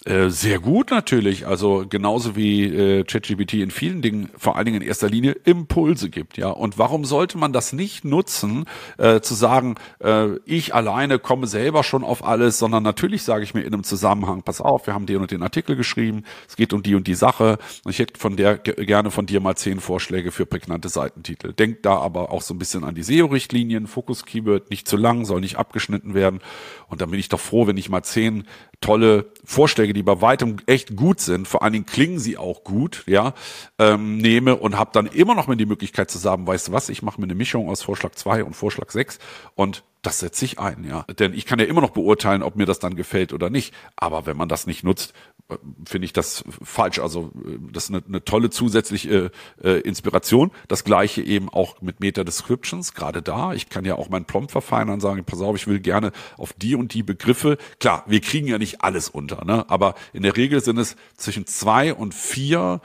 Äh, 0.07 0.29
sehr 0.29 0.59
gut 0.59 0.91
natürlich, 0.91 1.47
also 1.47 1.87
genauso 1.89 2.37
wie 2.37 2.65
äh, 2.65 3.05
ChatGPT 3.05 3.55
in 3.55 3.71
vielen 3.71 4.03
Dingen, 4.03 4.29
vor 4.37 4.57
allen 4.57 4.67
Dingen 4.67 4.83
in 4.83 4.87
erster 4.87 5.09
Linie 5.09 5.33
Impulse 5.33 6.11
gibt, 6.11 6.37
ja. 6.37 6.51
Und 6.51 6.77
warum 6.77 7.07
sollte 7.07 7.39
man 7.39 7.55
das 7.55 7.73
nicht 7.73 8.05
nutzen, 8.05 8.67
äh, 8.99 9.23
zu 9.23 9.33
sagen, 9.33 9.77
äh, 10.01 10.37
ich 10.45 10.75
alleine 10.75 11.19
komme 11.19 11.47
selber 11.47 11.83
schon 11.85 12.05
auf 12.05 12.23
alles, 12.23 12.59
sondern 12.59 12.83
natürlich 12.83 13.23
sage 13.23 13.45
ich 13.45 13.55
mir 13.55 13.63
in 13.63 13.73
einem 13.73 13.83
Zusammenhang, 13.83 14.43
pass 14.43 14.61
auf, 14.61 14.87
wir 14.87 14.93
haben 14.93 15.07
den 15.07 15.23
und 15.23 15.31
den 15.31 15.43
Artikel 15.43 15.75
geschrieben, 15.75 16.25
es 16.47 16.57
geht 16.57 16.75
um 16.75 16.83
die 16.83 16.97
und 16.97 17.07
die 17.07 17.15
Sache 17.15 17.57
und 17.85 17.91
ich 17.91 17.99
hätte 17.99 18.21
von 18.21 18.37
der 18.37 18.59
gerne 18.59 19.11
von 19.11 19.25
dir 19.25 19.41
mal 19.41 19.57
zehn 19.57 19.81
Vorschläge 19.81 20.33
für 20.33 20.45
prägnante 20.45 20.91
Seitentitel. 20.91 21.55
Denk 21.55 21.83
da 21.83 21.97
aber 21.97 22.31
auch 22.31 22.43
so 22.43 22.53
ein 22.53 22.59
bisschen 22.59 22.85
an 22.85 22.95
die 22.95 23.03
SEO-Richtlinien, 23.03 23.87
Fokus-Keyword, 23.87 24.69
nicht 24.69 24.87
zu 24.87 24.99
lang, 24.99 25.25
soll 25.25 25.41
nicht 25.41 25.57
abgeschnitten 25.57 26.13
werden. 26.13 26.41
Und 26.89 27.01
dann 27.01 27.11
bin 27.11 27.19
ich 27.19 27.31
doch 27.31 27.41
froh, 27.41 27.67
wenn 27.67 27.79
ich 27.79 27.89
mal 27.89 28.03
zehn 28.03 28.45
tolle 28.85 29.31
Vorschläge, 29.45 29.95
die 29.95 30.03
bei 30.03 30.21
weitem 30.21 30.57
echt 30.67 30.95
gut 30.95 31.19
sind, 31.19 31.49
vor 31.49 31.63
allen 31.63 31.73
Dingen 31.73 31.87
klingen 31.87 32.19
sie 32.19 32.37
auch 32.37 32.65
gut, 32.65 33.03
ja, 33.07 33.33
ähm, 33.79 34.19
nehme 34.19 34.57
und 34.57 34.77
habe 34.77 34.91
dann 34.93 35.07
immer 35.07 35.35
noch 35.35 35.47
mal 35.47 35.57
die 35.57 35.65
Möglichkeit 35.65 36.11
zu 36.11 36.19
sagen, 36.19 36.47
weißt 36.47 36.69
du 36.69 36.73
was, 36.73 36.91
ich 36.91 37.03
mache 37.03 37.19
mir 37.19 37.25
eine 37.25 37.35
Mischung 37.35 37.71
aus 37.71 37.81
Vorschlag 37.81 38.15
2 38.15 38.45
und 38.45 38.55
Vorschlag 38.55 38.91
6 38.91 39.19
und 39.55 39.85
das 40.07 40.21
setze 40.21 40.45
ich 40.45 40.59
ein, 40.59 40.85
ja. 40.85 41.05
Denn 41.19 41.33
ich 41.33 41.47
kann 41.47 41.59
ja 41.59 41.65
immer 41.65 41.81
noch 41.81 41.91
beurteilen, 41.91 42.43
ob 42.43 42.57
mir 42.57 42.67
das 42.67 42.79
dann 42.79 42.95
gefällt 42.95 43.33
oder 43.33 43.51
nicht. 43.51 43.75
Aber 43.97 44.27
wenn 44.27 44.37
man 44.37 44.49
das 44.49 44.67
nicht 44.67 44.85
nutzt, 44.85 45.15
äh, 45.49 45.57
finde 45.87 46.05
ich 46.05 46.13
das 46.13 46.45
falsch. 46.63 46.99
Also 46.99 47.33
äh, 47.47 47.59
das 47.73 47.85
ist 47.85 47.91
eine, 47.91 48.03
eine 48.07 48.25
tolle 48.25 48.51
zusätzliche 48.51 49.31
äh, 49.63 49.81
Inspiration. 49.81 50.51
Das 50.69 50.85
gleiche 50.85 51.23
eben 51.23 51.49
auch 51.49 51.81
mit 51.81 52.01
Meta-Descriptions, 52.01 52.93
gerade 52.95 53.23
da. 53.23 53.55
Ich 53.55 53.71
kann 53.71 53.85
ja 53.85 53.95
auch 53.97 54.11
mein 54.11 54.27
Prompt 54.27 54.53
verfeinern 54.53 54.95
und 54.95 55.01
sagen, 55.01 55.25
pass 55.25 55.41
auf, 55.41 55.57
ich 55.57 55.67
will 55.67 55.81
gerne 55.81 56.13
auf 56.37 56.53
die 56.53 56.75
und 56.75 56.93
die 56.93 57.03
Begriffe. 57.03 57.57
Klar, 57.81 58.05
wir 58.07 58.21
kriegen 58.21 58.47
ja 58.47 58.59
nicht 58.59 58.83
alles 58.83 59.09
unter, 59.09 59.45
ne? 59.45 59.65
aber 59.69 59.95
in 60.13 60.23
der 60.23 60.37
Regel 60.37 60.63
sind 60.63 60.79
es 60.79 60.97
zwischen 61.17 61.47
zwei 61.47 61.95
und 61.95 62.15
vier 62.15 62.81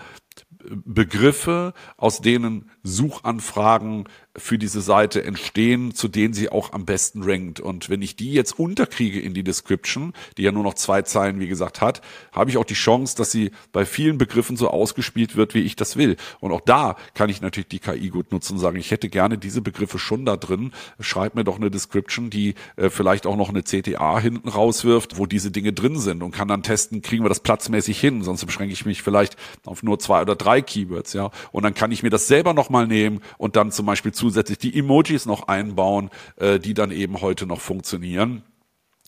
Begriffe, 0.70 1.74
aus 1.98 2.22
denen 2.22 2.70
Suchanfragen 2.84 4.08
für 4.40 4.58
diese 4.58 4.82
Seite 4.82 5.24
entstehen, 5.24 5.94
zu 5.94 6.08
denen 6.08 6.34
sie 6.34 6.50
auch 6.50 6.74
am 6.74 6.86
besten 6.86 7.24
rankt. 7.24 7.60
Und 7.60 7.90
wenn 7.90 8.02
ich 8.02 8.16
die 8.16 8.34
jetzt 8.34 8.58
unterkriege 8.58 9.20
in 9.20 9.34
die 9.34 9.44
Description, 9.44 10.14
die 10.38 10.44
ja 10.44 10.52
nur 10.52 10.64
noch 10.64 10.74
zwei 10.74 11.02
Zeilen, 11.02 11.40
wie 11.40 11.48
gesagt, 11.48 11.82
hat, 11.82 12.02
habe 12.32 12.50
ich 12.50 12.58
auch 12.58 12.66
die 12.66 12.74
Chance, 12.74 13.16
dass 13.18 13.32
sie 13.32 13.52
bei 13.72 13.86
vielen 13.86 14.18
Begriffen 14.18 14.58
so 14.58 14.70
ausgespielt 14.70 15.36
wird, 15.36 15.54
wie 15.54 15.62
ich 15.62 15.76
das 15.76 15.98
will. 15.98 16.16
Und 16.40 16.52
auch 16.52 16.62
da 16.62 16.96
kann 17.14 17.30
ich 17.30 17.42
natürlich 17.42 17.68
die 17.68 17.80
KI 17.80 18.10
gut 18.10 18.32
nutzen 18.32 18.54
und 18.54 18.60
sagen, 18.60 18.78
ich 18.78 18.92
hätte 18.92 19.10
gerne 19.10 19.38
diese 19.38 19.62
Begriffe 19.62 20.00
schon 20.00 20.26
da 20.26 20.38
drin. 20.38 20.72
Schreib 21.00 21.36
mir 21.36 21.44
doch 21.44 21.58
eine 21.58 21.72
Description, 21.72 22.30
die 22.30 22.56
äh, 22.76 22.90
vielleicht 22.90 23.28
auch 23.28 23.36
noch 23.36 23.50
eine 23.50 23.64
CTA 23.64 24.20
hinten 24.20 24.50
rauswirft, 24.50 25.18
wo 25.18 25.26
diese 25.26 25.52
Dinge 25.52 25.74
drin 25.74 25.98
sind 25.98 26.24
und 26.24 26.32
kann 26.32 26.48
dann 26.48 26.64
testen, 26.64 27.02
kriegen 27.02 27.24
wir 27.24 27.30
das 27.30 27.42
platzmäßig 27.42 28.00
hin, 28.00 28.24
sonst 28.24 28.46
beschränke 28.46 28.74
ich 28.74 28.86
mich 28.86 29.04
vielleicht 29.04 29.36
auf 29.66 29.84
nur 29.84 30.00
zwei 30.00 30.22
oder 30.22 30.36
drei 30.36 30.62
Keywords, 30.62 31.14
ja. 31.14 31.32
Und 31.52 31.64
dann 31.64 31.74
kann 31.74 31.92
ich 31.92 32.04
mir 32.04 32.10
das 32.10 32.28
selber 32.28 32.54
nochmal 32.54 32.88
nehmen 32.88 33.22
und 33.38 33.56
dann 33.56 33.72
zum 33.72 33.86
Beispiel 33.86 34.12
zusätzlich 34.30 34.60
die 34.60 34.78
Emojis 34.78 35.26
noch 35.26 35.48
einbauen, 35.48 36.10
äh, 36.38 36.60
die 36.60 36.74
dann 36.74 36.92
eben 36.92 37.22
heute 37.22 37.46
noch 37.46 37.62
funktionieren. 37.62 38.44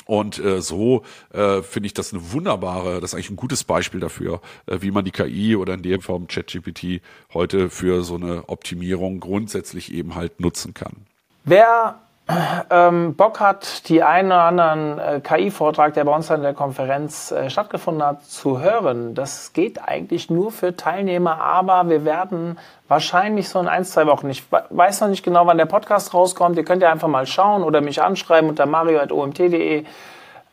Und 0.06 0.40
äh, 0.40 0.62
so 0.62 1.04
äh, 1.32 1.62
finde 1.62 1.88
ich 1.88 1.94
das 1.94 2.12
eine 2.12 2.32
wunderbare, 2.32 3.00
das 3.00 3.12
ist 3.12 3.14
eigentlich 3.14 3.30
ein 3.30 3.36
gutes 3.36 3.64
Beispiel 3.64 4.00
dafür, 4.00 4.42
äh, 4.66 4.78
wie 4.82 4.92
man 4.92 5.06
die 5.06 5.12
KI 5.12 5.56
oder 5.56 5.76
in 5.76 5.84
dem 5.84 6.02
Form 6.02 6.28
ChatGPT 6.28 7.02
heute 7.34 7.70
für 7.70 8.04
so 8.04 8.16
eine 8.16 8.50
Optimierung 8.50 9.20
grundsätzlich 9.20 9.94
eben 9.94 10.16
halt 10.16 10.40
nutzen 10.40 10.74
kann. 10.74 11.06
Wer 11.44 12.02
ähm, 12.70 13.16
Bock 13.16 13.40
hat, 13.40 13.88
die 13.90 14.04
einen 14.04 14.32
oder 14.32 14.44
anderen 14.44 15.00
äh, 15.00 15.22
KI-Vortrag, 15.22 15.94
der 15.94 16.06
bei 16.06 16.16
uns 16.16 16.30
an 16.32 16.42
der 16.42 16.54
Konferenz 16.54 17.32
äh, 17.32 17.50
stattgefunden 17.50 18.04
hat, 18.04 18.24
zu 18.26 18.60
hören. 18.60 19.16
Das 19.16 19.54
geht 19.54 19.80
eigentlich 19.84 20.30
nur 20.30 20.52
für 20.52 20.76
Teilnehmer, 20.76 21.42
aber 21.42 21.90
wir 21.90 22.06
werden 22.06 22.58
wahrscheinlich 22.88 23.50
so 23.50 23.60
in 23.60 23.68
ein, 23.68 23.86
zwei 23.86 24.08
Wochen, 24.08 24.30
ich 24.30 24.44
weiß 24.70 25.02
noch 25.02 25.08
nicht 25.08 25.24
genau, 25.24 25.48
wann 25.48 25.58
der 25.58 25.66
Podcast 25.66 26.14
rauskommt, 26.14 26.58
ihr 26.58 26.66
könnt 26.66 26.82
ja 26.82 26.92
einfach 26.92 27.08
mal 27.08 27.26
schauen 27.26 27.64
oder 27.64 27.82
mich 27.82 28.02
anschreiben 28.02 28.50
unter 28.50 28.66
mario.omt.de, 28.66 29.86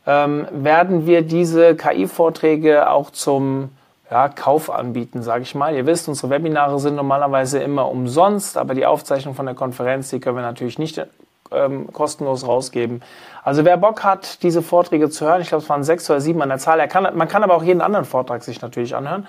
ähm, 0.06 0.46
werden 0.50 1.06
wir 1.06 1.22
diese 1.22 1.76
KI-Vorträge 1.76 2.90
auch 2.90 3.10
zum 3.10 3.70
ja, 4.10 4.28
Kauf 4.28 4.70
anbieten, 4.70 5.22
sage 5.22 5.42
ich 5.42 5.54
mal. 5.54 5.74
Ihr 5.74 5.86
wisst, 5.86 6.08
unsere 6.08 6.30
Webinare 6.30 6.78
sind 6.78 6.94
normalerweise 6.94 7.59
immer 7.61 7.90
umsonst, 7.90 8.57
aber 8.57 8.74
die 8.74 8.86
Aufzeichnung 8.86 9.34
von 9.34 9.46
der 9.46 9.55
Konferenz, 9.55 10.11
die 10.11 10.20
können 10.20 10.36
wir 10.36 10.42
natürlich 10.42 10.78
nicht 10.78 11.07
ähm, 11.53 11.92
kostenlos 11.92 12.46
rausgeben. 12.46 13.03
Also 13.42 13.64
wer 13.64 13.76
Bock 13.76 14.05
hat, 14.05 14.42
diese 14.42 14.62
Vorträge 14.62 15.09
zu 15.11 15.26
hören, 15.26 15.40
ich 15.40 15.49
glaube, 15.49 15.62
es 15.62 15.70
waren 15.70 15.82
sechs 15.82 16.09
oder 16.11 16.20
sieben 16.20 16.42
an 16.42 16.51
der 16.51 16.59
Zahl. 16.59 16.86
Kann, 16.88 17.16
man 17.16 17.28
kann 17.28 17.42
aber 17.42 17.55
auch 17.55 17.62
jeden 17.62 17.80
anderen 17.80 18.05
Vortrag 18.05 18.42
sich 18.42 18.61
natürlich 18.61 18.94
anhören. 18.94 19.26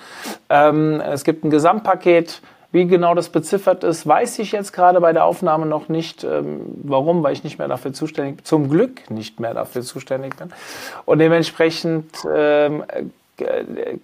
Ähm, 0.49 1.01
es 1.01 1.23
gibt 1.23 1.43
ein 1.43 1.49
Gesamtpaket. 1.49 2.41
Wie 2.71 2.85
genau 2.85 3.15
das 3.15 3.29
beziffert 3.29 3.83
ist, 3.83 4.05
weiß 4.05 4.37
ich 4.39 4.51
jetzt 4.51 4.73
gerade 4.73 5.01
bei 5.01 5.11
der 5.11 5.25
Aufnahme 5.25 5.65
noch 5.65 5.89
nicht. 5.89 6.23
Ähm, 6.23 6.61
warum? 6.83 7.23
Weil 7.23 7.33
ich 7.33 7.43
nicht 7.43 7.57
mehr 7.57 7.67
dafür 7.67 7.93
zuständig. 7.93 8.45
Zum 8.45 8.69
Glück 8.69 9.09
nicht 9.09 9.39
mehr 9.39 9.55
dafür 9.55 9.81
zuständig 9.81 10.35
bin. 10.35 10.51
Und 11.05 11.17
dementsprechend 11.17 12.11
ähm, 12.31 12.83
äh, 12.87 13.03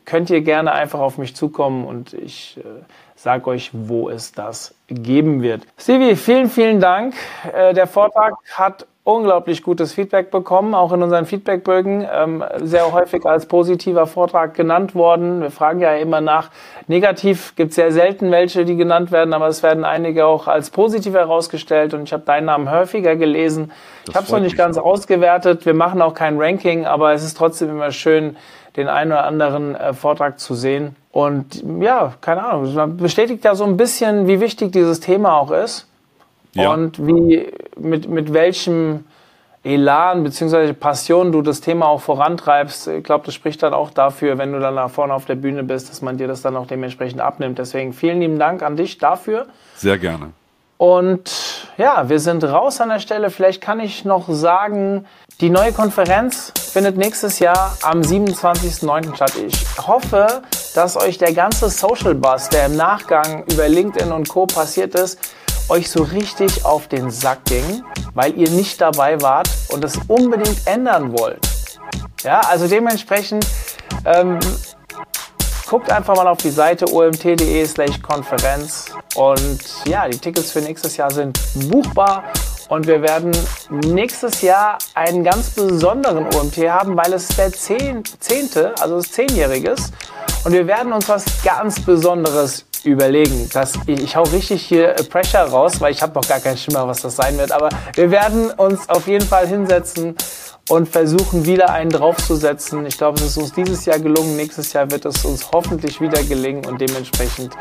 könnt 0.06 0.30
ihr 0.30 0.42
gerne 0.42 0.72
einfach 0.72 1.00
auf 1.00 1.18
mich 1.18 1.36
zukommen 1.36 1.86
und 1.86 2.14
ich 2.14 2.58
äh, 2.60 2.64
sage 3.16 3.48
euch, 3.48 3.72
wo 3.74 4.10
es 4.10 4.34
das 4.34 4.76
geben 4.88 5.42
wird. 5.42 5.64
Stevie, 5.78 6.16
vielen, 6.16 6.50
vielen 6.50 6.80
Dank. 6.80 7.16
Äh, 7.54 7.74
der 7.74 7.88
Vortrag 7.88 8.36
hat 8.54 8.86
unglaublich 9.06 9.62
gutes 9.62 9.94
Feedback 9.94 10.32
bekommen, 10.32 10.74
auch 10.74 10.92
in 10.92 11.04
unseren 11.04 11.28
Feedbackbögen, 11.28 12.08
ähm, 12.12 12.44
sehr 12.64 12.92
häufig 12.92 13.24
als 13.24 13.46
positiver 13.46 14.08
Vortrag 14.08 14.56
genannt 14.56 14.96
worden. 14.96 15.42
Wir 15.42 15.52
fragen 15.52 15.80
ja 15.80 15.94
immer 15.96 16.22
nach. 16.22 16.50
Negativ 16.88 17.56
gibt 17.56 17.70
es 17.70 17.76
sehr 17.76 17.92
selten 17.92 18.32
welche, 18.32 18.66
die 18.66 18.76
genannt 18.76 19.12
werden, 19.12 19.34
aber 19.36 19.48
es 19.48 19.62
werden 19.62 19.86
einige 19.86 20.26
auch 20.26 20.48
als 20.48 20.72
positiv 20.72 21.14
herausgestellt 21.14 21.94
und 21.94 22.04
ich 22.04 22.14
habe 22.14 22.24
deinen 22.24 22.46
Namen 22.46 22.70
häufiger 22.70 23.16
gelesen. 23.16 23.72
Das 24.06 24.10
ich 24.10 24.16
habe 24.16 24.26
es 24.26 24.32
noch 24.32 24.40
nicht 24.40 24.58
ganz 24.58 24.78
ausgewertet. 24.80 25.68
Wir 25.68 25.76
machen 25.76 26.02
auch 26.02 26.16
kein 26.16 26.42
Ranking, 26.42 26.88
aber 26.88 27.14
es 27.14 27.24
ist 27.24 27.38
trotzdem 27.38 27.70
immer 27.70 27.92
schön, 27.92 28.38
den 28.76 28.88
einen 28.88 29.12
oder 29.12 29.26
anderen 29.26 29.76
äh, 29.76 29.94
Vortrag 29.94 30.40
zu 30.40 30.54
sehen. 30.54 30.96
Und 31.12 31.64
ja, 31.80 32.14
keine 32.22 32.44
Ahnung, 32.44 32.74
man 32.74 32.98
bestätigt 32.98 33.44
ja 33.46 33.56
so 33.56 33.64
ein 33.64 33.78
bisschen, 33.78 34.28
wie 34.28 34.40
wichtig 34.40 34.72
dieses 34.72 35.00
Thema 35.00 35.38
auch 35.38 35.52
ist. 35.52 35.88
Ja. 36.54 36.74
Und 36.74 37.06
wie, 37.06 37.52
mit, 37.78 38.10
mit 38.10 38.34
welchem 38.34 39.06
Elan 39.64 40.24
bzw. 40.24 40.74
Passion 40.74 41.32
du 41.32 41.42
das 41.42 41.60
Thema 41.60 41.88
auch 41.88 42.02
vorantreibst. 42.02 42.88
Ich 42.88 43.04
glaube, 43.04 43.26
das 43.26 43.34
spricht 43.34 43.64
dann 43.64 43.74
auch 43.74 43.90
dafür, 43.90 44.38
wenn 44.38 44.54
du 44.54 44.60
dann 44.60 44.76
nach 44.76 44.92
vorne 44.92 45.14
auf 45.14 45.26
der 45.26 45.36
Bühne 45.36 45.64
bist, 45.64 45.90
dass 45.90 46.02
man 46.02 46.18
dir 46.18 46.28
das 46.28 46.42
dann 46.42 46.56
auch 46.56 46.68
dementsprechend 46.68 47.20
abnimmt. 47.20 47.58
Deswegen 47.58 47.92
vielen 47.92 48.20
lieben 48.20 48.38
Dank 48.38 48.62
an 48.62 48.76
dich 48.78 49.00
dafür. 49.00 49.48
Sehr 49.76 49.98
gerne. 49.98 50.32
Und 50.78 51.32
ja, 51.78 52.10
wir 52.10 52.20
sind 52.20 52.44
raus 52.44 52.82
an 52.82 52.90
der 52.90 53.00
Stelle. 53.00 53.30
Vielleicht 53.30 53.62
kann 53.62 53.80
ich 53.80 54.04
noch 54.04 54.26
sagen, 54.28 55.06
die 55.40 55.50
neue 55.50 55.72
Konferenz 55.72 56.52
findet 56.56 56.98
nächstes 56.98 57.40
Jahr 57.40 57.78
am 57.82 58.02
27.09. 58.02 59.16
statt. 59.16 59.34
Ich 59.36 59.66
hoffe, 59.88 60.42
dass 60.74 60.98
euch 60.98 61.18
der 61.18 61.34
ganze 61.34 61.70
Social 61.70 62.16
Buzz, 62.16 62.50
der 62.50 62.66
im 62.66 62.76
Nachgang 62.76 63.46
über 63.52 63.68
LinkedIn 63.70 64.12
und 64.12 64.28
Co. 64.28 64.46
passiert 64.46 64.96
ist, 64.96 65.20
euch 65.70 65.90
so 65.90 66.04
richtig 66.04 66.66
auf 66.66 66.88
den 66.88 67.10
Sack 67.10 67.46
ging, 67.46 67.84
weil 68.14 68.38
ihr 68.38 68.50
nicht 68.50 68.80
dabei 68.82 69.22
wart 69.22 69.50
und 69.70 69.84
es 69.84 69.98
unbedingt 70.08 70.68
ändern 70.68 71.18
wollt. 71.18 71.40
Ja, 72.24 72.42
also 72.42 72.68
dementsprechend 72.68 73.48
ähm, 74.06 74.40
guckt 75.68 75.92
einfach 75.92 76.16
mal 76.16 76.28
auf 76.28 76.38
die 76.38 76.52
Seite 76.52 76.86
omt.de 76.92 77.66
slash 77.66 78.02
Konferenz 78.02 78.92
und 79.16 79.60
ja, 79.86 80.08
die 80.08 80.18
Tickets 80.18 80.52
für 80.52 80.62
nächstes 80.62 80.98
Jahr 80.98 81.12
sind 81.12 81.40
buchbar 81.70 82.24
und 82.70 82.88
wir 82.88 83.02
werden 83.02 83.32
nächstes 83.70 84.42
Jahr 84.42 84.78
einen 84.94 85.24
ganz 85.24 85.50
besonderen 85.52 86.26
OMT 86.36 86.58
haben, 86.70 86.96
weil 86.96 87.14
es 87.14 87.28
der 87.30 87.52
zehnte, 87.52 88.74
also 88.80 88.98
das 88.98 89.12
zehnjähriges 89.12 89.92
und 90.44 90.54
wir 90.54 90.68
werden 90.68 90.94
uns 90.94 91.10
was 91.10 91.26
ganz 91.44 91.80
Besonderes 91.80 92.66
überlegen. 92.84 93.50
Dass 93.52 93.74
ich, 93.88 94.00
ich 94.00 94.16
hau 94.16 94.24
richtig 94.24 94.64
hier 94.64 94.94
Pressure 95.10 95.42
raus, 95.42 95.82
weil 95.82 95.92
ich 95.92 96.02
habe 96.04 96.14
noch 96.14 96.28
gar 96.28 96.40
keinen 96.40 96.58
Schimmer, 96.58 96.88
was 96.88 97.02
das 97.02 97.16
sein 97.16 97.38
wird. 97.38 97.52
Aber 97.52 97.70
wir 97.96 98.12
werden 98.12 98.52
uns 98.52 98.88
auf 98.88 99.08
jeden 99.08 99.26
Fall 99.26 99.48
hinsetzen 99.48 100.16
und 100.70 100.88
versuchen 100.90 101.46
wieder 101.46 101.70
einen 101.70 101.90
draufzusetzen. 101.90 102.86
Ich 102.86 102.98
glaube, 102.98 103.20
es 103.20 103.26
ist 103.28 103.38
uns 103.38 103.54
dieses 103.54 103.86
Jahr 103.86 104.00
gelungen. 104.00 104.36
Nächstes 104.36 104.74
Jahr 104.74 104.90
wird 104.90 105.06
es 105.06 105.24
uns 105.24 105.52
hoffentlich 105.52 106.02
wieder 106.02 106.24
gelingen 106.24 106.66
und 106.66 106.82
dementsprechend 106.82 107.54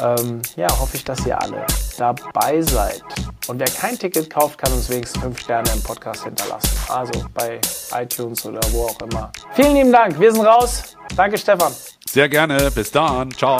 ähm, 0.00 0.42
ja, 0.56 0.68
hoffe 0.78 0.96
ich, 0.96 1.04
dass 1.04 1.24
ihr 1.26 1.40
alle 1.40 1.66
dabei 1.98 2.60
seid. 2.62 3.02
Und 3.48 3.58
wer 3.58 3.68
kein 3.68 3.98
Ticket 3.98 4.30
kauft, 4.30 4.58
kann 4.58 4.72
uns 4.72 4.88
wenigstens 4.88 5.22
fünf 5.22 5.40
Sterne 5.40 5.70
im 5.72 5.82
Podcast 5.82 6.24
hinterlassen. 6.24 6.70
Also 6.88 7.24
bei 7.34 7.60
iTunes 7.94 8.44
oder 8.46 8.60
wo 8.70 8.86
auch 8.86 9.00
immer. 9.00 9.30
Vielen 9.54 9.74
lieben 9.74 9.92
Dank. 9.92 10.18
Wir 10.18 10.32
sind 10.32 10.44
raus. 10.44 10.96
Danke, 11.16 11.38
Stefan. 11.38 11.72
Sehr 12.08 12.28
gerne. 12.28 12.70
Bis 12.70 12.90
dann. 12.90 13.30
Ciao. 13.32 13.58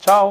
Ciao. 0.00 0.30